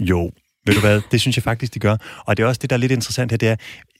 Jo, 0.00 0.30
ved 0.66 0.74
du 0.74 0.80
hvad, 0.80 1.00
det 1.12 1.20
synes 1.20 1.36
jeg 1.36 1.42
faktisk, 1.42 1.74
de 1.74 1.78
gør. 1.78 1.96
Og 2.26 2.36
det 2.36 2.42
er 2.42 2.46
også 2.46 2.58
det, 2.62 2.70
der 2.70 2.76
er 2.76 2.80
lidt 2.80 2.92
interessant 2.92 3.32
her, 3.32 3.36
det 3.36 3.48
er, 3.48 3.56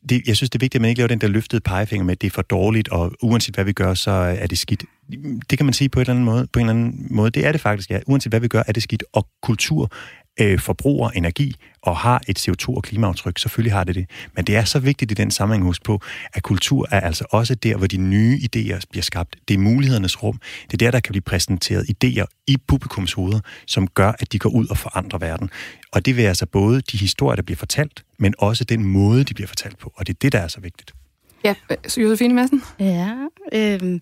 det, 0.09 0.23
jeg 0.27 0.37
synes, 0.37 0.51
det 0.51 0.59
er 0.59 0.65
vigtigt, 0.65 0.75
at 0.75 0.81
man 0.81 0.89
ikke 0.89 0.99
laver 0.99 1.09
den 1.09 1.21
der 1.21 1.29
løftede 1.29 1.61
pegefinger 1.61 2.05
med, 2.05 2.13
at 2.13 2.21
det 2.21 2.27
er 2.27 2.31
for 2.31 2.43
dårligt, 2.43 2.89
og 2.89 3.13
uanset 3.23 3.55
hvad 3.55 3.65
vi 3.65 3.73
gør, 3.73 3.95
så 3.95 4.11
er 4.11 4.47
det 4.47 4.59
skidt. 4.59 4.85
Det 5.51 5.59
kan 5.59 5.65
man 5.67 5.73
sige 5.73 5.89
på, 5.89 6.01
et 6.01 6.05
eller 6.05 6.15
andet 6.15 6.25
måde, 6.25 6.47
på 6.53 6.59
en 6.59 6.69
eller 6.69 6.81
anden 6.81 7.07
måde. 7.11 7.31
Det 7.31 7.47
er 7.47 7.53
det 7.53 7.61
faktisk, 7.61 7.91
ja. 7.91 8.01
Uanset 8.07 8.33
hvad 8.33 8.41
vi 8.41 8.49
gør, 8.49 8.63
er 8.67 8.73
det 8.73 8.83
skidt. 8.83 9.05
Og 9.13 9.27
kultur 9.43 9.91
øh, 10.41 10.59
forbruger 10.59 11.11
energi 11.11 11.55
og 11.83 11.97
har 11.97 12.23
et 12.29 12.49
CO2- 12.49 12.77
og 12.77 12.83
klimaaftryk. 12.83 13.39
Selvfølgelig 13.39 13.73
har 13.73 13.85
det 13.85 13.95
det. 13.95 14.11
Men 14.37 14.45
det 14.45 14.57
er 14.57 14.65
så 14.65 14.79
vigtigt 14.79 15.11
i 15.11 15.15
den 15.15 15.31
sammenhæng 15.31 15.69
at 15.69 15.79
på, 15.85 16.01
at 16.33 16.43
kultur 16.43 16.89
er 16.91 17.01
altså 17.01 17.25
også 17.31 17.55
der, 17.55 17.77
hvor 17.77 17.87
de 17.87 17.97
nye 17.97 18.39
idéer 18.43 18.81
bliver 18.91 19.03
skabt. 19.03 19.37
Det 19.49 19.55
er 19.55 19.59
mulighedernes 19.59 20.23
rum. 20.23 20.41
Det 20.71 20.73
er 20.73 20.77
der, 20.77 20.91
der 20.91 21.01
kan 21.01 21.13
blive 21.13 21.23
præsenteret 21.23 21.87
idéer 21.91 22.45
i 22.47 22.57
publikums 22.69 23.13
hoveder, 23.13 23.41
som 23.67 23.89
gør, 23.89 24.13
at 24.19 24.33
de 24.33 24.39
går 24.39 24.51
ud 24.51 24.67
og 24.67 24.79
forandrer 24.79 25.19
verden. 25.19 25.51
Og 25.93 26.07
det 26.07 26.17
vil 26.17 26.23
altså 26.23 26.47
både 26.47 26.81
de 26.81 26.97
historier, 26.97 27.37
der 27.37 27.43
bliver 27.43 27.57
fortalt, 27.57 28.05
men 28.19 28.35
også 28.39 28.65
den 28.65 28.85
måde, 28.85 29.25
de 29.25 29.35
bliver 29.35 29.49
fortalt 29.49 29.79
på. 29.79 29.93
Og 29.97 30.07
det 30.07 30.15
er 30.15 30.19
det, 30.23 30.33
der 30.33 30.39
er 30.39 30.49
så 30.49 30.61
vigtigt. 30.61 30.93
Ja, 31.45 31.55
så 31.89 32.01
Josefine 32.01 32.35
Madsen? 32.35 32.63
Ja, 32.79 33.11
øhm, 33.53 34.01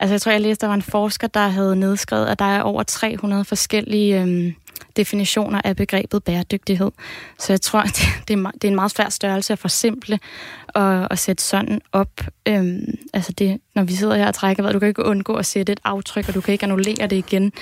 altså 0.00 0.14
jeg 0.14 0.20
tror, 0.20 0.32
jeg 0.32 0.40
læste, 0.40 0.60
der 0.60 0.66
var 0.66 0.74
en 0.74 0.82
forsker, 0.82 1.26
der 1.26 1.48
havde 1.48 1.76
nedskrevet, 1.76 2.26
at 2.26 2.38
der 2.38 2.44
er 2.44 2.62
over 2.62 2.82
300 2.82 3.44
forskellige 3.44 4.20
øhm, 4.20 4.54
definitioner 4.96 5.60
af 5.64 5.76
begrebet 5.76 6.24
bæredygtighed. 6.24 6.90
Så 7.38 7.52
jeg 7.52 7.60
tror, 7.60 7.80
at 7.88 8.00
det, 8.28 8.38
er, 8.38 8.50
det 8.50 8.64
er 8.64 8.68
en 8.68 8.74
meget 8.74 8.90
svær 8.90 9.08
størrelse 9.08 9.52
at 9.52 9.58
forsimple 9.58 10.18
og, 10.68 11.06
og 11.10 11.18
sætte 11.18 11.42
sådan 11.42 11.80
op. 11.92 12.20
Øhm, 12.48 12.94
altså 13.12 13.32
det, 13.32 13.60
når 13.74 13.82
vi 13.82 13.92
sidder 13.92 14.16
her 14.16 14.26
og 14.26 14.34
trækker 14.34 14.62
vejret, 14.62 14.74
du 14.74 14.78
kan 14.78 14.88
ikke 14.88 15.04
undgå 15.04 15.34
at 15.34 15.46
sætte 15.46 15.72
et 15.72 15.80
aftryk, 15.84 16.28
og 16.28 16.34
du 16.34 16.40
kan 16.40 16.52
ikke 16.52 16.64
annullere 16.64 17.06
det 17.06 17.16
igen. 17.16 17.52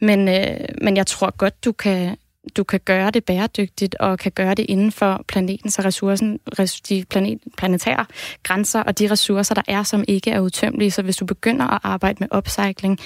Men, 0.00 0.28
øh, 0.28 0.56
men 0.82 0.96
jeg 0.96 1.06
tror 1.06 1.36
godt, 1.36 1.64
du 1.64 1.72
kan, 1.72 2.16
du 2.56 2.64
kan 2.64 2.80
gøre 2.84 3.10
det 3.10 3.24
bæredygtigt, 3.24 3.94
og 3.94 4.18
kan 4.18 4.32
gøre 4.32 4.54
det 4.54 4.66
inden 4.68 4.92
for 4.92 5.24
planetens 5.28 5.78
og 5.78 5.84
ressourcen, 5.84 6.40
de 6.88 7.04
planet, 7.10 7.38
planetære 7.56 8.06
grænser, 8.42 8.82
og 8.82 8.98
de 8.98 9.10
ressourcer, 9.10 9.54
der 9.54 9.62
er, 9.68 9.82
som 9.82 10.04
ikke 10.08 10.30
er 10.30 10.40
udtømmelige. 10.40 10.90
Så 10.90 11.02
hvis 11.02 11.16
du 11.16 11.24
begynder 11.26 11.66
at 11.66 11.80
arbejde 11.82 12.16
med 12.20 12.28
upcycling 12.36 12.98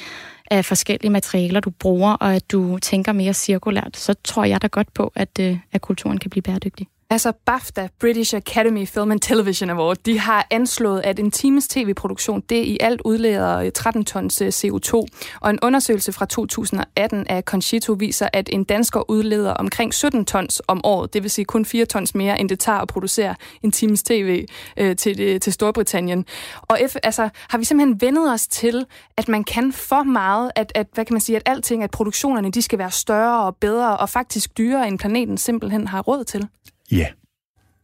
af 0.51 0.65
forskellige 0.65 1.11
materialer, 1.11 1.61
du 1.61 1.71
bruger, 1.71 2.13
og 2.13 2.35
at 2.35 2.53
du 2.53 2.79
tænker 2.79 3.13
mere 3.13 3.35
cirkulært, 3.35 3.97
så 3.97 4.15
tror 4.25 4.45
jeg 4.45 4.63
da 4.63 4.67
godt 4.67 4.95
på, 4.95 5.13
at, 5.15 5.39
øh, 5.41 5.59
at 5.73 5.81
kulturen 5.81 6.19
kan 6.19 6.31
blive 6.31 6.43
bæredygtig. 6.43 6.87
Altså 7.13 7.33
BAFTA, 7.47 7.89
British 8.01 8.35
Academy 8.35 8.87
Film 8.87 9.11
and 9.11 9.21
Television 9.21 9.71
Award, 9.71 9.97
de 9.97 10.19
har 10.19 10.47
anslået, 10.51 11.01
at 11.01 11.19
en 11.19 11.31
times 11.31 11.69
tv-produktion, 11.69 12.41
det 12.41 12.65
i 12.65 12.79
alt 12.81 13.01
udleder 13.05 13.59
øh, 13.59 13.73
13 13.73 14.05
tons 14.05 14.43
øh, 14.43 14.49
CO2. 14.49 15.07
Og 15.41 15.51
en 15.51 15.59
undersøgelse 15.63 16.13
fra 16.13 16.27
2018 16.27 17.27
af 17.29 17.43
Concito 17.43 17.93
viser, 17.93 18.29
at 18.33 18.49
en 18.53 18.65
dansker 18.65 19.11
udleder 19.11 19.51
omkring 19.51 19.95
17 19.95 20.25
tons 20.25 20.63
om 20.69 20.81
året. 20.85 21.15
Det 21.15 21.23
vil 21.23 21.31
sige 21.31 21.45
kun 21.45 21.65
4 21.65 21.85
tons 21.85 22.15
mere, 22.15 22.41
end 22.41 22.49
det 22.49 22.61
tager 22.61 22.79
at 22.79 22.89
producere 22.89 23.35
en 23.63 23.73
times 23.73 24.03
tv 24.03 24.47
øh, 24.77 24.97
til, 24.97 25.21
øh, 25.21 25.41
til 25.41 25.53
Storbritannien. 25.53 26.25
Og 26.63 26.79
F, 26.89 26.97
altså, 27.03 27.29
har 27.49 27.59
vi 27.59 27.65
simpelthen 27.65 28.01
vendet 28.01 28.33
os 28.33 28.47
til, 28.47 28.87
at 29.17 29.29
man 29.29 29.45
kan 29.45 29.73
for 29.73 30.03
meget, 30.03 30.51
at, 30.57 30.73
at, 30.75 30.87
hvad 30.95 31.05
kan 31.05 31.15
man 31.15 31.21
sige, 31.21 31.37
at 31.37 31.43
alting, 31.47 31.83
at 31.83 31.91
produktionerne, 31.91 32.51
de 32.51 32.63
skal 32.63 32.79
være 32.79 32.91
større 32.91 33.47
og 33.47 33.57
bedre, 33.57 33.97
og 33.97 34.09
faktisk 34.09 34.59
dyrere, 34.59 34.89
end 34.89 34.99
planeten 34.99 35.39
simpelthen 35.39 35.87
har 35.87 36.01
råd 36.01 36.25
til? 36.25 36.49
Ja, 36.93 37.07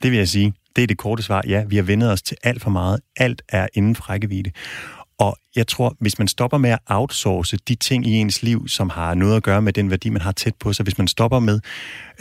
det 0.03 0.11
vil 0.11 0.19
jeg 0.19 0.29
sige. 0.29 0.55
Det 0.77 0.83
er 0.83 0.87
det 0.87 0.99
korte 0.99 1.23
svar. 1.23 1.43
Ja, 1.47 1.65
vi 1.65 1.77
har 1.77 1.83
vendet 1.83 2.13
os 2.13 2.23
til 2.23 2.37
alt 2.43 2.63
for 2.63 2.71
meget. 2.71 3.01
Alt 3.17 3.43
er 3.49 3.69
inden 3.75 3.95
for 3.95 4.03
rækkevidde. 4.03 4.51
Og 5.19 5.37
jeg 5.57 5.67
tror, 5.67 5.97
hvis 6.01 6.19
man 6.19 6.29
stopper 6.29 6.59
med 6.59 6.71
at 6.71 6.79
outsource 6.87 7.57
de 7.57 7.75
ting 7.75 8.07
i 8.07 8.13
ens 8.13 8.43
liv, 8.43 8.69
som 8.69 8.91
har 8.91 9.15
noget 9.15 9.37
at 9.37 9.43
gøre 9.43 9.63
med 9.63 9.73
den 9.73 9.91
værdi, 9.91 10.09
man 10.09 10.23
har 10.23 10.33
tæt 10.33 10.55
på 10.61 10.73
sig, 10.73 10.83
hvis 10.83 10.99
man 10.99 11.09
stopper 11.09 11.39
med 11.39 11.61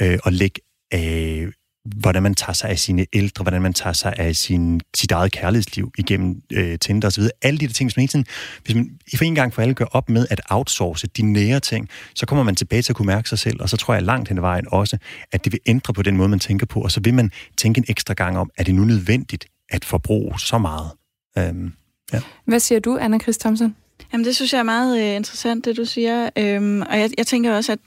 øh, 0.02 0.20
at 0.26 0.34
lægge 0.34 0.62
øh, 0.94 1.52
hvordan 1.96 2.24
man 2.24 2.36
tager 2.36 2.54
sig 2.54 2.70
af 2.70 2.80
sine 2.80 3.06
ældre, 3.14 3.44
hvordan 3.44 3.62
man 3.62 3.74
tager 3.74 3.94
sig 3.94 4.14
af 4.18 4.36
sin, 4.36 4.82
sit 4.96 5.12
eget 5.12 5.32
kærlighedsliv 5.32 5.92
igennem 5.98 6.42
øh, 6.54 6.80
Tinder 6.80 7.08
osv. 7.08 7.24
Alle 7.42 7.60
de 7.60 7.68
der 7.68 7.74
ting, 7.74 7.92
som 7.92 8.02
hele 8.02 8.08
tiden, 8.08 8.26
hvis 8.66 8.76
man 8.76 9.00
for 9.18 9.24
en 9.24 9.36
gang 9.36 9.54
for 9.54 9.62
alle 9.62 9.74
gør 9.74 9.86
op 9.86 10.10
med 10.10 10.28
at 10.30 10.42
outsource 10.50 11.08
de 11.08 11.22
nære 11.22 11.60
ting, 11.60 11.90
så 12.16 12.26
kommer 12.26 12.44
man 12.44 12.56
tilbage 12.56 12.82
til 12.82 12.92
at 12.92 12.96
kunne 12.96 13.06
mærke 13.06 13.30
sig 13.30 13.40
selv, 13.40 13.62
og 13.62 13.70
så 13.70 13.78
tror 13.78 13.94
jeg 13.94 14.04
langt 14.04 14.30
hen 14.30 14.38
ad 14.38 14.42
vejen 14.42 14.66
også, 14.72 14.98
at 15.32 15.46
det 15.46 15.52
vil 15.54 15.60
ændre 15.66 15.94
på 15.94 16.02
den 16.02 16.18
måde, 16.18 16.30
man 16.30 16.40
tænker 16.40 16.66
på, 16.66 16.82
og 16.82 16.92
så 16.92 17.00
vil 17.04 17.14
man 17.14 17.32
tænke 17.58 17.78
en 17.78 17.86
ekstra 17.88 18.14
gang 18.14 18.38
om, 18.38 18.50
er 18.58 18.64
det 18.64 18.76
nu 18.76 18.84
nødvendigt 18.84 19.46
at 19.70 19.86
forbruge 19.86 20.40
så 20.40 20.58
meget? 20.58 20.92
Øhm, 21.38 21.74
ja. 22.14 22.22
Hvad 22.46 22.60
siger 22.60 22.80
du, 22.80 22.98
Anna 23.02 23.20
Chris 23.20 23.38
Thomsen? 23.38 23.76
Jamen, 24.14 24.26
det 24.26 24.36
synes 24.36 24.54
jeg 24.54 24.60
er 24.60 24.64
meget 24.64 25.00
øh, 25.00 25.16
interessant, 25.16 25.66
det 25.66 25.78
du 25.78 25.86
siger. 25.86 26.30
Øhm, 26.38 26.82
og 26.82 27.00
jeg, 27.00 27.10
jeg 27.18 27.28
tænker 27.28 27.56
også, 27.56 27.72
at 27.72 27.80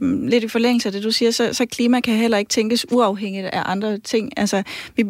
øhm, 0.00 0.26
lidt 0.26 0.44
i 0.44 0.48
forlængelse 0.48 0.88
af 0.88 0.92
det, 0.92 1.02
du 1.02 1.10
siger, 1.10 1.30
så, 1.30 1.52
så 1.52 1.66
klima 1.66 2.00
kan 2.00 2.14
heller 2.14 2.38
ikke 2.38 2.48
tænkes 2.48 2.92
uafhængigt 2.92 3.46
af 3.46 3.62
andre 3.64 3.98
ting. 3.98 4.32
Altså, 4.36 4.62
vi, 4.96 5.04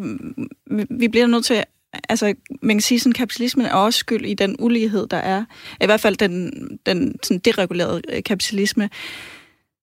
vi, 0.89 1.07
bliver 1.07 1.27
nødt 1.27 1.45
til 1.45 1.63
Altså, 2.09 2.33
man 2.61 2.75
kan 2.75 2.81
sige, 2.81 3.09
at 3.09 3.15
kapitalismen 3.15 3.65
er 3.65 3.73
også 3.73 3.99
skyld 3.99 4.25
i 4.25 4.33
den 4.33 4.55
ulighed, 4.59 5.07
der 5.07 5.17
er. 5.17 5.45
I 5.81 5.85
hvert 5.85 6.01
fald 6.01 6.15
den, 6.15 6.51
den 6.85 7.15
sådan 7.23 7.39
deregulerede 7.39 8.01
øh, 8.09 8.23
kapitalisme. 8.23 8.89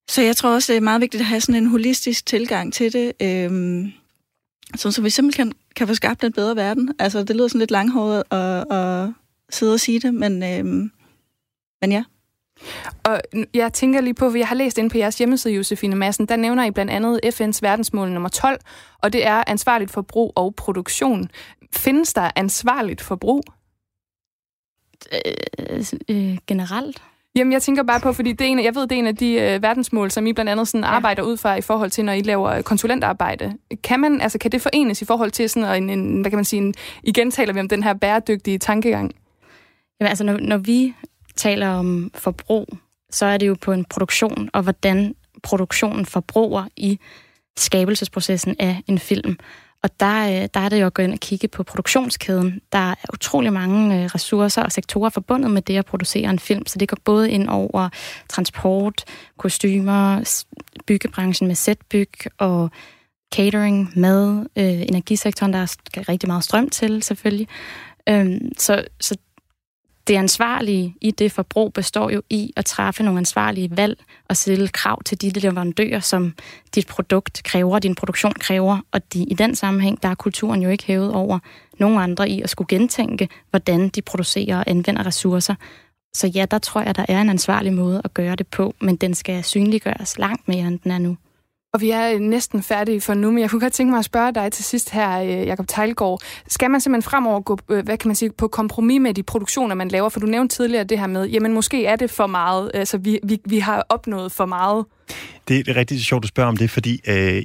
Så 0.09 0.23
jeg 0.23 0.37
tror 0.37 0.55
også, 0.55 0.73
det 0.73 0.77
er 0.77 0.81
meget 0.81 1.01
vigtigt 1.01 1.21
at 1.21 1.27
have 1.27 1.41
sådan 1.41 1.63
en 1.63 1.67
holistisk 1.67 2.27
tilgang 2.27 2.73
til 2.73 2.93
det. 2.93 3.13
Øhm, 3.23 3.93
så, 4.77 4.91
så 4.91 5.03
vi 5.03 5.11
simpelthen 5.11 5.49
kan, 5.49 5.59
kan 5.77 5.89
få 5.89 5.95
skabt 5.95 6.25
en 6.25 6.33
bedre 6.33 6.57
verden. 6.57 6.95
Altså, 6.99 7.25
det 7.25 7.37
lyder 7.37 7.49
sådan 7.49 7.59
lidt 7.59 7.71
langhåret 7.71 8.23
og, 8.31 8.67
og 8.71 9.13
sidde 9.51 9.75
og 9.75 9.81
sige 9.81 10.01
det, 10.01 10.15
men, 10.15 10.43
øhm, 10.43 10.91
men 11.81 11.93
ja. 11.93 12.05
Og 13.05 13.21
jeg 13.55 13.73
tænker 13.73 14.01
lige 14.01 14.15
på, 14.15 14.31
for 14.31 14.37
jeg 14.39 14.49
har 14.49 14.55
læst 14.55 14.79
ind 14.79 14.91
på 14.91 14.99
jeres 14.99 15.19
hjemmeside, 15.19 15.55
Josefine 15.55 15.97
Madsen, 15.97 16.27
der 16.27 16.37
nævner 16.37 16.65
I 16.65 16.71
blandt 16.71 16.93
andet 16.93 17.21
FN's 17.25 17.59
verdensmål 17.63 18.11
nummer 18.11 18.29
12, 18.29 18.61
og 19.03 19.13
det 19.13 19.27
er 19.27 19.45
ansvarligt 19.47 19.91
forbrug 19.91 20.33
og 20.37 20.55
produktion. 20.55 21.31
Findes 21.77 22.13
der 22.15 22.31
ansvarligt 22.37 23.01
forbrug? 23.01 23.43
Øh, 25.13 25.85
øh, 26.09 26.39
generelt? 26.47 27.03
Jamen, 27.35 27.53
jeg 27.53 27.63
tænker 27.63 27.83
bare 27.83 28.01
på, 28.01 28.13
fordi 28.13 28.33
det 28.33 28.45
er 28.45 28.49
en, 28.49 28.59
af- 28.59 28.65
jeg 28.65 28.75
ved, 28.75 28.83
det 28.83 28.93
er 28.93 28.99
en 28.99 29.07
af 29.07 29.17
de 29.17 29.33
øh, 29.35 29.63
verdensmål, 29.63 30.11
som 30.11 30.27
I 30.27 30.33
blandt 30.33 30.51
andet 30.51 30.69
sådan 30.69 30.85
arbejder 30.85 31.23
ud 31.23 31.37
fra 31.37 31.55
i 31.55 31.61
forhold 31.61 31.91
til, 31.91 32.05
når 32.05 32.13
I 32.13 32.21
laver 32.23 32.51
øh, 32.51 32.63
konsulentarbejde. 32.63 33.57
Kan 33.85 34.01
man, 34.01 34.21
altså, 34.21 34.39
kan 34.39 34.53
det 34.53 34.63
forenes 34.63 35.03
i 35.03 35.05
forhold 35.05 35.31
til 35.31 35.51
sådan 35.51 35.83
en, 35.83 35.91
en 35.99 36.21
hvad 36.21 36.31
kan 36.31 36.39
man 36.39 36.45
sige, 36.45 36.63
en, 36.63 36.75
igen 37.03 37.31
taler 37.31 37.53
vi 37.53 37.61
om 37.61 37.69
den 37.69 37.83
her 37.83 37.95
bæredygtige 37.95 38.59
tankegang? 38.59 39.15
Jamen, 40.03 40.09
altså, 40.09 40.25
når, 40.25 40.37
når 40.37 40.57
vi 40.57 40.95
taler 41.37 41.69
om 41.69 42.11
forbrug, 42.15 42.69
så 43.11 43.27
er 43.27 43.37
det 43.39 43.49
jo 43.49 43.57
på 43.61 43.73
en 43.73 43.85
produktion, 43.85 44.51
og 44.53 44.63
hvordan 44.63 45.15
produktionen 45.43 46.07
forbruger 46.07 46.65
i 46.77 46.99
skabelsesprocessen 47.57 48.57
af 48.59 48.83
en 48.87 48.99
film. 48.99 49.37
Og 49.83 50.01
der, 50.01 50.27
øh, 50.27 50.49
der 50.55 50.61
er 50.61 50.69
det 50.69 50.81
jo 50.81 50.87
at 50.87 50.95
gå 50.95 51.03
ind 51.03 51.13
og 51.13 51.19
kigge 51.19 51.49
på 51.49 51.63
produktionskæden. 51.63 52.61
Der 52.73 52.79
er 52.79 52.95
utrolig 53.13 53.53
mange 53.53 54.03
øh, 54.03 54.05
ressourcer 54.05 54.63
og 54.63 54.73
sektorer 54.73 55.11
forbundet 55.11 55.51
med 55.51 55.63
det 55.63 55.77
at 55.77 55.87
producere 55.87 56.31
en 56.31 56.39
film, 56.39 56.67
så 56.67 56.79
det 56.79 56.89
går 56.89 56.99
både 57.05 57.31
ind 57.31 57.49
over 57.49 57.89
transport, 58.29 59.05
kostymer, 59.39 60.21
byggebranchen 60.87 61.47
med 61.49 61.55
setbyg 61.55 62.13
og 62.39 62.71
catering, 63.35 63.93
mad, 63.97 64.47
øh, 64.57 64.83
energisektoren, 64.83 65.53
der 65.53 65.67
skal 65.67 66.05
rigtig 66.05 66.29
meget 66.29 66.45
strøm 66.45 66.69
til 66.69 67.03
selvfølgelig. 67.03 67.49
Øhm, 68.09 68.53
så, 68.59 68.85
så 69.01 69.17
det 70.07 70.17
ansvarlige 70.17 70.95
i 71.01 71.11
det 71.11 71.33
forbrug 71.33 71.73
består 71.73 72.11
jo 72.11 72.23
i 72.31 72.53
at 72.57 72.65
træffe 72.65 73.03
nogle 73.03 73.19
ansvarlige 73.19 73.77
valg 73.77 74.05
og 74.29 74.37
stille 74.37 74.69
krav 74.69 75.03
til 75.03 75.23
de 75.23 75.31
leverandører, 75.41 76.01
som 76.01 76.35
dit 76.75 76.87
produkt 76.87 77.43
kræver, 77.45 77.79
din 77.79 77.95
produktion 77.95 78.33
kræver. 78.33 78.79
Og 78.93 79.13
de, 79.13 79.25
i 79.25 79.35
den 79.35 79.55
sammenhæng, 79.55 80.03
der 80.03 80.09
er 80.09 80.15
kulturen 80.15 80.63
jo 80.63 80.69
ikke 80.69 80.85
hævet 80.85 81.13
over 81.13 81.39
nogen 81.79 81.99
andre 81.99 82.29
i 82.29 82.43
at 82.43 82.51
skulle 82.51 82.69
gentænke, 82.69 83.29
hvordan 83.51 83.89
de 83.89 84.03
producerer 84.03 84.59
og 84.59 84.65
anvender 84.67 85.07
ressourcer. 85.07 85.55
Så 86.15 86.27
ja, 86.27 86.45
der 86.51 86.59
tror 86.59 86.81
jeg, 86.81 86.97
der 86.97 87.05
er 87.09 87.21
en 87.21 87.31
ansvarlig 87.31 87.73
måde 87.73 88.01
at 88.05 88.15
gøre 88.15 88.37
det 88.37 88.47
på, 88.47 88.75
men 88.81 88.97
den 88.97 89.15
skal 89.15 89.45
synliggøres 89.45 90.19
langt 90.19 90.49
mere, 90.49 90.67
end 90.67 90.79
den 90.79 90.91
er 90.91 90.99
nu. 90.99 91.17
Og 91.75 91.81
vi 91.81 91.91
er 91.91 92.13
øh, 92.15 92.21
næsten 92.21 92.63
færdige 92.63 93.01
for 93.01 93.15
nu, 93.15 93.31
men 93.31 93.39
jeg 93.39 93.51
kunne 93.51 93.61
godt 93.61 93.73
tænke 93.73 93.91
mig 93.91 93.99
at 93.99 94.05
spørge 94.05 94.33
dig 94.33 94.53
til 94.53 94.65
sidst 94.65 94.91
her, 94.91 95.23
øh, 95.23 95.47
Jakob 95.47 95.69
Tejlgaard. 95.69 96.23
Skal 96.49 96.71
man 96.71 96.81
simpelthen 96.81 97.11
fremover 97.11 97.41
gå 97.41 97.59
øh, 97.71 97.85
hvad 97.85 97.99
kan 97.99 98.09
man 98.09 98.15
sige, 98.17 98.31
på 98.33 98.49
kompromis 98.49 99.01
med 99.01 99.15
de 99.15 99.23
produktioner, 99.23 99.75
man 99.75 99.89
laver? 99.89 100.09
For 100.09 100.21
du 100.21 100.27
nævnte 100.27 100.57
tidligere 100.57 100.85
det 100.85 100.99
her 100.99 101.07
med, 101.07 101.27
jamen 101.27 101.53
måske 101.53 101.87
er 101.87 101.97
det 101.97 102.11
for 102.11 102.27
meget, 102.27 102.71
altså 102.75 102.99
vi, 102.99 103.19
vi, 103.23 103.41
vi 103.45 103.59
har 103.59 103.87
opnået 103.89 104.33
for 104.33 104.47
meget. 104.47 104.85
Det 105.49 105.69
er 105.69 105.77
rigtig 105.77 106.05
sjovt, 106.05 106.23
du 106.23 106.29
spørger 106.29 106.49
om 106.49 106.57
det, 106.57 106.71
fordi 106.71 107.01
øh, 107.09 107.43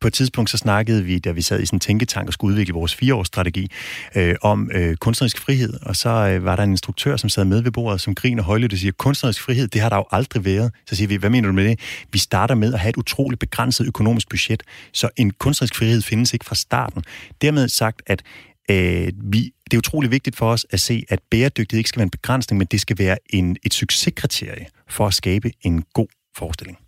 på 0.00 0.06
et 0.06 0.12
tidspunkt 0.12 0.50
så 0.50 0.56
snakkede 0.56 1.04
vi, 1.04 1.18
da 1.18 1.30
vi 1.30 1.42
sad 1.42 1.60
i 1.60 1.66
sådan 1.66 1.76
en 1.76 1.80
tænketank 1.80 2.26
og 2.26 2.32
skulle 2.32 2.52
udvikle 2.52 2.74
vores 2.74 2.94
fireårsstrategi, 2.94 3.70
øh, 4.14 4.34
om 4.42 4.70
øh, 4.74 4.96
kunstnerisk 4.96 5.38
frihed. 5.38 5.74
Og 5.82 5.96
så 5.96 6.08
øh, 6.08 6.44
var 6.44 6.56
der 6.56 6.62
en 6.62 6.70
instruktør, 6.70 7.16
som 7.16 7.28
sad 7.28 7.44
med 7.44 7.62
ved 7.62 7.70
bordet, 7.70 8.00
som 8.00 8.14
griner 8.14 8.42
højlydt 8.42 8.72
og 8.72 8.78
siger, 8.78 8.92
kunstnerisk 8.92 9.42
frihed, 9.42 9.68
det 9.68 9.80
har 9.80 9.88
der 9.88 9.96
jo 9.96 10.04
aldrig 10.10 10.44
været. 10.44 10.72
Så 10.86 10.96
siger 10.96 11.08
vi, 11.08 11.16
hvad 11.16 11.30
mener 11.30 11.48
du 11.48 11.54
med 11.54 11.64
det? 11.68 11.80
Vi 12.12 12.18
starter 12.18 12.54
med 12.54 12.74
at 12.74 12.80
have 12.80 12.90
et 12.90 12.96
utroligt 12.96 13.40
begrænset 13.40 13.86
økonomisk 13.86 14.28
budget, 14.28 14.62
så 14.92 15.08
en 15.16 15.30
kunstnerisk 15.30 15.74
frihed 15.74 16.02
findes 16.02 16.32
ikke 16.32 16.44
fra 16.44 16.54
starten. 16.54 17.04
Dermed 17.42 17.68
sagt, 17.68 18.02
at 18.06 18.22
øh, 18.70 19.12
vi, 19.32 19.52
det 19.70 19.76
er 19.76 19.78
utrolig 19.78 20.10
vigtigt 20.10 20.36
for 20.36 20.50
os 20.50 20.66
at 20.70 20.80
se, 20.80 21.04
at 21.08 21.20
bæredygtighed 21.30 21.78
ikke 21.78 21.88
skal 21.88 21.98
være 21.98 22.04
en 22.04 22.10
begrænsning, 22.10 22.58
men 22.58 22.66
det 22.70 22.80
skal 22.80 22.98
være 22.98 23.16
en, 23.30 23.56
et 23.64 23.74
succeskriterie 23.74 24.66
for 24.88 25.06
at 25.06 25.14
skabe 25.14 25.52
en 25.62 25.84
god 25.94 26.08
forestilling. 26.36 26.78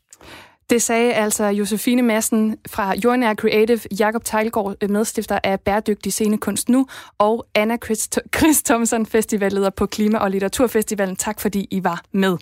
Det 0.71 0.83
sagde 0.83 1.13
altså 1.13 1.45
Josefine 1.45 2.03
Madsen 2.03 2.57
fra 2.69 2.95
Jordnær 3.05 3.35
Creative, 3.35 3.81
Jakob 3.99 4.25
Tejlgaard, 4.25 4.77
øh, 4.83 4.91
medstifter 4.91 5.39
af 5.45 5.61
Bæredygtig 5.61 6.13
Scenekunst 6.13 6.69
Nu, 6.69 6.87
og 7.19 7.47
Anna 7.55 7.77
Chris, 7.85 8.09
Chris 8.37 8.63
Thomsen, 8.63 9.07
festivalleder 9.07 9.71
på 9.71 9.87
Klima- 9.87 10.19
og 10.19 10.31
Litteraturfestivalen. 10.31 11.17
Tak 11.17 11.41
fordi 11.41 11.69
I 11.71 11.85
var 11.85 12.03
med. 12.13 12.37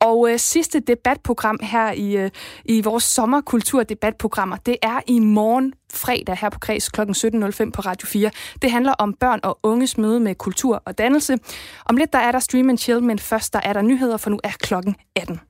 Og 0.00 0.30
øh, 0.32 0.38
sidste 0.38 0.80
debatprogram 0.80 1.58
her 1.62 1.92
i, 1.92 2.16
øh, 2.16 2.30
i 2.64 2.80
vores 2.80 3.04
sommerkulturdebatprogrammer, 3.04 4.56
det 4.56 4.76
er 4.82 5.00
i 5.06 5.18
morgen 5.18 5.72
fredag 5.92 6.36
her 6.36 6.50
på 6.50 6.58
Kreds 6.58 6.88
kl. 6.88 7.00
17.05 7.00 7.06
på 7.70 7.80
Radio 7.80 8.06
4. 8.06 8.30
Det 8.62 8.70
handler 8.70 8.92
om 8.92 9.12
børn 9.12 9.40
og 9.42 9.58
unges 9.62 9.98
møde 9.98 10.20
med 10.20 10.34
kultur 10.34 10.82
og 10.84 10.98
dannelse. 10.98 11.36
Om 11.84 11.96
lidt 11.96 12.12
der 12.12 12.18
er 12.18 12.32
der 12.32 12.38
Stream 12.38 12.68
and 12.68 12.78
Chill, 12.78 13.02
men 13.02 13.18
først 13.18 13.52
der 13.52 13.60
er 13.62 13.72
der 13.72 13.82
nyheder, 13.82 14.16
for 14.16 14.30
nu 14.30 14.40
er 14.44 14.52
klokken 14.60 14.96
18. 15.16 15.40